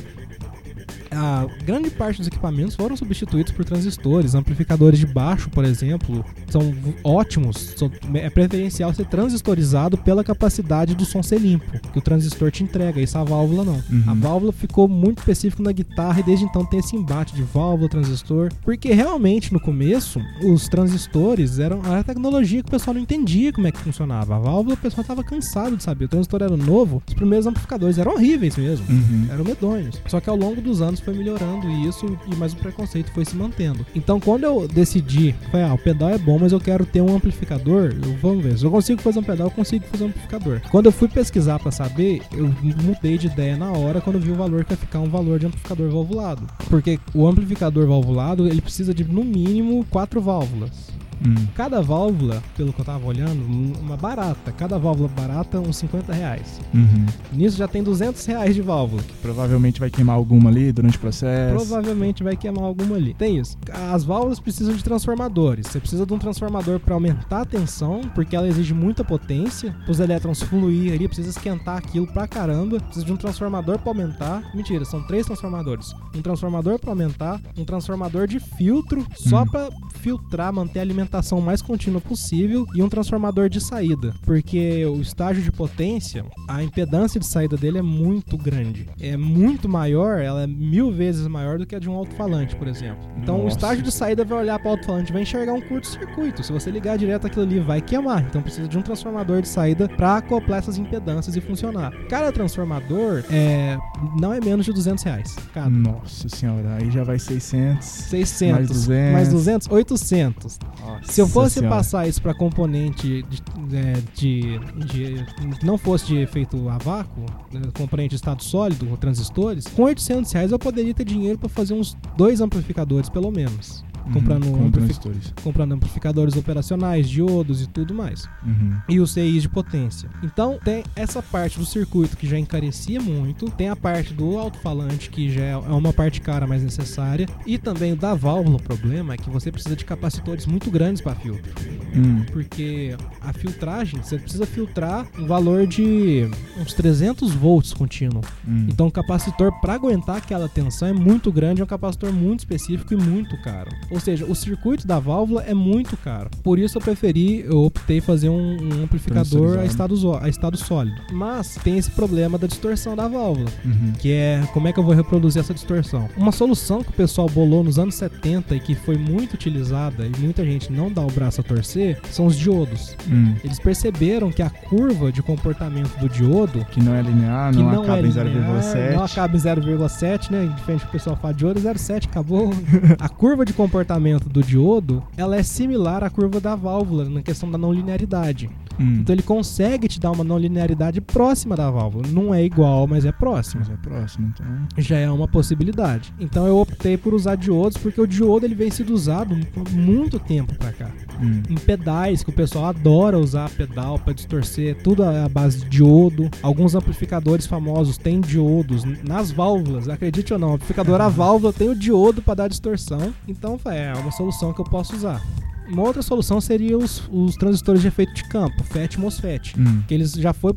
a 1.15 1.47
grande 1.65 1.91
parte 1.91 2.19
dos 2.19 2.27
equipamentos 2.27 2.75
foram 2.75 2.97
substituídos 2.97 3.53
por 3.53 3.65
transistores. 3.65 4.35
Amplificadores 4.35 4.99
de 4.99 5.07
baixo, 5.07 5.49
por 5.51 5.65
exemplo, 5.65 6.25
são 6.49 6.75
ótimos. 7.03 7.75
São- 7.77 7.91
é 8.15 8.29
preferencial 8.31 8.93
ser 8.93 9.07
transistorizado 9.07 9.97
pela 9.99 10.23
capacidade 10.25 10.95
do 10.95 11.05
som 11.05 11.23
ser 11.23 11.41
limpo, 11.41 11.65
que 11.93 11.99
o 11.99 12.03
transistor 12.03 12.51
te 12.51 12.63
entrega. 12.63 13.01
Isso 13.01 13.17
a 13.19 13.25
válvula 13.25 13.65
não. 13.65 13.75
Uhum. 13.91 14.05
A 14.07 14.15
válvula 14.15 14.53
ficou 14.53 14.89
muito 14.89 15.19
específico 15.19 15.63
na 15.63 15.73
guitarra 15.73 16.21
e 16.21 16.23
desde 16.23 16.45
então 16.45 16.65
tem 16.65 16.81
esse 16.81 16.97
embate 16.97 17.35
de 17.35 17.43
válvula, 17.43 17.89
transistor. 17.89 18.51
Porque 18.63 18.93
realmente 18.93 19.53
no 19.53 19.61
começo, 19.61 20.21
os 20.43 20.69
transistores 20.69 21.59
eram 21.59 21.81
a 21.85 22.03
tecnologia 22.03 22.63
que 22.63 22.69
o 22.69 22.71
pessoal 22.71 22.95
não 22.95 23.01
entendia 23.03 23.53
como 23.53 23.67
é 23.67 23.73
que 23.73 23.79
funcionava. 23.79 24.37
A 24.37 24.39
válvula 24.39 24.75
o 24.75 24.79
pessoal 24.79 25.03
estava 25.03 25.23
cansado 25.25 25.77
de 25.77 25.83
saber. 25.83 26.05
O 26.07 26.09
transistor 26.09 26.43
era 26.43 26.57
novo, 26.57 27.03
os 27.07 27.15
primeiros 27.15 27.47
amplificadores 27.47 27.99
eram 27.99 28.15
horríveis 28.15 28.57
mesmo. 28.57 28.87
Uhum. 28.89 29.27
Eram 29.31 29.45
medonhos. 29.45 30.01
Só 30.07 30.21
que 30.21 30.29
ao 30.31 30.37
longo 30.37 30.61
dos 30.61 30.81
anos 30.81 31.01
foi 31.05 31.15
melhorando 31.15 31.71
isso 31.71 32.19
e 32.31 32.35
mais 32.37 32.53
o 32.53 32.57
preconceito 32.57 33.11
foi 33.13 33.25
se 33.25 33.37
mantendo. 33.37 33.85
Então 33.95 34.19
quando 34.19 34.45
eu 34.45 34.67
decidi, 34.67 35.35
falei, 35.51 35.67
ah, 35.67 35.75
o 35.75 35.79
pedal 35.79 36.11
é 36.11 36.19
bom, 36.19 36.39
mas 36.39 36.53
eu 36.53 36.61
quero 36.61 36.87
ter 36.87 37.01
um 37.01 37.15
amplificador, 37.15 37.95
eu, 38.03 38.17
vamos 38.21 38.43
ver. 38.43 38.59
Se 38.59 38.65
eu 38.65 38.71
consigo 38.71 39.01
fazer 39.01 39.19
um 39.19 39.23
pedal, 39.23 39.49
eu 39.49 39.51
consigo 39.51 39.85
fazer 39.87 40.05
um 40.05 40.09
amplificador. 40.09 40.61
Quando 40.71 40.87
eu 40.87 40.93
fui 40.93 41.09
pesquisar 41.09 41.59
pra 41.59 41.71
saber, 41.71 42.23
eu 42.33 42.53
mudei 42.83 43.19
de 43.19 43.27
ideia 43.27 43.57
na 43.57 43.71
hora 43.73 44.01
quando 44.01 44.19
vi 44.19 44.31
o 44.31 44.37
valor 44.37 44.65
que 44.65 44.73
ia 44.73 44.77
ficar 44.77 45.01
um 45.01 45.09
valor 45.09 45.39
de 45.39 45.47
amplificador 45.47 45.91
valvulado. 45.91 46.47
Porque 46.69 46.99
o 47.15 47.27
amplificador 47.27 47.87
valvulado, 47.87 48.47
ele 48.47 48.61
precisa 48.61 48.95
de 48.95 49.05
no 49.05 49.25
mínimo 49.25 49.85
quatro 49.91 50.21
válvulas. 50.21 50.95
Hum. 51.27 51.47
Cada 51.55 51.81
válvula, 51.83 52.43
pelo 52.57 52.73
que 52.73 52.81
eu 52.81 52.85
tava 52.85 53.07
olhando, 53.07 53.45
uma 53.81 53.97
barata. 53.97 54.53
Cada 54.53 54.79
válvula 54.79 55.09
barata, 55.09 55.59
uns 55.61 55.77
50 55.77 56.13
reais. 56.13 56.61
Uhum. 56.73 57.07
Nisso 57.33 57.57
já 57.57 57.69
tem 57.69 57.83
200 57.83 58.25
reais 58.27 58.55
de 58.55 58.63
válvula. 58.63 59.03
Provavelmente 59.23 59.81
vai 59.81 59.91
queimar 59.91 60.17
alguma 60.17 60.51
ali 60.51 60.73
durante 60.73 60.97
o 60.97 61.01
processo. 61.01 61.55
Provavelmente 61.55 62.23
vai 62.23 62.37
queimar 62.37 62.65
alguma 62.65 62.97
ali. 62.97 63.15
Tem 63.15 63.39
isso. 63.39 63.57
As 63.93 64.05
válvulas 64.05 64.41
precisam 64.41 64.75
de 64.75 64.83
transformadores. 64.83 65.67
Você 65.67 65.81
precisa 65.81 66.05
de 66.07 66.13
um 66.13 66.19
transformador 66.19 66.81
para 66.81 66.95
aumentar 66.95 67.43
a 67.43 67.45
tensão, 67.45 68.01
porque 68.15 68.35
ela 68.37 68.49
exige 68.49 68.75
muita 68.75 69.05
potência. 69.05 69.75
Os 69.89 70.01
elétrons 70.01 70.43
fluir 70.43 70.93
ali, 70.93 71.07
precisa 71.07 71.31
esquentar 71.31 71.77
aquilo 71.79 72.07
pra 72.07 72.27
caramba. 72.27 72.81
Precisa 72.81 73.05
de 73.05 73.13
um 73.13 73.17
transformador 73.17 73.79
para 73.79 73.91
aumentar. 73.91 74.43
Mentira, 74.55 74.85
são 74.85 75.03
três 75.07 75.27
transformadores. 75.27 75.95
Um 76.15 76.23
transformador 76.23 76.79
para 76.79 76.91
aumentar, 76.91 77.41
um 77.57 77.65
transformador 77.65 78.27
de 78.27 78.39
filtro 78.41 79.05
só 79.17 79.43
Hum. 79.43 79.47
para 79.47 79.69
filtrar, 80.01 80.53
manter 80.53 80.79
a 80.81 80.83
alimentação 80.83 81.04
mais 81.41 81.63
contínua 81.63 82.01
possível 82.01 82.67
e 82.75 82.83
um 82.83 82.89
transformador 82.89 83.49
de 83.49 83.61
saída, 83.61 84.15
porque 84.23 84.85
o 84.87 85.01
estágio 85.01 85.43
de 85.43 85.51
potência, 85.53 86.25
a 86.49 86.63
impedância 86.63 87.19
de 87.21 87.27
saída 87.27 87.57
dele 87.57 87.79
é 87.79 87.83
muito 87.83 88.37
grande. 88.37 88.89
É 89.01 89.17
muito 89.17 89.69
maior, 89.69 90.21
ela 90.21 90.43
é 90.43 90.47
mil 90.47 90.91
vezes 90.91 91.27
maior 91.27 91.59
do 91.59 91.67
que 91.67 91.75
a 91.75 91.79
de 91.79 91.89
um 91.89 91.95
alto-falante, 91.95 92.57
por 92.57 92.69
exemplo. 92.69 93.05
Então 93.17 93.41
o 93.41 93.45
Nossa. 93.45 93.57
estágio 93.57 93.83
de 93.83 93.93
saída 93.93 94.25
vai 94.25 94.39
olhar 94.39 94.59
para 94.59 94.69
o 94.69 94.71
alto-falante, 94.73 95.13
vai 95.13 95.23
enxergar 95.23 95.53
um 95.53 95.61
curto-circuito. 95.61 96.43
Se 96.43 96.53
você 96.53 96.71
ligar 96.71 96.99
direto 96.99 97.27
aquilo 97.27 97.45
ali, 97.45 97.61
vai 97.61 97.81
queimar. 97.81 98.25
Então 98.29 98.43
precisa 98.43 98.69
de 98.69 98.79
um 98.79 98.83
transformador 98.83 99.43
de 99.43 99.49
saída 99.49 99.89
para 99.89 100.17
acoplar 100.19 100.59
essas 100.59 100.79
impedâncias 100.79 101.37
e 101.37 101.41
funcionar. 101.41 101.93
Cada 102.09 102.33
transformador 102.33 103.25
é 103.31 103.79
não 104.21 104.33
é 104.33 104.41
menos 104.41 104.67
de 104.67 104.73
200 104.73 105.03
reais. 105.05 105.37
Cada. 105.53 105.71
Nossa 105.71 106.29
senhora, 106.29 106.77
aí 106.81 106.91
já 106.91 107.05
vai 107.05 107.19
600. 107.19 107.85
600, 107.85 108.55
Mais 108.55 108.69
200. 108.69 109.13
mais 109.13 109.29
200, 109.29 109.69
800. 109.71 110.59
Se 111.03 111.21
eu 111.21 111.27
fosse 111.29 111.61
senhora. 111.61 111.77
passar 111.77 112.09
isso 112.09 112.21
para 112.23 112.35
componente 112.35 113.23
de, 113.23 113.43
é, 113.77 113.93
de, 114.15 114.59
de- 114.87 115.65
não 115.67 115.77
fosse 115.79 116.07
de 116.07 116.17
efeito 116.19 116.69
a 116.69 116.79
vácuo, 116.79 117.25
né, 117.53 117.61
componente 117.77 118.11
de 118.11 118.17
estado 118.17 118.43
sólido, 118.43 118.97
transistores, 118.97 119.67
com 119.67 119.83
800 119.83 120.31
reais 120.33 120.53
eu 120.53 120.59
poderia 120.59 120.95
ter 120.95 121.05
dinheiro 121.05 121.39
para 121.39 121.49
fazer 121.49 121.75
uns 121.75 121.97
dois 122.17 122.41
amplificadores 122.41 123.09
pelo 123.09 123.31
menos. 123.31 123.85
Comprando, 124.13 124.45
Uhum, 124.45 124.51
um 124.51 124.53
com 124.53 124.59
amplifi- 124.67 124.73
transistores. 125.01 125.33
comprando 125.43 125.73
amplificadores 125.73 126.37
operacionais, 126.37 127.09
diodos 127.09 127.63
e 127.63 127.67
tudo 127.67 127.95
mais. 127.95 128.29
Uhum. 128.45 128.77
E 128.89 129.01
os 129.01 129.13
CIs 129.13 129.43
de 129.43 129.49
potência. 129.49 130.09
Então 130.23 130.59
tem 130.63 130.85
essa 130.95 131.23
parte 131.23 131.59
do 131.59 131.65
circuito 131.65 132.17
que 132.17 132.27
já 132.27 132.39
encarecia 132.39 133.01
muito, 133.01 133.51
tem 133.51 133.69
a 133.69 133.77
parte 133.77 134.13
do 134.13 134.37
alto-falante 134.39 135.11
que 135.11 135.31
já 135.31 135.43
é 135.43 135.57
uma 135.57 135.93
parte 135.93 136.21
cara 136.21 136.47
mais 136.47 136.63
necessária, 136.63 137.27
e 137.47 137.57
também 137.59 137.95
da 137.97 138.15
válvula. 138.15 138.57
O 138.57 138.63
problema 138.63 139.15
é 139.15 139.17
que 139.17 139.31
você 139.31 139.51
precisa 139.51 139.75
de 139.77 139.85
capacitores 139.85 140.47
muito 140.47 140.71
grandes 140.71 141.01
para 141.03 141.15
filtro. 141.15 141.53
Hum. 141.97 142.25
Porque 142.33 142.97
a 143.21 143.33
filtragem, 143.33 144.01
você 144.03 144.19
precisa 144.19 144.45
filtrar 144.47 145.07
um 145.19 145.27
valor 145.27 145.67
de 145.67 146.29
uns 146.61 146.73
300 146.75 147.31
volts 147.33 147.73
contínuo. 147.73 148.21
Hum. 148.47 148.67
Então 148.69 148.87
o 148.89 148.91
capacitor, 148.91 149.53
para 149.61 149.75
aguentar 149.75 150.17
aquela 150.17 150.49
tensão, 150.49 150.89
é 150.89 150.93
muito 150.93 151.31
grande, 151.33 151.61
é 151.61 151.65
um 151.65 151.67
capacitor 151.67 152.13
muito 152.13 152.41
específico 152.41 152.93
e 152.93 152.97
muito 152.97 153.41
caro. 153.43 153.71
Ou 153.95 154.01
seja, 154.01 154.27
o 154.27 154.35
circuito 154.35 154.87
da 154.87 154.99
válvula 154.99 155.43
é 155.45 155.55
muito 155.55 155.97
caro. 155.97 156.29
Por 156.43 156.59
isso 156.59 156.77
eu 156.79 156.83
preferi, 156.83 157.41
eu 157.41 157.65
optei 157.65 158.01
fazer 158.01 158.29
um, 158.29 158.57
um 158.61 158.83
amplificador 158.83 159.59
a 159.61 159.65
estado, 159.65 159.95
a 160.21 160.29
estado 160.29 160.57
sólido. 160.57 161.01
Mas 161.13 161.57
tem 161.63 161.79
esse 161.79 161.93
problema 161.93 162.37
da 162.37 162.49
distorção 162.49 162.97
da 162.97 163.07
válvula 163.07 163.49
Uhum. 163.65 163.93
que 163.99 164.13
é 164.13 164.43
como 164.53 164.67
é 164.67 164.73
que 164.73 164.81
eu 164.81 164.85
vou 164.85 164.95
reproduzir 164.95 165.41
essa 165.41 165.55
distorção. 165.55 166.09
Uma 166.17 166.33
solução 166.33 166.83
que 166.83 166.91
o 166.91 166.93
pessoal 166.93 167.29
bolou 167.29 167.63
nos 167.63 167.79
anos 167.79 167.95
70 167.95 168.57
e 168.57 168.61
que 168.61 168.75
foi 168.75 168.97
muito 168.97 169.35
utilizada 169.35 170.07
e 170.07 170.21
muita 170.21 170.45
gente 170.45 170.73
não 170.73 170.91
dá 170.91 171.03
o 171.03 171.11
braço 171.11 171.41
a 171.41 171.45
torcer 171.45 172.01
são 172.11 172.27
os 172.27 172.37
diodos. 172.37 172.97
Hum. 173.09 173.35
Eles 173.45 173.61
perceberam 173.61 174.33
que 174.33 174.43
a 174.43 174.51
curva 174.51 175.13
de 175.13 175.23
comportamento 175.23 175.97
do 175.99 176.09
diodo 176.09 176.65
Que 176.71 176.83
não 176.83 176.95
é 176.95 177.03
linear, 177.03 177.55
não, 177.55 177.63
não, 177.63 177.83
acaba 177.83 177.99
é 177.99 178.01
em 178.01 178.09
linear, 178.09 178.27
0,7. 178.27 178.95
não 178.95 179.05
acaba 179.05 179.37
em 179.37 179.41
0,7, 179.41 180.31
né? 180.31 180.53
Diferente 180.57 180.83
do 180.83 180.89
o 180.89 180.91
pessoal 180.91 181.17
fala 181.17 181.35
diodo, 181.35 181.61
0,7, 181.61 182.07
acabou. 182.07 182.51
a 182.99 183.09
curva 183.09 183.45
de 183.45 183.53
comportamento 183.53 183.84
do 184.29 184.43
diodo, 184.43 185.03
ela 185.17 185.37
é 185.37 185.43
similar 185.43 186.03
à 186.03 186.11
curva 186.11 186.41
da 186.41 186.55
válvula 186.57 187.05
na 187.05 187.23
questão 187.23 187.51
da 187.51 187.59
não 187.59 187.73
linearidade. 187.73 188.51
Hum. 188.79 188.99
Então 189.01 189.15
ele 189.15 189.23
consegue 189.23 189.89
te 189.89 190.01
dar 190.01 190.11
uma 190.11 190.25
não 190.25 190.39
linearidade 190.39 191.01
próxima 191.01 191.57
da 191.57 191.71
válvula. 191.71 192.07
Não 192.09 192.35
é 192.35 192.45
igual, 192.45 192.87
mas 192.87 193.05
é 193.05 193.13
próximo 193.13 193.63
Mas 193.67 193.71
é 193.71 193.77
próximo, 193.77 194.33
então. 194.35 194.47
já 194.79 194.99
é 194.99 195.11
uma 195.11 195.29
possibilidade. 195.29 196.13
Então 196.19 196.47
eu 196.47 196.59
optei 196.59 196.97
por 196.97 197.15
usar 197.15 197.37
diodos 197.37 197.77
porque 197.77 198.01
o 198.01 198.07
diodo 198.07 198.47
ele 198.47 198.55
vem 198.55 198.71
sendo 198.71 198.93
usado 198.93 199.37
por 199.53 199.71
muito 199.71 200.19
tempo 200.19 200.55
pra 200.57 200.73
cá. 200.73 200.91
Hum. 201.21 201.43
Em 201.49 201.55
pedais 201.55 202.23
que 202.23 202.31
o 202.31 202.33
pessoal 202.33 202.67
adora 202.67 203.19
usar 203.19 203.49
pedal 203.51 203.99
pra 203.99 204.13
distorcer, 204.13 204.77
tudo 204.83 205.05
à 205.05 205.29
base 205.29 205.61
de 205.61 205.69
diodo. 205.69 206.29
Alguns 206.43 206.75
amplificadores 206.75 207.47
famosos 207.47 207.97
têm 207.97 208.21
diodos 208.21 208.85
nas 209.05 209.31
válvulas, 209.31 209.89
acredite 209.89 210.33
ou 210.33 210.39
não, 210.39 210.51
o 210.51 210.55
amplificador 210.55 211.01
a 211.01 211.09
válvula 211.09 211.53
tem 211.53 211.69
o 211.69 211.75
diodo 211.75 212.23
pra 212.23 212.35
dar 212.35 212.49
distorção. 212.49 213.13
Então 213.29 213.59
é 213.67 213.93
uma 213.95 214.11
solução 214.11 214.53
que 214.53 214.61
eu 214.61 214.65
posso 214.65 214.95
usar. 214.97 215.23
Uma 215.69 215.83
outra 215.83 216.03
solução 216.03 216.41
seria 216.41 216.77
os, 216.77 217.03
os 217.11 217.35
transistores 217.37 217.81
de 217.81 217.89
efeito 217.89 218.13
de 218.15 218.25
campo, 218.25 218.63
FET 218.65 218.95
e 218.95 219.01
MOSFET. 219.01 219.55
Hum. 219.59 219.83
Que 219.89 219.95
eles 219.95 220.13
já 220.13 220.33
foi. 220.33 220.55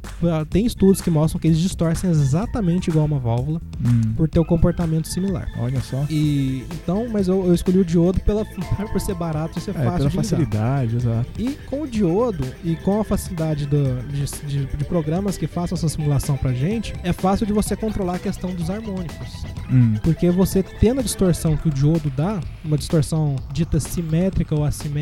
Tem 0.50 0.66
estudos 0.66 1.02
que 1.02 1.10
mostram 1.10 1.40
que 1.40 1.48
eles 1.48 1.58
distorcem 1.60 2.10
exatamente 2.10 2.90
igual 2.90 3.06
uma 3.06 3.20
válvula 3.20 3.62
Hum. 3.86 4.14
por 4.16 4.28
ter 4.28 4.40
o 4.40 4.46
comportamento 4.46 5.08
similar. 5.08 5.48
Olha 5.60 5.80
só. 5.82 6.06
E 6.10 6.66
então, 6.72 7.08
mas 7.12 7.28
eu, 7.28 7.46
eu 7.46 7.54
escolhi 7.54 7.78
o 7.80 7.86
diodo 7.86 8.20
pela, 8.22 8.44
por 8.92 9.00
ser 9.00 9.14
barato 9.16 9.58
e 9.60 9.62
ser 9.62 9.72
É, 9.72 9.74
fácil 9.74 9.98
pela 9.98 10.10
facilidade, 10.10 10.96
exato. 10.96 11.28
E 11.38 11.52
com 11.68 11.82
o 11.84 11.88
diodo 11.88 12.44
e 12.64 12.76
com 12.78 13.00
a 13.00 13.04
facilidade 13.04 13.66
do- 13.68 14.02
de, 14.08 14.26
de- 14.48 14.66
de 14.78 14.86
programas 14.86 15.38
que 15.38 15.46
façam 15.48 15.78
essa 15.78 15.88
simulação 15.90 16.36
pra 16.38 16.54
gente, 16.54 16.94
é 17.04 17.14
fácil 17.14 17.46
de 17.46 17.54
você 17.54 17.76
controlar 17.76 18.16
a 18.16 18.20
questão 18.20 18.54
dos 18.54 18.70
harmônicos. 18.70 19.46
Hum. 19.72 19.96
Porque 20.04 20.30
você 20.32 20.64
tendo 20.64 21.00
a 21.00 21.04
distorção 21.04 21.56
que 21.56 21.68
o 21.68 21.72
diodo 21.72 22.10
dá, 22.16 22.40
uma 22.66 22.78
distorção 22.78 23.36
dita 23.54 23.80
simétrica 23.80 24.56
ou 24.56 24.64
assimétrica, 24.64 24.97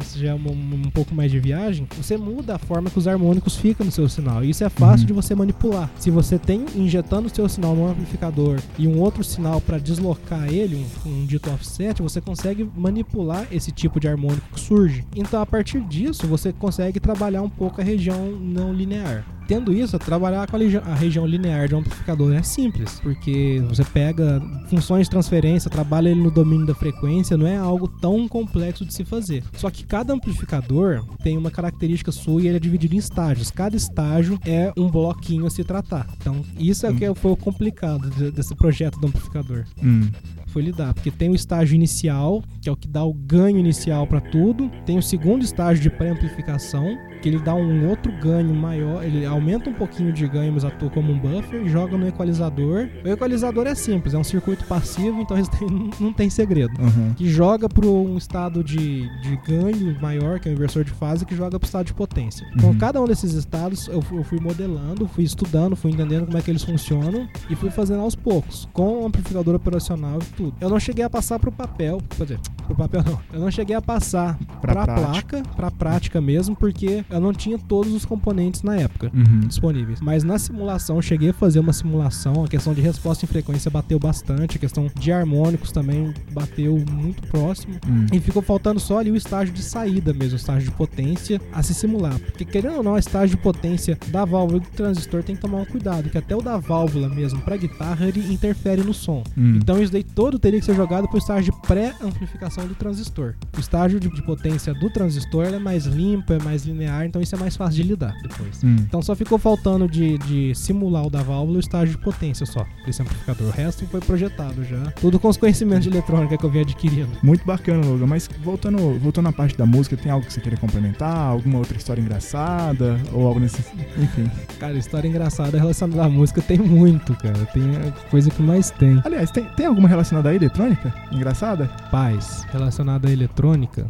isso 0.00 0.18
já 0.18 0.30
é 0.30 0.34
um, 0.34 0.38
um 0.50 0.90
pouco 0.90 1.14
mais 1.14 1.30
de 1.30 1.38
viagem, 1.38 1.86
você 1.96 2.16
muda 2.16 2.56
a 2.56 2.58
forma 2.58 2.90
que 2.90 2.98
os 2.98 3.06
harmônicos 3.06 3.56
ficam 3.56 3.84
no 3.86 3.92
seu 3.92 4.08
sinal. 4.08 4.44
E 4.44 4.50
isso 4.50 4.64
é 4.64 4.68
fácil 4.68 5.00
Uhum. 5.02 5.06
de 5.06 5.12
você 5.14 5.34
manipular. 5.34 5.90
Se 5.98 6.10
você 6.10 6.38
tem 6.38 6.64
injetando 6.76 7.26
o 7.26 7.34
seu 7.34 7.48
sinal 7.48 7.74
no 7.74 7.88
amplificador 7.88 8.60
e 8.78 8.86
um 8.86 8.98
outro 9.00 9.24
sinal 9.24 9.60
para 9.60 9.78
deslocar 9.78 10.52
ele, 10.52 10.84
um, 11.06 11.08
um 11.10 11.26
dito 11.26 11.50
offset, 11.50 12.00
você 12.02 12.20
consegue 12.20 12.68
manipular 12.76 13.46
esse 13.50 13.70
tipo 13.72 13.98
de 13.98 14.08
harmônico 14.08 14.46
que 14.52 14.60
surge. 14.60 15.04
Então, 15.16 15.40
a 15.40 15.46
partir 15.46 15.80
disso, 15.80 16.26
você 16.26 16.52
consegue 16.52 17.00
trabalhar 17.00 17.42
um 17.42 17.50
pouco 17.50 17.80
a 17.80 17.84
região 17.84 18.32
não 18.32 18.72
linear. 18.72 19.24
Tendo 19.52 19.72
isso, 19.72 19.98
trabalhar 19.98 20.50
com 20.50 20.56
a, 20.56 20.94
região 20.94 21.26
linear 21.26 21.68
de 21.68 21.74
um 21.74 21.78
amplificador 21.78 22.32
é 22.32 22.42
simples, 22.42 22.98
porque 23.00 23.62
você 23.68 23.84
pega 23.84 24.40
funções 24.68 25.06
de 25.06 25.10
transferência, 25.10 25.68
trabalha 25.70 26.08
ele 26.08 26.22
no 26.22 26.30
domínio 26.30 26.64
da 26.66 26.74
frequência, 26.74 27.36
não 27.36 27.46
é 27.46 27.56
algo 27.56 27.86
tão 27.86 28.26
complexo 28.26 28.84
de 28.86 28.94
se 28.94 29.04
fazer. 29.04 29.44
Só 29.56 29.70
que 29.70 29.84
cada 29.84 30.14
amplificador 30.14 31.04
tem 31.22 31.36
uma 31.36 31.50
característica 31.50 32.10
sua 32.10 32.40
e 32.42 32.46
ele 32.48 32.56
é 32.56 32.60
dividido 32.60 32.94
em 32.94 32.98
estágios. 32.98 33.50
Cada 33.50 33.76
estágio 33.76 34.38
é 34.46 34.72
um 34.76 34.88
bloquinho 34.90 35.44
a 35.46 35.50
se 35.50 35.62
tratar. 35.62 36.06
Então, 36.18 36.42
isso 36.58 36.86
é 36.86 36.90
o 36.90 36.94
que 36.96 37.14
foi 37.14 37.32
o 37.32 37.36
complicado 37.36 38.08
de- 38.10 38.30
desse 38.30 38.54
projeto 38.54 38.98
do 38.98 39.06
amplificador 39.08 39.64
Hum. 39.82 40.08
foi 40.46 40.62
lidar, 40.62 40.92
porque 40.94 41.10
tem 41.10 41.28
o 41.30 41.34
estágio 41.34 41.74
inicial, 41.74 42.42
que 42.60 42.68
é 42.68 42.72
o 42.72 42.76
que 42.76 42.88
dá 42.88 43.02
o 43.04 43.12
ganho 43.12 43.58
inicial 43.58 44.06
para 44.06 44.20
tudo, 44.20 44.70
tem 44.86 44.96
o 44.98 45.02
segundo 45.02 45.42
estágio 45.42 45.82
de 45.82 45.90
pré-amplificação, 45.90 46.96
que 47.22 47.28
ele 47.28 47.38
dá 47.38 47.54
um 47.54 47.88
outro 47.88 48.12
ganho 48.20 48.52
maior, 48.54 49.04
ele 49.04 49.24
aumenta 49.24 49.70
um 49.70 49.72
pouquinho 49.72 50.12
de 50.12 50.26
ganho, 50.28 50.52
mas 50.52 50.64
atua 50.64 50.90
como 50.90 51.12
um 51.12 51.18
buffer, 51.18 51.62
e 51.62 51.68
joga 51.68 51.96
no 51.96 52.06
equalizador. 52.08 52.88
O 53.04 53.08
equalizador 53.08 53.66
é 53.66 53.74
simples, 53.74 54.12
é 54.14 54.18
um 54.18 54.24
circuito 54.24 54.64
passivo, 54.64 55.20
então 55.22 55.36
não- 56.00 56.12
tem 56.12 56.28
segredo. 56.28 56.72
Uhum. 56.80 57.14
Que 57.14 57.28
joga 57.28 57.68
para 57.68 57.86
um 57.86 58.16
estado 58.18 58.62
de, 58.62 59.08
de 59.22 59.36
ganho 59.46 59.98
maior, 60.00 60.38
que 60.40 60.48
é 60.48 60.52
o 60.52 60.54
inversor 60.54 60.84
de 60.84 60.90
fase, 60.90 61.24
que 61.24 61.34
joga 61.34 61.58
para 61.58 61.64
o 61.64 61.68
estado 61.68 61.86
de 61.86 61.94
potência. 61.94 62.46
Então, 62.54 62.70
Uhum. 62.70 62.78
cada 62.78 63.00
um 63.00 63.06
desses 63.06 63.32
estados 63.34 63.86
eu 63.88 64.02
fui, 64.02 64.18
eu 64.18 64.24
fui 64.24 64.38
modelando, 64.40 65.06
fui 65.08 65.24
estudando, 65.24 65.76
fui 65.76 65.90
entendendo 65.92 66.26
como 66.26 66.36
é 66.36 66.42
que 66.42 66.50
eles 66.50 66.62
funcionam 66.64 67.28
e 67.48 67.54
fui 67.54 67.70
fazendo 67.70 68.00
aos 68.02 68.14
poucos, 68.16 68.68
com 68.72 69.02
o 69.02 69.06
amplificador 69.06 69.54
operacional 69.54 70.18
e 70.20 70.24
tudo. 70.36 70.54
Eu 70.60 70.68
não 70.68 70.80
cheguei 70.80 71.04
a 71.04 71.10
passar 71.10 71.38
pro 71.38 71.52
papel, 71.52 72.00
quer 72.16 72.24
dizer, 72.24 72.40
pro 72.66 72.74
papel 72.74 73.02
não. 73.06 73.18
Eu 73.32 73.40
não 73.40 73.50
cheguei 73.50 73.76
a 73.76 73.80
passar 73.82 74.38
pra, 74.60 74.84
prática. 74.84 75.02
placa, 75.40 75.42
pra 75.56 75.70
prática 75.70 76.20
mesmo, 76.20 76.54
porque 76.56 77.04
eu 77.12 77.20
não 77.20 77.32
tinha 77.32 77.58
todos 77.58 77.92
os 77.92 78.04
componentes 78.04 78.62
na 78.62 78.76
época 78.76 79.10
Uhum. 79.14 79.40
disponíveis. 79.40 80.00
Mas 80.00 80.24
na 80.24 80.38
simulação, 80.38 80.96
eu 80.96 81.02
cheguei 81.02 81.30
a 81.30 81.34
fazer 81.34 81.60
uma 81.60 81.72
simulação, 81.72 82.44
a 82.44 82.48
questão 82.48 82.72
de 82.74 82.80
resposta 82.80 83.24
em 83.24 83.28
frequência 83.28 83.70
bateu 83.70 83.98
bastante, 83.98 84.56
a 84.56 84.60
questão 84.60 84.90
de 84.98 85.12
harmônicos 85.12 85.70
também 85.72 86.12
bateu 86.32 86.82
muito 86.90 87.22
próximo. 87.28 87.74
Hum. 87.88 88.06
E 88.12 88.18
ficou 88.20 88.42
faltando 88.42 88.80
só 88.80 88.98
ali 88.98 89.10
o 89.10 89.16
estágio 89.16 89.52
de 89.54 89.62
saída 89.62 90.12
mesmo, 90.12 90.34
o 90.34 90.36
estágio 90.36 90.70
de 90.70 90.76
potência 90.76 91.40
a 91.52 91.62
se 91.62 91.74
simular. 91.74 92.18
Porque 92.18 92.44
querendo 92.44 92.76
ou 92.78 92.82
não, 92.82 92.92
o 92.92 92.98
estágio 92.98 93.36
de 93.36 93.42
potência 93.42 93.98
da 94.08 94.24
válvula 94.24 94.58
e 94.58 94.60
do 94.60 94.68
transistor 94.68 95.22
tem 95.22 95.34
que 95.36 95.42
tomar 95.42 95.58
um 95.58 95.64
cuidado, 95.64 96.08
que 96.10 96.18
até 96.18 96.34
o 96.34 96.42
da 96.42 96.56
válvula 96.56 97.08
mesmo, 97.08 97.40
pra 97.42 97.56
guitarra, 97.56 98.06
ele 98.06 98.32
interfere 98.32 98.82
no 98.82 98.94
som. 98.94 99.22
Hum. 99.36 99.56
Então 99.56 99.80
isso 99.82 99.92
daí 99.92 100.02
todo 100.04 100.38
teria 100.38 100.58
que 100.60 100.66
ser 100.66 100.74
jogado 100.74 101.08
pro 101.08 101.18
estágio 101.18 101.52
de 101.52 101.60
pré-amplificação 101.66 102.66
do 102.66 102.74
transistor. 102.74 103.34
O 103.56 103.60
estágio 103.60 104.00
de, 104.00 104.08
de 104.08 104.22
potência 104.22 104.72
do 104.74 104.90
transistor 104.90 105.44
é 105.46 105.58
mais 105.58 105.84
limpo, 105.86 106.32
é 106.32 106.38
mais 106.42 106.64
linear, 106.64 107.01
então 107.06 107.20
isso 107.20 107.34
é 107.34 107.38
mais 107.38 107.56
fácil 107.56 107.82
de 107.82 107.88
lidar 107.88 108.14
depois. 108.22 108.62
Hum. 108.62 108.76
Então 108.80 109.02
só 109.02 109.14
ficou 109.14 109.38
faltando 109.38 109.88
de, 109.88 110.18
de 110.18 110.54
simular 110.54 111.06
o 111.06 111.10
da 111.10 111.22
válvula 111.22 111.56
o 111.58 111.60
estágio 111.60 111.96
de 111.96 112.02
potência 112.02 112.46
só, 112.46 112.66
desse 112.84 113.02
amplificador. 113.02 113.48
O 113.48 113.50
resto 113.50 113.86
foi 113.86 114.00
projetado 114.00 114.64
já. 114.64 114.90
Tudo 114.92 115.18
com 115.18 115.28
os 115.28 115.36
conhecimentos 115.36 115.84
de 115.84 115.90
eletrônica 115.90 116.36
que 116.36 116.44
eu 116.44 116.50
vim 116.50 116.60
adquirindo. 116.60 117.10
Muito 117.22 117.44
bacana, 117.44 117.84
Logan. 117.84 118.06
Mas 118.06 118.28
voltando, 118.42 118.98
voltando 118.98 119.28
à 119.28 119.32
parte 119.32 119.56
da 119.56 119.66
música, 119.66 119.96
tem 119.96 120.10
algo 120.10 120.26
que 120.26 120.32
você 120.32 120.40
queira 120.40 120.56
complementar? 120.56 121.16
Alguma 121.16 121.58
outra 121.58 121.76
história 121.76 122.00
engraçada? 122.00 122.98
Ou 123.12 123.26
algo 123.26 123.40
nesse. 123.40 123.60
Enfim. 123.98 124.30
Cara, 124.58 124.74
história 124.74 125.08
engraçada 125.08 125.58
relacionada 125.58 126.04
à 126.04 126.08
música 126.08 126.40
tem 126.40 126.58
muito, 126.58 127.14
cara. 127.14 127.46
Tem 127.46 127.62
a 127.76 128.10
coisa 128.10 128.30
que 128.30 128.42
mais 128.42 128.70
tem. 128.70 129.00
Aliás, 129.04 129.30
tem, 129.30 129.44
tem 129.56 129.66
alguma 129.66 129.88
relacionada 129.88 130.30
à 130.30 130.34
eletrônica? 130.34 130.94
Engraçada? 131.10 131.66
Paz, 131.90 132.46
relacionada 132.52 133.08
à 133.08 133.12
eletrônica. 133.12 133.86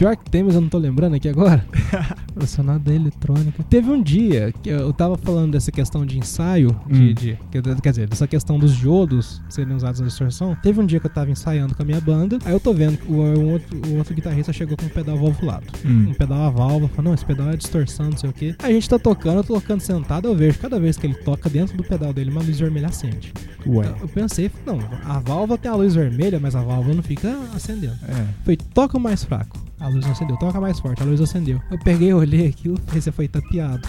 Pior 0.00 0.16
que 0.16 0.30
tem, 0.30 0.42
mas 0.42 0.54
eu 0.54 0.62
não 0.62 0.68
tô 0.70 0.78
lembrando 0.78 1.14
aqui 1.14 1.28
agora. 1.28 1.62
relacionada 2.34 2.90
à 2.90 2.94
eletrônica. 2.94 3.62
Teve 3.64 3.90
um 3.90 4.02
dia 4.02 4.50
que 4.62 4.70
eu 4.70 4.94
tava 4.94 5.18
falando 5.18 5.52
dessa 5.52 5.70
questão 5.70 6.06
de 6.06 6.18
ensaio, 6.18 6.74
de, 6.86 7.10
Hum. 7.10 7.12
de- 7.12 7.38
quer 7.82 7.90
dizer, 7.90 8.08
dessa 8.08 8.26
questão 8.26 8.58
dos 8.58 8.74
diodos 8.74 9.42
serem 9.50 9.74
usados 9.76 10.00
na 10.00 10.06
distorção. 10.06 10.56
Teve 10.62 10.80
um 10.80 10.86
dia 10.86 10.98
que 11.00 11.06
eu 11.06 11.10
tava 11.10 11.30
ensaiando 11.30 11.74
com 11.74 11.82
a 11.82 11.84
minha 11.84 12.00
banda, 12.00 12.38
aí 12.46 12.52
eu 12.54 12.58
tô 12.60 12.72
vendo 12.72 12.96
que 12.96 13.12
o, 13.12 13.16
um 13.16 13.52
outro, 13.52 13.78
o 13.90 13.98
outro 13.98 14.14
guitarrista 14.14 14.54
chegou 14.54 14.74
com 14.74 14.86
um 14.86 14.88
pedal 14.88 15.18
valvulado. 15.18 15.66
Hum. 15.84 16.06
um 16.08 16.14
pedal 16.14 16.46
a 16.46 16.50
válvula, 16.50 16.88
falou, 16.88 17.04
não, 17.04 17.14
esse 17.14 17.26
pedal 17.26 17.50
é 17.50 17.56
distorção, 17.58 18.08
não 18.08 18.16
sei 18.16 18.30
o 18.30 18.32
que. 18.32 18.54
A 18.62 18.72
gente 18.72 18.88
tá 18.88 18.98
tocando, 18.98 19.36
eu 19.40 19.44
tô 19.44 19.52
tocando 19.60 19.80
sentado, 19.82 20.28
eu 20.28 20.34
vejo 20.34 20.58
cada 20.58 20.80
vez 20.80 20.96
que 20.96 21.06
ele 21.06 21.14
toca 21.14 21.50
dentro 21.50 21.76
do 21.76 21.84
pedal 21.84 22.10
dele, 22.14 22.30
uma 22.30 22.40
luz 22.40 22.58
vermelha 22.58 22.86
acende. 22.88 23.34
Ué. 23.66 23.94
Eu 24.00 24.08
pensei, 24.08 24.48
falei, 24.48 24.80
não, 24.80 24.88
a 25.04 25.18
válvula 25.18 25.58
tem 25.58 25.70
a 25.70 25.74
luz 25.74 25.94
vermelha, 25.94 26.40
mas 26.40 26.56
a 26.56 26.62
válvula 26.62 26.94
não 26.94 27.02
fica 27.02 27.38
acendendo. 27.54 27.98
É. 28.08 28.24
Falei, 28.44 28.56
toca 28.72 28.98
mais 28.98 29.22
fraco. 29.24 29.58
A 29.78 29.88
luz 29.90 30.04
não 30.04 30.12
acendeu. 30.12 30.36
Toca 30.36 30.60
mais 30.60 30.78
forte, 30.80 31.02
a 31.02 31.06
luz 31.06 31.20
acendeu. 31.20 31.60
Eu 31.70 31.78
peguei, 31.78 32.12
olhei 32.12 32.46
aquilo, 32.48 32.76
você 32.92 33.10
foi 33.12 33.28
tapeado. 33.28 33.86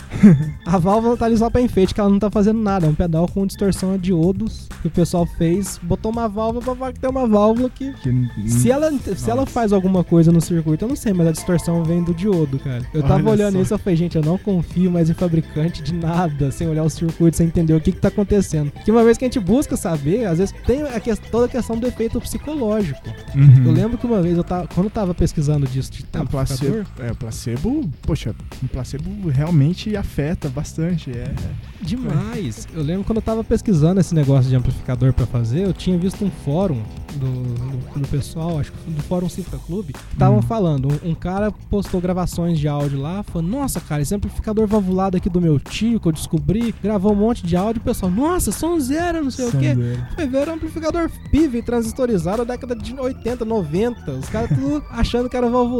a 0.65 0.77
válvula 0.77 1.17
tá 1.17 1.25
ali 1.25 1.37
só 1.37 1.49
pra 1.49 1.61
enfeite, 1.61 1.93
que 1.93 1.99
ela 1.99 2.09
não 2.09 2.19
tá 2.19 2.29
fazendo 2.29 2.59
nada. 2.61 2.85
É 2.85 2.89
um 2.89 2.95
pedal 2.95 3.27
com 3.27 3.45
distorção 3.45 3.93
a 3.93 3.97
diodos 3.97 4.67
que 4.81 4.87
o 4.87 4.91
pessoal 4.91 5.25
fez. 5.25 5.79
Botou 5.83 6.11
uma 6.11 6.27
válvula 6.27 6.63
pra 6.63 6.75
falar 6.75 6.93
que 6.93 6.99
tem 6.99 7.09
uma 7.09 7.27
válvula 7.27 7.69
que 7.69 7.91
Que, 7.93 8.49
se 8.49 8.69
ela, 8.71 8.91
se 8.91 9.29
ela 9.29 9.45
faz 9.45 9.71
alguma 9.73 10.03
coisa 10.03 10.31
no 10.31 10.41
circuito, 10.41 10.85
eu 10.85 10.89
não 10.89 10.95
sei, 10.95 11.13
mas 11.13 11.27
a 11.27 11.31
distorção 11.31 11.83
vem 11.83 12.03
do 12.03 12.13
diodo, 12.13 12.59
cara. 12.59 12.85
Eu 12.93 13.01
tava 13.01 13.15
Olha 13.15 13.29
olhando 13.31 13.53
só. 13.55 13.61
isso 13.61 13.75
e 13.75 13.77
falei, 13.77 13.95
gente, 13.97 14.15
eu 14.17 14.23
não 14.23 14.37
confio 14.37 14.89
mais 14.91 15.09
em 15.09 15.13
fabricante 15.13 15.81
de 15.81 15.93
nada, 15.93 16.51
sem 16.51 16.67
olhar 16.67 16.83
o 16.83 16.89
circuito, 16.89 17.37
sem 17.37 17.47
entender 17.47 17.73
o 17.73 17.81
que 17.81 17.91
que 17.91 17.99
tá 17.99 18.07
acontecendo. 18.07 18.71
Que 18.83 18.91
uma 18.91 19.03
vez 19.03 19.17
que 19.17 19.25
a 19.25 19.27
gente 19.27 19.39
busca 19.39 19.75
saber, 19.77 20.25
às 20.25 20.37
vezes 20.39 20.53
tem 20.65 20.81
a 20.83 20.99
que- 20.99 21.15
toda 21.29 21.45
a 21.45 21.49
questão 21.49 21.77
do 21.77 21.85
efeito 21.87 22.19
psicológico. 22.21 23.01
Uhum. 23.35 23.65
Eu 23.65 23.71
lembro 23.71 23.97
que 23.97 24.05
uma 24.05 24.21
vez, 24.21 24.37
eu 24.37 24.43
tava, 24.43 24.67
quando 24.67 24.85
eu 24.85 24.91
tava 24.91 25.13
pesquisando 25.13 25.67
disso 25.67 25.90
É, 26.13 26.19
o 26.21 26.27
placebo, 26.27 26.85
é, 26.99 27.13
placebo, 27.13 27.89
poxa, 28.01 28.35
o 28.63 28.67
placebo 28.67 29.29
realmente 29.29 29.95
afeta 29.95 30.49
bastante. 30.49 31.11
É, 31.11 31.33
Demais. 31.81 32.67
Eu 32.73 32.83
lembro 32.83 33.03
quando 33.03 33.17
eu 33.17 33.21
tava 33.21 33.43
pesquisando 33.43 33.99
esse 33.99 34.13
negócio 34.13 34.49
de 34.49 34.55
amplificador 34.55 35.13
pra 35.13 35.25
fazer, 35.25 35.65
eu 35.65 35.73
tinha 35.73 35.97
visto 35.97 36.23
um 36.23 36.29
fórum 36.29 36.81
do, 37.15 37.25
do, 37.25 37.99
do 38.01 38.07
pessoal, 38.07 38.59
acho 38.59 38.71
que 38.71 38.91
do 38.91 39.01
Fórum 39.03 39.27
Cifra 39.27 39.57
Clube, 39.59 39.93
estavam 40.13 40.39
Hum. 40.39 40.41
falando. 40.41 40.87
Um, 41.03 41.11
um 41.11 41.15
cara 41.15 41.51
postou 41.69 41.99
gravações 41.99 42.57
de 42.59 42.67
áudio 42.67 42.99
lá, 43.01 43.23
falando: 43.23 43.49
Nossa, 43.49 43.79
cara, 43.81 44.01
esse 44.01 44.13
amplificador 44.15 44.67
valvulado 44.67 45.17
aqui 45.17 45.29
do 45.29 45.41
meu 45.41 45.59
tio 45.59 45.99
que 45.99 46.07
eu 46.07 46.11
descobri, 46.11 46.73
gravou 46.81 47.11
um 47.11 47.15
monte 47.15 47.45
de 47.45 47.55
áudio. 47.55 47.81
O 47.81 47.83
pessoal, 47.85 48.11
nossa, 48.11 48.51
som 48.51 48.79
zero, 48.79 49.23
não 49.23 49.31
sei 49.31 49.47
o 49.47 49.51
quê. 49.51 49.75
Foi 50.15 50.27
ver 50.27 50.47
um 50.49 50.53
amplificador 50.53 51.09
PIV 51.31 51.61
transistorizado 51.63 52.45
da 52.45 52.53
década 52.53 52.75
de 52.75 52.93
80, 52.93 53.43
90. 53.43 54.11
Os 54.11 54.29
caras 54.29 54.49
tudo 54.49 54.83
achando 54.91 55.27
que 55.29 55.35
era 55.35 55.49
valvulado, 55.49 55.70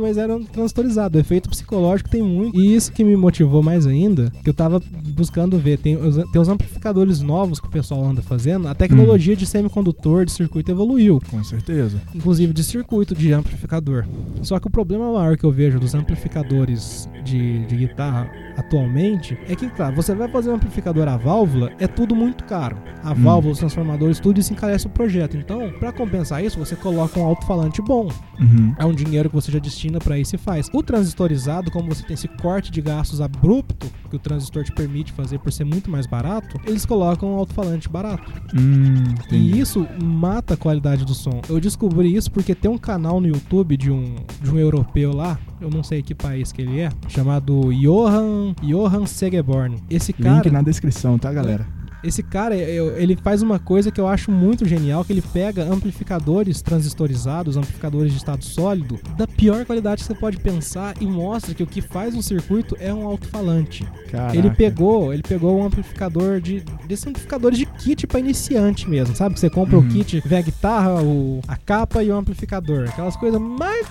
mas 0.00 0.16
era 0.16 0.38
transistorizado. 0.52 1.18
O 1.18 1.20
efeito 1.20 1.48
psicológico 1.48 2.08
tem 2.08 2.22
muito. 2.22 2.58
E 2.58 2.74
isso 2.74 2.92
que 2.92 3.04
me 3.04 3.16
motivou 3.16 3.62
mais 3.62 3.86
ainda, 3.86 4.32
que 4.42 4.48
eu 4.48 4.54
tava 4.54 4.82
buscando 5.14 5.58
ver. 5.58 5.78
Tem 5.78 5.96
os, 5.96 6.16
tem 6.30 6.40
os 6.40 6.48
amplificadores 6.48 7.20
novos 7.20 7.60
que 7.60 7.66
o 7.66 7.70
pessoal 7.70 8.04
anda 8.04 8.22
fazendo. 8.22 8.68
A 8.68 8.74
tecnologia 8.74 9.36
de 9.36 9.46
semicondutor, 9.46 10.24
de 10.24 10.32
circuito 10.32 10.70
evoluiu. 10.70 11.20
Com 11.30 11.42
certeza. 11.44 12.00
Inclusive 12.14 12.52
de 12.52 12.64
circuito 12.64 13.14
de 13.14 13.32
amplificador. 13.32 14.04
Só 14.42 14.58
que 14.58 14.66
o 14.66 14.70
problema 14.70 15.12
maior 15.12 15.36
que 15.36 15.44
eu 15.44 15.50
vejo 15.50 15.78
dos 15.78 15.94
amplificadores 15.94 17.08
de, 17.24 17.66
de 17.66 17.76
guitarra 17.76 18.30
atualmente 18.56 19.38
é 19.48 19.54
que, 19.54 19.68
claro, 19.70 19.94
você 19.94 20.14
vai 20.14 20.28
fazer 20.28 20.50
um 20.50 20.54
amplificador 20.54 21.06
a 21.06 21.16
válvula, 21.16 21.70
é 21.78 21.86
tudo 21.86 22.14
muito 22.14 22.44
caro. 22.44 22.76
A 23.04 23.14
válvula, 23.14 23.52
os 23.52 23.58
transformadores, 23.58 24.18
tudo 24.18 24.40
isso 24.40 24.52
encarece 24.52 24.86
o 24.86 24.90
projeto. 24.90 25.36
Então, 25.36 25.70
pra 25.78 25.92
compensar 25.92 26.44
isso, 26.44 26.58
você 26.58 26.74
coloca 26.74 27.18
um 27.20 27.24
alto-falante 27.24 27.80
bom. 27.80 28.08
Uhum. 28.40 28.74
É 28.78 28.84
um 28.84 28.92
dinheiro 28.92 29.27
que 29.28 29.34
você 29.34 29.50
já 29.50 29.58
destina 29.58 29.98
pra 29.98 30.18
isso 30.18 30.34
e 30.34 30.38
faz. 30.38 30.68
O 30.72 30.82
transistorizado, 30.82 31.70
como 31.70 31.88
você 31.88 32.02
tem 32.02 32.14
esse 32.14 32.28
corte 32.28 32.70
de 32.70 32.80
gastos 32.80 33.20
abrupto 33.20 33.90
que 34.08 34.16
o 34.16 34.18
transistor 34.18 34.64
te 34.64 34.72
permite 34.72 35.12
fazer 35.12 35.38
por 35.38 35.52
ser 35.52 35.64
muito 35.64 35.90
mais 35.90 36.06
barato, 36.06 36.58
eles 36.66 36.86
colocam 36.86 37.32
um 37.32 37.36
alto-falante 37.36 37.88
barato. 37.88 38.32
Hum. 38.54 39.14
E 39.30 39.58
isso 39.58 39.86
mata 40.02 40.54
a 40.54 40.56
qualidade 40.56 41.04
do 41.04 41.14
som. 41.14 41.40
Eu 41.48 41.60
descobri 41.60 42.14
isso 42.14 42.30
porque 42.30 42.54
tem 42.54 42.70
um 42.70 42.78
canal 42.78 43.20
no 43.20 43.28
YouTube 43.28 43.76
de 43.76 43.90
um, 43.90 44.16
de 44.40 44.50
um 44.50 44.58
europeu 44.58 45.14
lá, 45.14 45.38
eu 45.60 45.70
não 45.70 45.82
sei 45.82 46.02
que 46.02 46.14
país 46.14 46.52
que 46.52 46.62
ele 46.62 46.80
é, 46.80 46.90
chamado 47.08 47.70
Johan, 47.74 48.54
Johan 48.62 49.06
Segeborn. 49.06 49.76
Esse 49.90 50.12
cara, 50.12 50.36
Link 50.36 50.50
na 50.50 50.62
descrição, 50.62 51.18
tá, 51.18 51.32
galera? 51.32 51.77
Esse 52.02 52.22
cara, 52.22 52.56
eu- 52.56 52.96
ele 52.96 53.16
faz 53.16 53.42
uma 53.42 53.58
coisa 53.58 53.90
que 53.90 54.00
eu 54.00 54.06
acho 54.06 54.30
muito 54.30 54.66
genial, 54.66 55.04
que 55.04 55.12
ele 55.12 55.22
pega 55.22 55.64
amplificadores 55.64 56.62
transistorizados, 56.62 57.56
amplificadores 57.56 58.12
de 58.12 58.18
estado 58.18 58.44
sólido, 58.44 58.98
da 59.16 59.26
pior 59.26 59.64
qualidade 59.64 60.02
que 60.02 60.06
você 60.06 60.14
pode 60.14 60.38
pensar 60.38 60.94
e 61.00 61.06
mostra 61.06 61.54
que 61.54 61.62
o 61.62 61.66
que 61.66 61.80
faz 61.80 62.14
um 62.14 62.22
circuito 62.22 62.76
é 62.80 62.92
um 62.92 63.06
alto-falante. 63.06 63.86
Ele 64.32 64.50
pegou, 64.50 65.12
ele 65.12 65.22
pegou 65.22 65.58
um 65.58 65.64
amplificador 65.64 66.40
de 66.40 66.62
desses 66.86 67.06
amplificadores 67.06 67.58
de 67.58 67.66
kit 67.66 68.06
pra 68.06 68.18
iniciante 68.20 68.88
mesmo, 68.88 69.14
sabe? 69.14 69.34
Que 69.34 69.40
você 69.40 69.50
compra 69.50 69.76
Uhum. 69.78 69.84
o 69.86 69.88
kit, 69.88 70.22
vem 70.24 70.38
a 70.38 70.42
guitarra, 70.42 71.02
o, 71.02 71.40
a 71.46 71.56
capa 71.56 72.02
e 72.02 72.10
o 72.10 72.16
amplificador, 72.16 72.88
aquelas 72.88 73.16
coisas 73.16 73.40
mais 73.40 73.86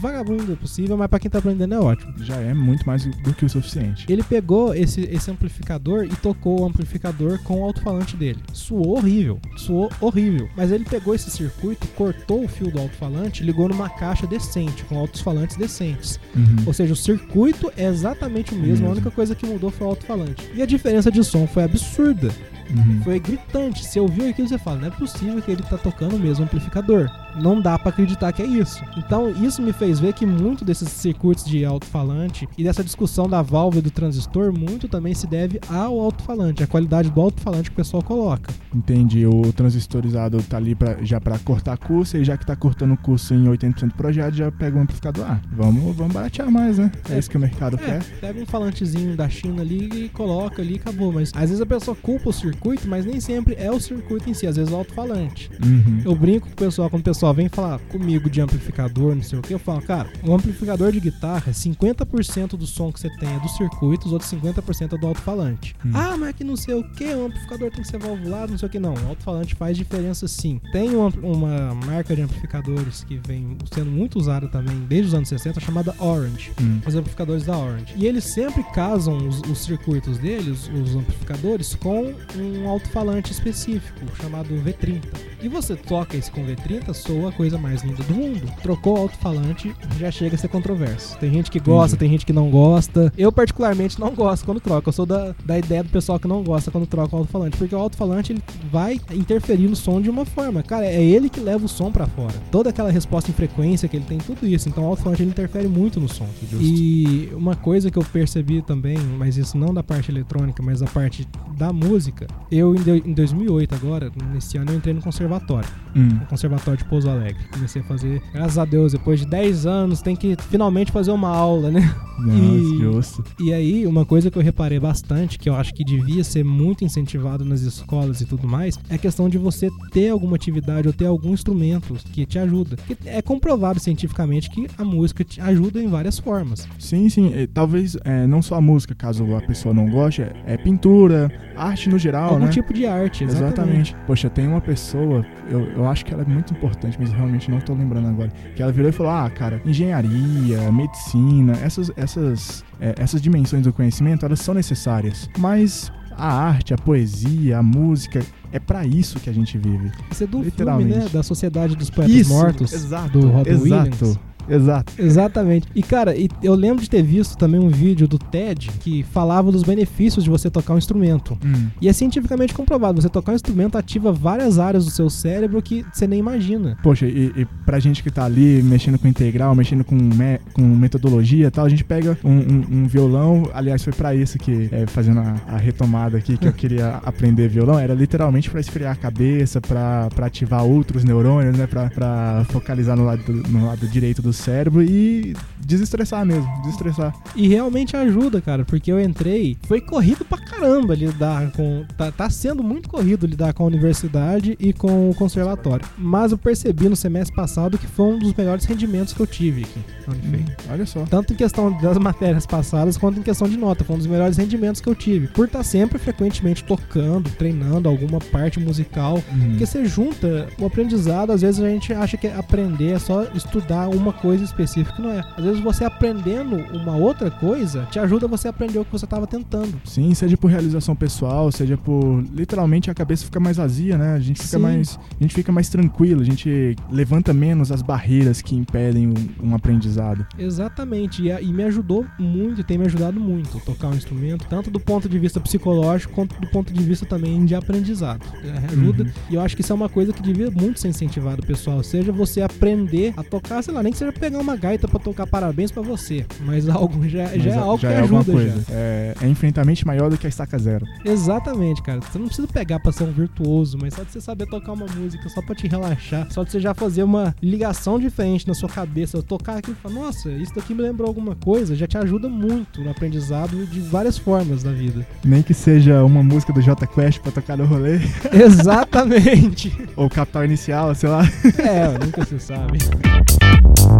vagabunda 0.00 0.56
possível, 0.56 0.96
mas 0.96 1.08
pra 1.08 1.18
quem 1.20 1.30
tá 1.30 1.38
aprendendo 1.38 1.74
é 1.74 1.78
ótimo. 1.78 2.12
Já 2.24 2.36
é 2.36 2.52
muito 2.54 2.84
mais 2.86 3.04
do 3.04 3.34
que 3.34 3.44
o 3.44 3.48
suficiente. 3.48 4.06
Ele 4.08 4.22
pegou 4.22 4.74
esse, 4.74 5.02
esse 5.02 5.30
amplificador 5.30 6.04
e 6.04 6.08
tocou 6.16 6.62
o 6.62 6.64
amplificador 6.66 7.38
com 7.50 7.62
o 7.62 7.64
alto-falante 7.64 8.16
dele. 8.16 8.38
Suou 8.52 8.96
horrível, 8.96 9.40
suou 9.56 9.90
horrível. 10.00 10.48
Mas 10.56 10.70
ele 10.70 10.84
pegou 10.84 11.16
esse 11.16 11.28
circuito, 11.32 11.84
cortou 11.96 12.44
o 12.44 12.48
fio 12.48 12.70
do 12.70 12.78
alto-falante, 12.78 13.42
ligou 13.42 13.68
numa 13.68 13.88
caixa 13.88 14.24
decente, 14.24 14.84
com 14.84 14.96
altos-falantes 14.96 15.56
decentes. 15.56 16.20
Uhum. 16.36 16.62
Ou 16.66 16.72
seja, 16.72 16.92
o 16.92 16.96
circuito 16.96 17.72
é 17.76 17.86
exatamente 17.86 18.52
o 18.52 18.54
mesmo, 18.54 18.70
Mesmo. 18.70 18.86
a 18.86 18.90
única 18.92 19.10
coisa 19.10 19.34
que 19.34 19.44
mudou 19.44 19.68
foi 19.68 19.84
o 19.84 19.90
alto-falante. 19.90 20.48
E 20.54 20.62
a 20.62 20.66
diferença 20.66 21.10
de 21.10 21.24
som 21.24 21.44
foi 21.48 21.64
absurda, 21.64 22.30
Uhum. 22.70 23.00
foi 23.02 23.18
gritante. 23.18 23.84
Se 23.84 23.98
ouvir 23.98 24.28
aquilo, 24.28 24.46
você 24.46 24.56
fala, 24.56 24.78
não 24.82 24.86
é 24.86 24.90
possível 24.92 25.42
que 25.42 25.50
ele 25.50 25.62
tá 25.64 25.76
tocando 25.76 26.14
o 26.14 26.18
mesmo 26.20 26.44
amplificador. 26.44 27.10
Não 27.36 27.60
dá 27.60 27.78
pra 27.78 27.90
acreditar 27.90 28.32
que 28.32 28.42
é 28.42 28.46
isso. 28.46 28.82
Então, 28.96 29.30
isso 29.30 29.60
me 29.62 29.72
fez 29.72 29.98
ver 30.00 30.12
que 30.12 30.26
muito 30.26 30.64
desses 30.64 30.88
circuitos 30.88 31.44
de 31.44 31.64
alto-falante 31.64 32.48
e 32.56 32.64
dessa 32.64 32.82
discussão 32.82 33.28
da 33.28 33.42
válvula 33.42 33.80
e 33.80 33.82
do 33.82 33.90
transistor, 33.90 34.52
muito 34.52 34.88
também 34.88 35.14
se 35.14 35.26
deve 35.26 35.60
ao 35.68 35.98
alto-falante, 36.00 36.62
a 36.62 36.66
qualidade 36.66 37.10
do 37.10 37.20
alto-falante 37.20 37.70
que 37.70 37.74
o 37.74 37.76
pessoal 37.76 38.02
coloca. 38.02 38.52
Entendi. 38.74 39.26
O 39.26 39.52
transistorizado 39.52 40.42
tá 40.42 40.56
ali 40.56 40.74
pra, 40.74 40.98
já 41.02 41.20
pra 41.20 41.38
cortar 41.38 41.76
custo, 41.78 42.16
e 42.16 42.24
já 42.24 42.36
que 42.36 42.46
tá 42.46 42.54
cortando 42.56 42.96
custo 42.96 43.34
em 43.34 43.44
80% 43.44 43.88
do 43.88 43.94
projeto, 43.94 44.34
já 44.34 44.50
pega 44.50 44.78
o 44.78 44.80
amplificador. 44.80 45.24
Ah, 45.28 45.40
vamos, 45.52 45.94
vamos 45.96 46.12
baratear 46.12 46.50
mais, 46.50 46.78
né? 46.78 46.90
É, 47.08 47.14
É. 47.14 47.18
isso 47.18 47.30
que 47.30 47.36
o 47.36 47.40
mercado 47.40 47.76
É, 47.76 47.78
quer. 47.78 48.02
pega 48.20 48.40
um 48.40 48.46
falantezinho 48.46 49.16
da 49.16 49.28
China 49.28 49.62
ali 49.62 49.88
e 50.06 50.08
coloca 50.08 50.62
ali 50.62 50.74
e 50.74 50.76
acabou. 50.76 51.12
Mas 51.12 51.32
às 51.34 51.42
vezes 51.50 51.60
a 51.60 51.66
pessoa 51.66 51.96
culpa 51.96 52.30
o 52.30 52.32
circuito, 52.32 52.88
mas 52.88 53.04
nem 53.04 53.20
sempre 53.20 53.54
é 53.58 53.70
o 53.70 53.80
circuito 53.80 54.28
em 54.28 54.34
si, 54.34 54.46
às 54.46 54.56
vezes 54.56 54.72
é 54.72 54.74
o 54.74 54.78
alto-falante. 54.78 55.50
Uhum. 55.64 56.00
Eu 56.04 56.14
brinco 56.14 56.46
com 56.46 56.52
o 56.52 56.56
pessoal, 56.56 56.88
quando 56.90 57.00
o 57.00 57.04
pessoal 57.04 57.19
vem 57.34 57.48
falar 57.48 57.78
comigo 57.90 58.28
de 58.28 58.40
amplificador, 58.40 59.14
não 59.14 59.22
sei 59.22 59.38
o 59.38 59.42
que, 59.42 59.52
eu 59.52 59.58
falo, 59.58 59.82
cara, 59.82 60.10
um 60.24 60.34
amplificador 60.34 60.92
de 60.92 61.00
guitarra, 61.00 61.52
50% 61.52 62.56
do 62.56 62.66
som 62.66 62.92
que 62.92 63.00
você 63.00 63.10
tem 63.18 63.28
é 63.34 63.38
do 63.38 63.48
circuito, 63.48 64.06
os 64.06 64.12
outros 64.12 64.30
50% 64.30 64.94
é 64.94 64.98
do 64.98 65.06
alto-falante. 65.06 65.74
Hum. 65.84 65.90
Ah, 65.94 66.16
mas 66.16 66.30
é 66.30 66.32
que 66.32 66.44
não 66.44 66.56
sei 66.56 66.74
o 66.74 66.84
que, 66.92 67.04
o 67.04 67.26
amplificador 67.26 67.70
tem 67.70 67.82
que 67.82 67.88
ser 67.88 67.98
valvulado, 67.98 68.52
não 68.52 68.58
sei 68.58 68.68
o 68.68 68.70
que, 68.70 68.78
não. 68.78 68.94
O 68.94 69.08
alto-falante 69.08 69.54
faz 69.54 69.76
diferença 69.76 70.26
sim. 70.26 70.60
Tem 70.72 70.94
uma, 70.94 71.08
uma 71.22 71.74
marca 71.86 72.16
de 72.16 72.22
amplificadores 72.22 73.04
que 73.04 73.20
vem 73.26 73.56
sendo 73.72 73.90
muito 73.90 74.18
usada 74.18 74.48
também 74.48 74.80
desde 74.88 75.08
os 75.08 75.14
anos 75.14 75.28
60, 75.28 75.60
chamada 75.60 75.94
Orange 75.98 76.50
Hum. 76.60 76.80
os 76.86 76.94
amplificadores 76.94 77.44
da 77.44 77.56
Orange. 77.56 77.94
E 77.96 78.06
eles 78.06 78.24
sempre 78.24 78.62
casam 78.74 79.16
os, 79.28 79.40
os 79.42 79.58
circuitos 79.58 80.18
deles, 80.18 80.70
os 80.72 80.94
amplificadores, 80.94 81.74
com 81.74 82.14
um 82.36 82.68
alto-falante 82.68 83.32
específico, 83.32 84.00
chamado 84.20 84.54
V30. 84.54 85.02
E 85.42 85.48
você 85.48 85.74
toca 85.74 86.16
esse 86.16 86.30
com 86.30 86.44
V30, 86.44 86.92
soa 87.10 87.30
a 87.30 87.32
coisa 87.32 87.58
mais 87.58 87.82
linda 87.82 88.02
do 88.04 88.14
mundo. 88.14 88.40
Trocou 88.62 88.94
o 88.94 89.00
alto-falante, 89.02 89.74
já 89.98 90.10
chega 90.10 90.36
a 90.36 90.38
ser 90.38 90.48
controverso. 90.48 91.16
Tem 91.18 91.32
gente 91.32 91.50
que 91.50 91.58
gosta, 91.58 91.96
Entendi. 91.96 91.98
tem 91.98 92.10
gente 92.10 92.26
que 92.26 92.32
não 92.32 92.48
gosta. 92.50 93.12
Eu, 93.18 93.32
particularmente, 93.32 93.98
não 93.98 94.14
gosto 94.14 94.44
quando 94.44 94.60
troca. 94.60 94.88
Eu 94.88 94.92
sou 94.92 95.04
da, 95.06 95.34
da 95.44 95.58
ideia 95.58 95.82
do 95.82 95.88
pessoal 95.90 96.18
que 96.20 96.28
não 96.28 96.42
gosta 96.42 96.70
quando 96.70 96.86
troca 96.86 97.14
o 97.14 97.18
alto-falante, 97.18 97.56
porque 97.56 97.74
o 97.74 97.78
alto-falante 97.78 98.32
ele 98.32 98.42
vai 98.70 99.00
interferir 99.12 99.66
no 99.68 99.74
som 99.76 100.00
de 100.00 100.08
uma 100.08 100.24
forma. 100.24 100.62
Cara, 100.62 100.86
é 100.86 101.02
ele 101.02 101.28
que 101.28 101.40
leva 101.40 101.64
o 101.64 101.68
som 101.68 101.90
pra 101.90 102.06
fora. 102.06 102.34
Toda 102.50 102.70
aquela 102.70 102.90
resposta 102.90 103.30
em 103.30 103.34
frequência 103.34 103.88
que 103.88 103.96
ele 103.96 104.04
tem, 104.06 104.18
tudo 104.18 104.46
isso. 104.46 104.68
Então 104.68 104.84
o 104.84 104.86
alto-falante 104.86 105.22
ele 105.22 105.30
interfere 105.30 105.66
muito 105.68 105.98
no 106.00 106.08
som. 106.08 106.26
Justo. 106.50 106.64
E 106.64 107.30
uma 107.34 107.56
coisa 107.56 107.90
que 107.90 107.98
eu 107.98 108.04
percebi 108.04 108.62
também, 108.62 108.98
mas 109.18 109.36
isso 109.36 109.56
não 109.58 109.74
da 109.74 109.82
parte 109.82 110.10
eletrônica, 110.10 110.62
mas 110.62 110.80
da 110.80 110.86
parte 110.86 111.26
da 111.56 111.72
música, 111.72 112.26
eu 112.50 112.74
em, 112.74 112.80
do- 112.80 113.08
em 113.08 113.12
2008 113.12 113.74
agora, 113.74 114.10
nesse 114.32 114.56
ano 114.58 114.70
eu 114.72 114.76
entrei 114.76 114.94
no 114.94 115.02
conservatório, 115.02 115.68
Hum. 115.94 116.08
no 116.20 116.26
conservatório 116.26 116.78
de 116.78 116.84
Pouso 116.84 116.99
Alegre. 117.08 117.42
Comecei 117.52 117.80
a 117.82 117.84
fazer, 117.84 118.22
graças 118.32 118.58
a 118.58 118.64
Deus, 118.64 118.92
depois 118.92 119.20
de 119.20 119.26
10 119.26 119.66
anos, 119.66 120.02
tem 120.02 120.14
que 120.16 120.36
finalmente 120.50 120.92
fazer 120.92 121.10
uma 121.10 121.28
aula, 121.28 121.70
né? 121.70 121.80
Nossa, 122.18 122.38
E- 122.38 122.78
justo. 122.78 123.24
E 123.38 123.52
aí, 123.52 123.86
uma 123.86 124.04
coisa 124.04 124.30
que 124.30 124.36
eu 124.36 124.42
reparei 124.42 124.78
bastante, 124.78 125.38
que 125.38 125.48
eu 125.48 125.54
acho 125.54 125.72
que 125.72 125.82
devia 125.84 126.22
ser 126.22 126.44
muito 126.44 126.84
incentivado 126.84 127.44
nas 127.44 127.62
escolas 127.62 128.20
e 128.20 128.26
tudo 128.26 128.46
mais, 128.46 128.78
é 128.90 128.94
a 128.96 128.98
questão 128.98 129.28
de 129.28 129.38
você 129.38 129.70
ter 129.90 130.10
alguma 130.10 130.36
atividade 130.36 130.86
ou 130.86 130.92
ter 130.92 131.06
algum 131.06 131.32
instrumento 131.32 131.94
que 132.12 132.26
te 132.26 132.38
ajuda. 132.38 132.76
Que 132.86 132.96
é 133.06 133.22
comprovado 133.22 133.80
cientificamente 133.80 134.50
que 134.50 134.66
a 134.76 134.84
música 134.84 135.24
te 135.24 135.40
ajuda 135.40 135.82
em 135.82 135.88
várias 135.88 136.18
formas. 136.18 136.68
Sim, 136.78 137.08
sim. 137.08 137.32
E 137.34 137.46
talvez 137.46 137.96
é, 138.04 138.26
não 138.26 138.42
só 138.42 138.56
a 138.56 138.60
música, 138.60 138.94
caso 138.94 139.34
a 139.34 139.40
pessoa 139.40 139.72
não 139.74 139.88
goste, 139.88 140.22
é, 140.22 140.32
é 140.46 140.56
pintura, 140.58 141.30
arte 141.56 141.88
no 141.88 141.98
geral, 141.98 142.30
Algum 142.34 142.46
né? 142.46 142.50
tipo 142.50 142.72
de 142.74 142.86
arte, 142.86 143.24
exatamente. 143.24 143.50
Exatamente. 143.50 143.96
Poxa, 144.06 144.28
tem 144.30 144.46
uma 144.46 144.60
pessoa, 144.60 145.24
eu, 145.50 145.60
eu 145.72 145.88
acho 145.88 146.04
que 146.04 146.12
ela 146.12 146.22
é 146.22 146.26
muito 146.26 146.52
importante, 146.52 146.89
mas 146.98 147.12
realmente 147.12 147.50
não 147.50 147.60
tô 147.60 147.74
lembrando 147.74 148.08
agora. 148.08 148.30
Que 148.54 148.62
ela 148.62 148.72
virou 148.72 148.88
e 148.88 148.92
falou: 148.92 149.12
Ah, 149.12 149.30
cara, 149.30 149.60
engenharia, 149.64 150.70
medicina, 150.72 151.52
essas, 151.62 151.90
essas, 151.96 152.64
é, 152.80 152.94
essas 152.98 153.20
dimensões 153.20 153.62
do 153.62 153.72
conhecimento, 153.72 154.24
elas 154.24 154.40
são 154.40 154.54
necessárias. 154.54 155.28
Mas 155.38 155.92
a 156.16 156.32
arte, 156.32 156.74
a 156.74 156.78
poesia, 156.78 157.58
a 157.58 157.62
música, 157.62 158.24
é 158.52 158.58
pra 158.58 158.84
isso 158.84 159.18
que 159.20 159.30
a 159.30 159.32
gente 159.32 159.56
vive. 159.56 159.90
Isso 160.10 160.24
é 160.24 160.26
do 160.26 160.42
filme, 160.42 160.84
né? 160.84 161.08
Da 161.12 161.22
Sociedade 161.22 161.76
dos 161.76 161.90
Poetas 161.90 162.14
isso, 162.14 162.30
Mortos. 162.30 162.72
exato, 162.72 163.18
do 163.18 163.28
Robin 163.28 163.50
exato, 163.50 163.62
Williams. 163.62 164.18
Exato. 164.50 164.92
Exatamente. 164.98 165.66
E 165.74 165.82
cara, 165.82 166.14
eu 166.42 166.54
lembro 166.54 166.82
de 166.82 166.90
ter 166.90 167.02
visto 167.02 167.36
também 167.36 167.60
um 167.60 167.68
vídeo 167.68 168.06
do 168.08 168.18
TED 168.18 168.70
que 168.80 169.02
falava 169.02 169.50
dos 169.52 169.62
benefícios 169.62 170.24
de 170.24 170.30
você 170.30 170.50
tocar 170.50 170.74
um 170.74 170.78
instrumento. 170.78 171.38
Hum. 171.44 171.68
E 171.80 171.88
é 171.88 171.92
cientificamente 171.92 172.52
comprovado, 172.54 173.00
você 173.00 173.08
tocar 173.08 173.32
um 173.32 173.34
instrumento 173.34 173.76
ativa 173.78 174.12
várias 174.12 174.58
áreas 174.58 174.84
do 174.84 174.90
seu 174.90 175.08
cérebro 175.10 175.60
que 175.62 175.84
você 175.92 176.06
nem 176.06 176.18
imagina. 176.18 176.76
Poxa, 176.82 177.06
e, 177.06 177.32
e 177.36 177.44
pra 177.64 177.78
gente 177.78 178.02
que 178.02 178.10
tá 178.10 178.24
ali 178.24 178.62
mexendo 178.62 178.98
com 178.98 179.06
integral, 179.08 179.54
mexendo 179.54 179.84
com, 179.84 179.94
me- 179.94 180.40
com 180.52 180.62
metodologia 180.62 181.46
e 181.46 181.50
tal, 181.50 181.64
a 181.64 181.68
gente 181.68 181.84
pega 181.84 182.18
um, 182.24 182.30
um- 182.30 182.64
um 182.82 182.86
violão. 182.86 183.48
Aliás, 183.54 183.82
foi 183.84 183.92
pra 183.92 184.14
isso 184.14 184.38
que, 184.38 184.68
é, 184.72 184.86
fazendo 184.86 185.20
a, 185.20 185.36
a 185.48 185.56
retomada 185.56 186.18
aqui, 186.18 186.36
que 186.36 186.46
eu 186.48 186.52
queria 186.60 186.96
aprender 187.04 187.48
violão, 187.48 187.78
era 187.78 187.94
literalmente 187.94 188.50
pra 188.50 188.60
esfriar 188.60 188.92
a 188.92 188.96
cabeça, 188.96 189.60
pra, 189.60 190.08
pra 190.14 190.26
ativar 190.26 190.64
outros 190.64 191.04
neurônios, 191.04 191.56
né? 191.56 191.66
Pra, 191.66 191.88
pra 191.90 192.44
focalizar 192.50 192.96
no 192.96 193.04
lado, 193.04 193.22
no 193.48 193.66
lado 193.66 193.86
direito 193.86 194.20
do 194.22 194.32
cérebro 194.40 194.82
e 194.82 195.34
desestressar 195.58 196.24
mesmo, 196.24 196.48
desestressar. 196.62 197.14
E 197.36 197.48
realmente 197.48 197.96
ajuda, 197.96 198.40
cara, 198.40 198.64
porque 198.64 198.90
eu 198.90 199.00
entrei, 199.00 199.56
foi 199.62 199.80
corrido 199.80 200.24
pra 200.24 200.38
caramba 200.38 200.94
lidar 200.94 201.50
com. 201.52 201.84
Tá, 201.96 202.10
tá 202.10 202.30
sendo 202.30 202.62
muito 202.62 202.88
corrido 202.88 203.26
lidar 203.26 203.52
com 203.52 203.64
a 203.64 203.66
universidade 203.66 204.56
e 204.58 204.72
com 204.72 205.10
o 205.10 205.14
conservatório. 205.14 205.86
Mas 205.96 206.32
eu 206.32 206.38
percebi 206.38 206.88
no 206.88 206.96
semestre 206.96 207.34
passado 207.34 207.78
que 207.78 207.86
foi 207.86 208.06
um 208.06 208.18
dos 208.18 208.34
melhores 208.34 208.64
rendimentos 208.64 209.12
que 209.12 209.20
eu 209.20 209.26
tive 209.26 209.62
aqui 209.62 209.80
na 210.06 210.14
Unifei. 210.14 210.40
Hum, 210.40 210.70
olha 210.70 210.86
só. 210.86 211.04
Tanto 211.04 211.32
em 211.32 211.36
questão 211.36 211.72
das 211.80 211.98
matérias 211.98 212.46
passadas 212.46 212.96
quanto 212.96 213.20
em 213.20 213.22
questão 213.22 213.48
de 213.48 213.56
nota. 213.56 213.84
Foi 213.84 213.96
um 213.96 213.98
dos 213.98 214.06
melhores 214.06 214.36
rendimentos 214.36 214.80
que 214.80 214.88
eu 214.88 214.94
tive. 214.94 215.28
Por 215.28 215.46
estar 215.46 215.62
sempre 215.62 215.98
frequentemente 215.98 216.64
tocando, 216.64 217.30
treinando 217.30 217.88
alguma 217.88 218.18
parte 218.18 218.58
musical. 218.58 219.22
Hum. 219.32 219.50
Porque 219.50 219.66
você 219.66 219.84
junta 219.84 220.48
o 220.58 220.66
aprendizado, 220.66 221.32
às 221.32 221.42
vezes 221.42 221.60
a 221.60 221.68
gente 221.68 221.92
acha 221.92 222.16
que 222.16 222.26
aprender 222.26 222.92
é 222.92 222.98
só 222.98 223.24
estudar 223.34 223.88
uma 223.88 224.12
coisa 224.20 224.44
específica, 224.44 225.00
não 225.02 225.10
é. 225.10 225.20
Às 225.36 225.44
vezes 225.44 225.60
você 225.60 225.84
aprendendo 225.84 226.56
uma 226.74 226.96
outra 226.96 227.30
coisa 227.30 227.86
te 227.90 227.98
ajuda 227.98 228.26
você 228.28 228.48
a 228.48 228.50
aprender 228.50 228.78
o 228.78 228.84
que 228.84 228.92
você 228.92 229.04
estava 229.04 229.26
tentando. 229.26 229.80
Sim, 229.84 230.12
seja 230.14 230.36
por 230.36 230.50
realização 230.50 230.94
pessoal, 230.94 231.50
seja 231.50 231.76
por 231.76 232.22
literalmente 232.34 232.90
a 232.90 232.94
cabeça 232.94 233.24
fica 233.24 233.40
mais 233.40 233.56
vazia, 233.56 233.96
né? 233.96 234.14
A 234.14 234.20
gente 234.20 234.36
fica 234.42 234.56
Sim. 234.56 234.62
mais, 234.62 234.98
a 235.18 235.22
gente 235.22 235.34
fica 235.34 235.52
mais 235.52 235.68
tranquilo, 235.68 236.20
a 236.20 236.24
gente 236.24 236.76
levanta 236.90 237.32
menos 237.32 237.70
as 237.72 237.82
barreiras 237.82 238.40
que 238.42 238.54
impedem 238.54 239.12
um, 239.42 239.54
aprendizado. 239.54 240.26
Exatamente, 240.38 241.22
e, 241.22 241.28
e 241.30 241.52
me 241.52 241.64
ajudou 241.64 242.04
muito, 242.18 242.62
tem 242.64 242.76
me 242.78 242.86
ajudado 242.86 243.18
muito 243.20 243.58
tocar 243.60 243.88
um 243.88 243.94
instrumento, 243.94 244.46
tanto 244.48 244.70
do 244.70 244.78
ponto 244.80 245.08
de 245.08 245.18
vista 245.18 245.40
psicológico 245.40 246.12
quanto 246.14 246.38
do 246.40 246.46
ponto 246.48 246.72
de 246.72 246.82
vista 246.82 247.06
também 247.06 247.44
de 247.44 247.54
aprendizado. 247.54 248.24
É, 248.44 248.72
ajuda, 248.72 249.04
Uhum. 249.04 249.10
e 249.30 249.34
eu 249.34 249.40
acho 249.40 249.54
que 249.56 249.62
isso 249.62 249.72
é 249.72 249.74
uma 249.74 249.88
coisa 249.88 250.12
que 250.12 250.22
devia 250.22 250.50
muito 250.50 250.80
ser 250.80 250.88
incentivado, 250.88 251.42
pessoal. 251.46 251.82
Seja 251.82 252.12
você 252.12 252.42
aprender 252.42 253.12
a 253.16 253.22
tocar, 253.22 253.62
sei 253.62 253.72
lá, 253.72 253.82
nem 253.82 253.92
que 253.92 253.98
seja 253.98 254.09
pegar 254.12 254.38
uma 254.38 254.56
gaita 254.56 254.86
pra 254.88 254.98
tocar 254.98 255.26
parabéns 255.26 255.70
pra 255.70 255.82
você, 255.82 256.24
mas 256.40 256.68
algo 256.70 257.08
já, 257.08 257.24
Mas 257.32 257.42
já 257.42 257.50
é 257.52 257.56
algo 257.58 257.78
que 257.78 257.86
alguma 257.86 258.20
ajuda 258.20 258.32
coisa. 258.32 258.56
já. 258.60 258.64
É, 258.74 259.14
é 259.22 259.26
infinitamente 259.28 259.86
maior 259.86 260.10
do 260.10 260.16
que 260.18 260.26
a 260.26 260.28
estaca 260.28 260.58
zero. 260.58 260.86
Exatamente, 261.04 261.82
cara. 261.82 262.00
Você 262.00 262.18
não 262.18 262.26
precisa 262.26 262.48
pegar 262.48 262.80
pra 262.80 262.92
ser 262.92 263.04
um 263.04 263.12
virtuoso, 263.12 263.78
mas 263.80 263.94
só 263.94 264.02
de 264.02 264.10
você 264.12 264.20
saber 264.20 264.46
tocar 264.46 264.72
uma 264.72 264.86
música, 264.86 265.28
só 265.28 265.40
pra 265.42 265.54
te 265.54 265.66
relaxar, 265.68 266.26
só 266.30 266.42
de 266.44 266.50
você 266.52 266.60
já 266.60 266.74
fazer 266.74 267.02
uma 267.02 267.34
ligação 267.42 267.98
diferente 267.98 268.46
na 268.46 268.54
sua 268.54 268.68
cabeça, 268.68 269.22
tocar 269.22 269.58
aqui 269.58 269.70
e 269.70 269.74
falar, 269.74 269.94
nossa, 269.94 270.30
isso 270.30 270.54
daqui 270.54 270.74
me 270.74 270.82
lembrou 270.82 271.08
alguma 271.08 271.34
coisa, 271.36 271.74
já 271.76 271.86
te 271.86 271.96
ajuda 271.98 272.28
muito 272.28 272.80
no 272.82 272.90
aprendizado 272.90 273.66
de 273.66 273.80
várias 273.80 274.16
formas 274.18 274.62
da 274.62 274.72
vida. 274.72 275.06
Nem 275.24 275.42
que 275.42 275.54
seja 275.54 276.02
uma 276.04 276.22
música 276.22 276.52
do 276.52 276.60
J 276.62 276.86
Quest 276.86 277.20
pra 277.20 277.32
tocar 277.32 277.56
no 277.56 277.64
rolê, 277.64 277.98
Exatamente. 278.32 279.72
ou 279.96 280.08
Capital 280.08 280.44
Inicial, 280.44 280.94
sei 280.94 281.08
lá. 281.08 281.22
é, 281.58 282.04
nunca 282.04 282.24
se 282.24 282.38
sabe. 282.38 282.78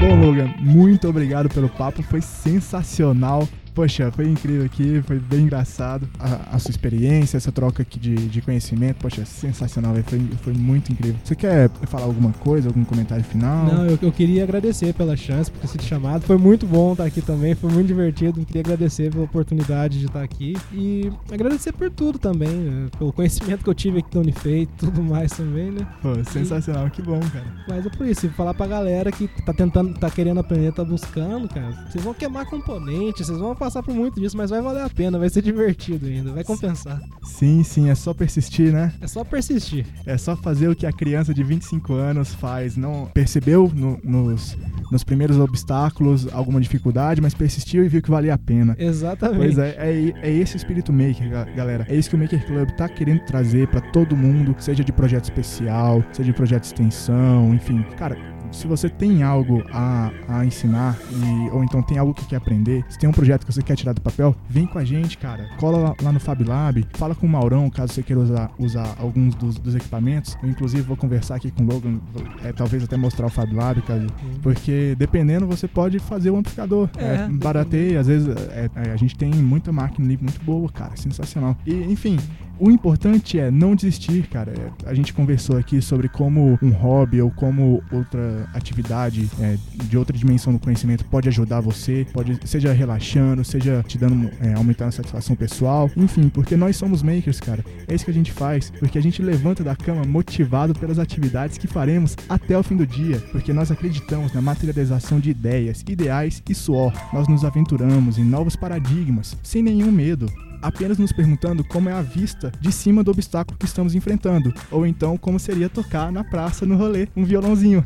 Bom, 0.00 0.20
Logan, 0.20 0.52
muito 0.58 1.08
obrigado 1.08 1.48
pelo 1.48 1.68
papo, 1.68 2.02
foi 2.02 2.20
sensacional. 2.20 3.48
Poxa, 3.74 4.10
foi 4.10 4.28
incrível 4.28 4.66
aqui, 4.66 5.02
foi 5.06 5.18
bem 5.18 5.44
engraçado. 5.44 6.06
A, 6.18 6.56
a 6.56 6.58
sua 6.58 6.70
experiência, 6.70 7.38
essa 7.38 7.50
troca 7.50 7.82
aqui 7.82 7.98
de, 7.98 8.14
de 8.14 8.42
conhecimento, 8.42 8.96
poxa, 8.96 9.24
sensacional, 9.24 9.94
foi, 10.04 10.20
foi 10.42 10.52
muito 10.52 10.92
incrível. 10.92 11.16
Você 11.24 11.34
quer 11.34 11.70
falar 11.84 12.04
alguma 12.04 12.32
coisa, 12.32 12.68
algum 12.68 12.84
comentário 12.84 13.24
final? 13.24 13.64
Não, 13.64 13.86
eu, 13.86 13.98
eu 14.02 14.12
queria 14.12 14.42
agradecer 14.42 14.92
pela 14.92 15.16
chance, 15.16 15.50
por 15.50 15.58
ter 15.60 15.68
sido 15.68 15.82
chamado. 15.84 16.22
Foi 16.22 16.36
muito 16.36 16.66
bom 16.66 16.92
estar 16.92 17.04
aqui 17.04 17.22
também, 17.22 17.54
foi 17.54 17.70
muito 17.70 17.86
divertido. 17.86 18.44
Queria 18.44 18.60
agradecer 18.60 19.10
pela 19.10 19.24
oportunidade 19.24 19.98
de 19.98 20.06
estar 20.06 20.22
aqui 20.22 20.54
e 20.72 21.10
agradecer 21.32 21.72
por 21.72 21.90
tudo 21.90 22.18
também, 22.18 22.50
né? 22.50 22.88
pelo 22.98 23.12
conhecimento 23.12 23.64
que 23.64 23.70
eu 23.70 23.74
tive 23.74 24.00
aqui 24.00 24.12
da 24.12 24.20
Unifei 24.20 24.62
e 24.62 24.66
tudo 24.66 25.02
mais 25.02 25.32
também, 25.32 25.70
né? 25.70 25.86
Pô, 26.02 26.22
sensacional, 26.24 26.90
que 26.90 27.00
bom, 27.00 27.20
cara. 27.32 27.46
Mas 27.68 27.86
é 27.86 27.88
por 27.90 28.06
isso, 28.06 28.28
falar 28.30 28.54
pra 28.54 28.66
galera 28.66 29.10
que 29.12 29.28
tá 29.44 29.52
tentando, 29.52 29.94
tá 29.94 30.10
querendo 30.10 30.40
aprender, 30.40 30.72
tá 30.72 30.84
buscando, 30.84 31.48
cara. 31.48 31.70
Vocês 31.88 32.02
vão 32.02 32.12
queimar 32.12 32.44
componentes, 32.46 33.26
vocês 33.26 33.38
vão 33.38 33.54
passar 33.54 33.82
por 33.82 33.94
muito 33.94 34.20
disso, 34.20 34.36
mas 34.36 34.50
vai 34.50 34.60
valer 34.60 34.82
a 34.82 34.90
pena, 34.90 35.18
vai 35.18 35.28
ser 35.30 35.42
divertido 35.42 36.06
ainda, 36.06 36.32
vai 36.32 36.42
compensar. 36.44 37.00
Sim, 37.22 37.62
sim, 37.62 37.88
é 37.88 37.94
só 37.94 38.12
persistir, 38.12 38.72
né? 38.72 38.92
É 39.00 39.06
só 39.06 39.22
persistir. 39.24 39.86
É 40.04 40.18
só 40.18 40.36
fazer 40.36 40.68
o 40.68 40.74
que 40.76 40.86
a 40.86 40.92
criança 40.92 41.32
de 41.32 41.42
25 41.42 41.92
anos 41.94 42.34
faz. 42.34 42.76
Não 42.76 43.06
percebeu 43.14 43.70
no- 43.74 43.98
nos, 44.02 44.56
nos 44.90 45.04
primeiros 45.04 45.38
obstáculos 45.38 46.26
alguma 46.32 46.60
dificuldade, 46.60 47.20
mas 47.20 47.32
persistiu 47.34 47.84
e 47.84 47.88
viu 47.88 48.02
que 48.02 48.10
valia 48.10 48.34
a 48.34 48.38
pena. 48.38 48.74
Exatamente. 48.78 49.38
Pois 49.38 49.58
é, 49.58 49.76
é, 49.78 50.12
é 50.22 50.30
esse 50.32 50.56
o 50.56 50.58
espírito 50.58 50.92
maker, 50.92 51.30
ga- 51.30 51.44
galera. 51.44 51.86
É 51.88 51.94
isso 51.94 52.10
que 52.10 52.16
o 52.16 52.18
Maker 52.18 52.44
Club 52.46 52.70
tá 52.72 52.88
querendo 52.88 53.20
trazer 53.24 53.68
pra 53.68 53.80
todo 53.80 54.16
mundo, 54.16 54.54
seja 54.58 54.82
de 54.84 54.92
projeto 54.92 55.24
especial, 55.24 56.02
seja 56.12 56.30
de 56.30 56.36
projeto 56.36 56.62
de 56.62 56.66
extensão, 56.68 57.41
enfim. 57.54 57.84
Cara, 57.96 58.16
se 58.52 58.66
você 58.66 58.88
tem 58.88 59.22
algo 59.22 59.64
a, 59.72 60.10
a 60.28 60.44
ensinar 60.44 60.98
e, 61.10 61.50
ou 61.50 61.64
então 61.64 61.82
tem 61.82 61.98
algo 61.98 62.12
que 62.12 62.26
quer 62.26 62.36
aprender, 62.36 62.84
se 62.88 62.98
tem 62.98 63.08
um 63.08 63.12
projeto 63.12 63.46
que 63.46 63.52
você 63.52 63.62
quer 63.62 63.74
tirar 63.74 63.94
do 63.94 64.00
papel, 64.00 64.36
vem 64.48 64.66
com 64.66 64.78
a 64.78 64.84
gente, 64.84 65.16
cara. 65.16 65.48
Cola 65.58 65.78
lá, 65.78 65.94
lá 66.02 66.12
no 66.12 66.20
Fab 66.20 66.44
Lab, 66.44 66.86
fala 66.92 67.14
com 67.14 67.26
o 67.26 67.28
Maurão, 67.28 67.70
caso 67.70 67.94
você 67.94 68.02
queira 68.02 68.20
usar, 68.20 68.50
usar 68.58 68.94
alguns 68.98 69.34
dos, 69.34 69.58
dos 69.58 69.74
equipamentos. 69.74 70.36
Eu, 70.42 70.50
inclusive, 70.50 70.82
vou 70.82 70.96
conversar 70.96 71.36
aqui 71.36 71.50
com 71.50 71.64
o 71.64 71.66
Logan, 71.66 71.98
é, 72.44 72.52
talvez 72.52 72.84
até 72.84 72.96
mostrar 72.96 73.26
o 73.26 73.30
Fab 73.30 73.52
Lab, 73.52 73.80
caso 73.82 74.06
porque 74.42 74.94
dependendo, 74.98 75.46
você 75.46 75.66
pode 75.66 75.98
fazer 75.98 76.30
o 76.30 76.36
amplificador. 76.36 76.90
É, 76.96 77.14
É, 77.14 77.28
barateia, 77.28 78.00
às 78.00 78.06
vezes 78.06 78.28
é, 78.28 78.70
é, 78.74 78.90
a 78.92 78.96
gente 78.96 79.16
tem 79.16 79.32
muita 79.32 79.72
máquina 79.72 80.06
ali 80.06 80.18
muito 80.20 80.42
boa, 80.44 80.68
cara. 80.70 80.94
Sensacional. 80.96 81.56
E, 81.66 81.74
enfim, 81.74 82.18
o 82.62 82.70
importante 82.70 83.40
é 83.40 83.50
não 83.50 83.74
desistir, 83.74 84.28
cara. 84.28 84.52
É, 84.52 84.88
A 84.88 84.94
gente 84.94 85.12
conversou 85.12 85.56
aqui 85.56 85.82
sobre 85.82 86.08
como 86.08 86.56
um 86.62 86.70
hobby 86.70 87.20
ou 87.20 87.28
como 87.28 87.82
outra 87.90 88.48
atividade 88.54 89.28
é, 89.40 89.56
de 89.88 89.98
outra 89.98 90.16
dimensão 90.16 90.52
do 90.52 90.60
conhecimento 90.60 91.04
pode 91.06 91.28
ajudar 91.28 91.60
você, 91.60 92.06
pode 92.12 92.38
seja 92.44 92.72
relaxando, 92.72 93.44
seja 93.44 93.82
te 93.88 93.98
dando, 93.98 94.30
é, 94.40 94.54
aumentando 94.54 94.90
a 94.90 94.92
satisfação 94.92 95.34
pessoal, 95.34 95.90
enfim, 95.96 96.28
porque 96.28 96.56
nós 96.56 96.76
somos 96.76 97.02
makers, 97.02 97.40
cara. 97.40 97.64
É 97.88 97.94
isso 97.96 98.04
que 98.04 98.12
a 98.12 98.14
gente 98.14 98.30
faz, 98.30 98.70
porque 98.78 98.96
a 98.96 99.02
gente 99.02 99.20
levanta 99.20 99.64
da 99.64 99.74
cama 99.74 100.04
motivado 100.04 100.72
pelas 100.72 101.00
atividades 101.00 101.58
que 101.58 101.66
faremos 101.66 102.16
até 102.28 102.56
o 102.56 102.62
fim 102.62 102.76
do 102.76 102.86
dia, 102.86 103.18
porque 103.32 103.52
nós 103.52 103.72
acreditamos 103.72 104.32
na 104.32 104.40
materialização 104.40 105.18
de 105.18 105.30
ideias, 105.30 105.82
ideais 105.88 106.40
e 106.48 106.54
suor. 106.54 106.92
Nós 107.12 107.26
nos 107.26 107.44
aventuramos 107.44 108.18
em 108.18 108.24
novos 108.24 108.54
paradigmas, 108.54 109.36
sem 109.42 109.64
nenhum 109.64 109.90
medo 109.90 110.30
apenas 110.62 110.98
nos 110.98 111.12
perguntando 111.12 111.64
como 111.64 111.88
é 111.88 111.92
a 111.92 112.00
vista 112.00 112.52
de 112.60 112.72
cima 112.72 113.02
do 113.02 113.10
obstáculo 113.10 113.58
que 113.58 113.66
estamos 113.66 113.94
enfrentando, 113.94 114.54
ou 114.70 114.86
então 114.86 115.18
como 115.18 115.38
seria 115.38 115.68
tocar 115.68 116.10
na 116.12 116.24
praça 116.24 116.64
no 116.64 116.76
rolê 116.76 117.08
um 117.16 117.24
violãozinho. 117.24 117.84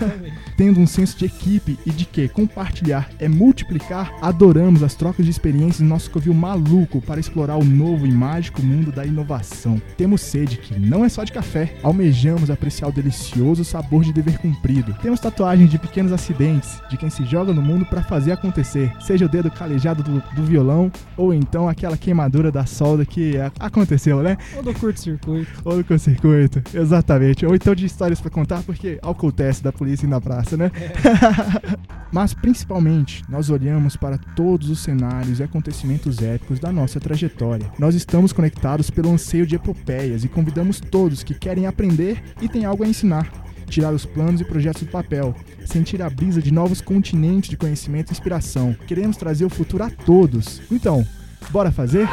Tendo 0.56 0.80
um 0.80 0.86
senso 0.86 1.18
de 1.18 1.26
equipe 1.26 1.78
e 1.84 1.90
de 1.90 2.04
que 2.04 2.28
compartilhar 2.28 3.10
é 3.18 3.28
multiplicar, 3.28 4.12
adoramos 4.22 4.82
as 4.82 4.94
trocas 4.94 5.24
de 5.24 5.30
experiências 5.30 5.80
em 5.80 5.84
nosso 5.84 6.10
covil 6.10 6.32
maluco 6.32 7.00
para 7.00 7.20
explorar 7.20 7.56
o 7.56 7.64
novo 7.64 8.06
e 8.06 8.10
mágico 8.10 8.62
mundo 8.62 8.90
da 8.90 9.04
inovação. 9.04 9.80
Temos 9.96 10.20
sede 10.20 10.58
que 10.58 10.78
não 10.78 11.04
é 11.04 11.08
só 11.08 11.24
de 11.24 11.32
café, 11.32 11.76
almejamos 11.82 12.50
apreciar 12.50 12.88
o 12.88 12.92
delicioso 12.92 13.64
sabor 13.64 14.02
de 14.02 14.12
dever 14.12 14.38
cumprido. 14.38 14.94
Temos 15.02 15.20
tatuagens 15.20 15.70
de 15.70 15.78
pequenos 15.78 16.12
acidentes, 16.12 16.80
de 16.88 16.96
quem 16.96 17.10
se 17.10 17.24
joga 17.24 17.52
no 17.52 17.62
mundo 17.62 17.84
para 17.84 18.02
fazer 18.02 18.32
acontecer, 18.32 18.92
seja 19.00 19.26
o 19.26 19.28
dedo 19.28 19.50
calejado 19.50 20.02
do, 20.02 20.22
do 20.34 20.44
violão, 20.44 20.90
ou 21.16 21.34
então 21.34 21.68
aquela 21.68 21.96
queimadura 22.14 22.52
da 22.52 22.64
solda 22.64 23.04
que 23.04 23.34
aconteceu, 23.58 24.22
né? 24.22 24.38
Ou 24.56 24.62
do 24.62 24.72
curto-circuito. 24.72 25.50
Ou 25.64 25.82
do 25.82 25.98
circuito, 25.98 26.62
exatamente. 26.72 27.44
Ou 27.44 27.54
então 27.54 27.74
de 27.74 27.84
histórias 27.84 28.20
pra 28.20 28.30
contar, 28.30 28.62
porque 28.62 29.00
teste 29.34 29.64
da 29.64 29.72
polícia 29.72 30.08
na 30.08 30.20
praça, 30.20 30.56
né? 30.56 30.70
Mas 32.12 32.32
principalmente, 32.32 33.24
nós 33.28 33.50
olhamos 33.50 33.96
para 33.96 34.16
todos 34.16 34.70
os 34.70 34.78
cenários 34.78 35.40
e 35.40 35.42
acontecimentos 35.42 36.22
épicos 36.22 36.60
da 36.60 36.70
nossa 36.70 37.00
trajetória. 37.00 37.66
Nós 37.76 37.96
estamos 37.96 38.32
conectados 38.32 38.88
pelo 38.88 39.10
anseio 39.10 39.44
de 39.44 39.56
epopeias 39.56 40.22
e 40.22 40.28
convidamos 40.28 40.78
todos 40.78 41.24
que 41.24 41.34
querem 41.34 41.66
aprender 41.66 42.22
e 42.40 42.48
têm 42.48 42.64
algo 42.64 42.84
a 42.84 42.88
ensinar. 42.88 43.28
Tirar 43.66 43.92
os 43.92 44.04
planos 44.04 44.40
e 44.40 44.44
projetos 44.44 44.82
do 44.82 44.90
papel, 44.90 45.34
sentir 45.64 46.00
a 46.02 46.10
brisa 46.10 46.40
de 46.40 46.52
novos 46.52 46.80
continentes 46.80 47.50
de 47.50 47.56
conhecimento 47.56 48.10
e 48.10 48.12
inspiração. 48.12 48.76
Queremos 48.86 49.16
trazer 49.16 49.44
o 49.44 49.50
futuro 49.50 49.82
a 49.82 49.90
todos. 49.90 50.60
Então, 50.70 51.04
bora 51.50 51.70
fazer? 51.70 52.08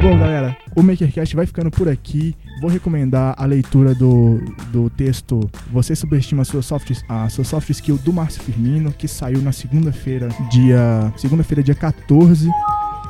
Bom, 0.00 0.16
galera, 0.16 0.56
o 0.76 0.82
MakerCast 0.82 1.34
vai 1.34 1.44
ficando 1.44 1.70
por 1.70 1.88
aqui. 1.88 2.34
Vou 2.60 2.70
recomendar 2.70 3.34
a 3.36 3.44
leitura 3.44 3.94
do, 3.94 4.40
do 4.72 4.88
texto 4.88 5.40
Você 5.72 5.94
Subestima 5.94 6.42
a 6.42 6.44
Sua, 6.44 6.62
soft, 6.62 6.92
a 7.08 7.28
sua 7.28 7.44
soft 7.44 7.68
Skill 7.70 7.98
do 7.98 8.12
Márcio 8.12 8.42
Firmino, 8.42 8.92
que 8.92 9.08
saiu 9.08 9.42
na 9.42 9.52
segunda-feira, 9.52 10.28
dia. 10.50 11.12
Segunda-feira, 11.16 11.62
dia 11.62 11.74
14. 11.74 12.48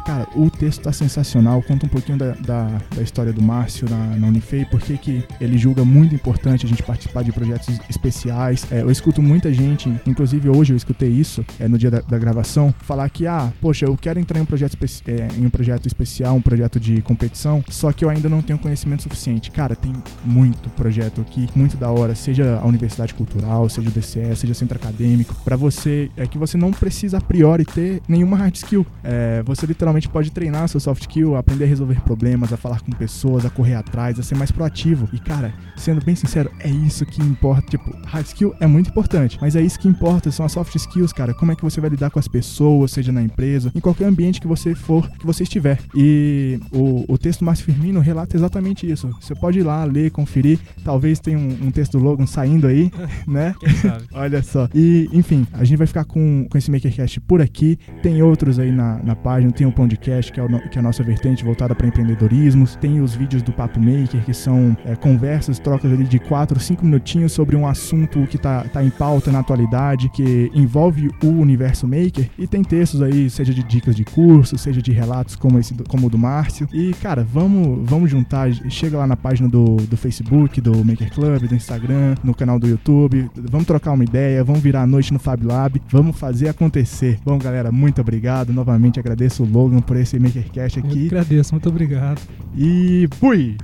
Cara, 0.09 0.27
o 0.35 0.49
texto 0.49 0.81
tá 0.81 0.91
sensacional. 0.91 1.63
Conta 1.63 1.85
um 1.85 1.89
pouquinho 1.89 2.17
da, 2.17 2.31
da, 2.33 2.81
da 2.97 3.03
história 3.03 3.31
do 3.31 3.43
Márcio 3.43 3.87
na, 3.91 4.17
na 4.17 4.27
Unifei, 4.27 4.65
porque 4.65 4.97
que 4.97 5.23
ele 5.39 5.59
julga 5.59 5.85
muito 5.85 6.15
importante 6.15 6.65
a 6.65 6.69
gente 6.69 6.83
participar 6.83 7.23
de 7.23 7.31
projetos 7.31 7.79
especiais. 7.91 8.67
É, 8.73 8.81
eu 8.81 8.91
escuto 8.91 9.21
muita 9.21 9.53
gente, 9.53 9.93
inclusive 10.07 10.49
hoje 10.49 10.73
eu 10.73 10.79
escutei 10.79 11.11
isso 11.11 11.45
é, 11.61 11.69
no 11.69 11.77
dia 11.77 11.91
da, 11.91 12.01
da, 12.01 12.19
gravação, 12.19 12.75
falar 12.81 13.07
que, 13.11 13.27
ah, 13.27 13.53
poxa, 13.61 13.85
eu 13.85 13.95
quero 13.99 14.19
entrar 14.19 14.39
em 14.39 14.43
um, 14.43 14.47
projeto 14.47 14.79
é, 15.07 15.29
em 15.37 15.45
um 15.45 15.51
projeto 15.51 15.87
especial, 15.87 16.35
um 16.37 16.41
projeto 16.41 16.81
de 16.81 17.03
competição, 17.03 17.63
só 17.69 17.93
que 17.93 18.03
eu 18.03 18.09
ainda 18.09 18.31
não 18.31 18.41
tenho 18.41 18.59
conhecimento 18.59 19.03
suficiente. 19.03 19.51
Cara, 19.51 19.77
tem 19.77 19.93
muito 20.25 20.71
projeto 20.71 21.21
aqui, 21.21 21.47
muito 21.55 21.77
da 21.77 21.91
hora, 21.91 22.15
seja 22.15 22.59
a 22.63 22.67
Universidade 22.67 23.13
Cultural, 23.13 23.69
seja 23.69 23.91
o 23.91 23.93
DCE, 23.93 24.35
seja 24.37 24.53
o 24.53 24.57
Centro 24.57 24.79
Acadêmico, 24.79 25.35
para 25.45 25.57
você, 25.57 26.11
é 26.17 26.27
que 26.27 26.39
você 26.39 26.57
não 26.57 26.71
precisa 26.71 27.19
a 27.19 27.21
priori 27.21 27.67
ter 27.67 28.01
nenhuma 28.09 28.39
hard 28.39 28.55
skill. 28.55 28.87
É, 29.05 29.43
você 29.45 29.67
literalmente 29.67 29.98
pode 30.07 30.31
treinar 30.31 30.69
seu 30.69 30.79
soft 30.79 31.01
skill, 31.01 31.35
aprender 31.35 31.65
a 31.65 31.69
resolver 31.69 32.01
problemas, 32.03 32.53
a 32.53 32.59
falar 32.59 32.81
com 32.81 32.93
pessoas, 32.93 33.47
a 33.47 33.51
correr 33.51 33.75
atrás, 33.75 34.19
a 34.19 34.23
ser 34.23 34.35
mais 34.35 34.51
proativo. 34.51 35.09
E 35.13 35.19
cara, 35.19 35.55
sendo 35.77 36.05
bem 36.05 36.15
sincero, 36.15 36.51
é 36.61 36.69
isso 36.69 37.07
que 37.07 37.23
importa. 37.23 37.63
Tipo, 37.71 37.97
hard 38.07 38.27
skill 38.27 38.55
é 38.61 38.67
muito 38.67 38.91
importante, 38.91 39.39
mas 39.41 39.57
é 39.57 39.63
isso 39.63 39.79
que 39.79 39.89
importa, 39.89 40.31
são 40.31 40.45
as 40.45 40.53
soft 40.53 40.75
skills, 40.75 41.13
cara. 41.13 41.33
Como 41.33 41.53
é 41.53 41.57
que 41.57 41.63
você 41.63 41.81
vai 41.81 41.89
lidar 41.89 42.11
com 42.11 42.19
as 42.19 42.29
pessoas, 42.29 42.93
seja 42.93 43.11
na 43.11 43.23
empresa, 43.23 43.73
em 43.75 43.81
qualquer 43.81 44.05
ambiente 44.05 44.41
que 44.41 44.47
você 44.47 44.75
for, 44.75 45.09
que 45.13 45.27
você 45.27 45.45
estiver. 45.45 45.79
E 45.95 46.61
o, 46.73 47.05
o 47.13 47.17
texto 47.17 47.45
Márcio 47.45 47.65
Firmino 47.65 48.01
relata 48.01 48.37
exatamente 48.37 48.91
isso. 48.91 49.09
Você 49.21 49.35
pode 49.35 49.61
ir 49.61 49.63
lá, 49.63 49.85
ler, 49.85 50.11
conferir. 50.11 50.59
Talvez 50.85 51.21
tenha 51.21 51.39
um, 51.39 51.67
um 51.67 51.71
texto 51.71 51.99
do 51.99 52.05
Logan 52.05 52.27
saindo 52.27 52.67
aí, 52.67 52.91
né? 53.27 53.55
Olha 54.13 54.43
só. 54.43 54.69
E, 54.75 55.09
enfim, 55.13 55.47
a 55.53 55.65
gente 55.65 55.79
vai 55.79 55.87
ficar 55.87 56.05
com, 56.05 56.47
com 56.51 56.59
esse 56.59 56.71
Makercast 56.71 57.21
por 57.21 57.41
aqui. 57.41 57.79
Tem 58.03 58.23
outros 58.23 58.59
aí 58.59 58.71
na, 58.71 59.03
na 59.03 59.17
página, 59.17 59.53
tem 59.53 59.67
o 59.67 59.73
Podcast, 59.89 60.33
que 60.33 60.41
é, 60.41 60.43
o, 60.43 60.49
que 60.69 60.79
é 60.79 60.81
a 60.81 60.83
nossa 60.83 61.03
vertente 61.03 61.45
voltada 61.45 61.75
para 61.75 61.87
empreendedorismo. 61.87 62.67
Tem 62.81 63.01
os 63.01 63.15
vídeos 63.15 63.43
do 63.43 63.53
Papo 63.53 63.81
Maker, 63.81 64.25
que 64.25 64.35
são 64.35 64.77
é, 64.85 64.95
conversas, 64.95 65.59
trocas 65.59 65.93
ali 65.93 66.05
de 66.05 66.19
4, 66.19 66.59
5 66.59 66.85
minutinhos 66.85 67.33
sobre 67.33 67.57
um 67.57 67.67
assunto 67.67 68.27
que 68.27 68.39
tá, 68.39 68.65
tá 68.65 68.83
em 68.83 68.91
pauta 68.91 69.33
na 69.33 69.41
atualidade, 69.41 70.09
que 70.11 70.51
envolve 70.55 71.11
o 71.23 71.29
universo 71.29 71.87
maker. 71.87 72.29
E 72.39 72.47
tem 72.47 72.63
textos 72.63 73.03
aí, 73.03 73.29
seja 73.29 73.53
de 73.53 73.63
dicas 73.63 73.95
de 73.95 74.05
curso, 74.05 74.57
seja 74.57 74.81
de 74.81 74.93
relatos 74.93 75.37
como 75.37 75.59
esse 75.59 75.75
como 75.89 76.07
o 76.07 76.11
do 76.11 76.19
Márcio. 76.19 76.69
E, 76.73 76.93
cara, 76.95 77.25
vamos, 77.25 77.89
vamos 77.89 78.11
juntar. 78.11 78.53
Chega 78.71 78.99
lá 78.99 79.07
na 79.07 79.17
página 79.17 79.49
do, 79.49 79.77
do 79.77 79.97
Facebook, 79.97 80.61
do 80.61 80.85
Maker 80.85 81.13
Club, 81.13 81.49
do 81.49 81.55
Instagram, 81.55 82.15
no 82.23 82.35
canal 82.35 82.59
do 82.59 82.69
YouTube. 82.69 83.31
Vamos 83.37 83.67
trocar 83.67 83.93
uma 83.93 84.05
ideia, 84.05 84.45
vamos 84.45 84.63
virar 84.63 84.83
a 84.83 84.87
noite 84.87 85.13
no 85.13 85.19
Fab 85.19 85.45
Lab, 85.45 85.81
vamos 85.89 86.19
fazer 86.19 86.49
acontecer. 86.49 87.19
Bom, 87.25 87.39
galera, 87.39 87.73
muito 87.73 88.01
obrigado. 88.01 88.53
Novamente 88.53 89.01
agradeço 89.01 89.43
o 89.43 89.47
Logan 89.69 89.83
por 89.83 89.97
esse 89.97 90.19
Makercast 90.19 90.79
aqui. 90.79 91.03
Eu 91.03 91.07
agradeço, 91.07 91.53
muito 91.53 91.69
obrigado. 91.69 92.21
E 92.57 93.07
fui! 93.19 93.57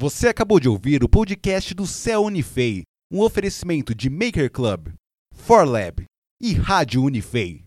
Você 0.00 0.28
acabou 0.28 0.58
de 0.58 0.68
ouvir 0.68 1.04
o 1.04 1.08
podcast 1.08 1.72
do 1.72 1.86
Céu 1.86 2.22
Unifei, 2.24 2.82
um 3.12 3.20
oferecimento 3.20 3.94
de 3.94 4.10
Maker 4.10 4.50
Club, 4.50 4.88
ForLab 5.32 6.04
e 6.42 6.52
Rádio 6.52 7.04
Unifei. 7.04 7.62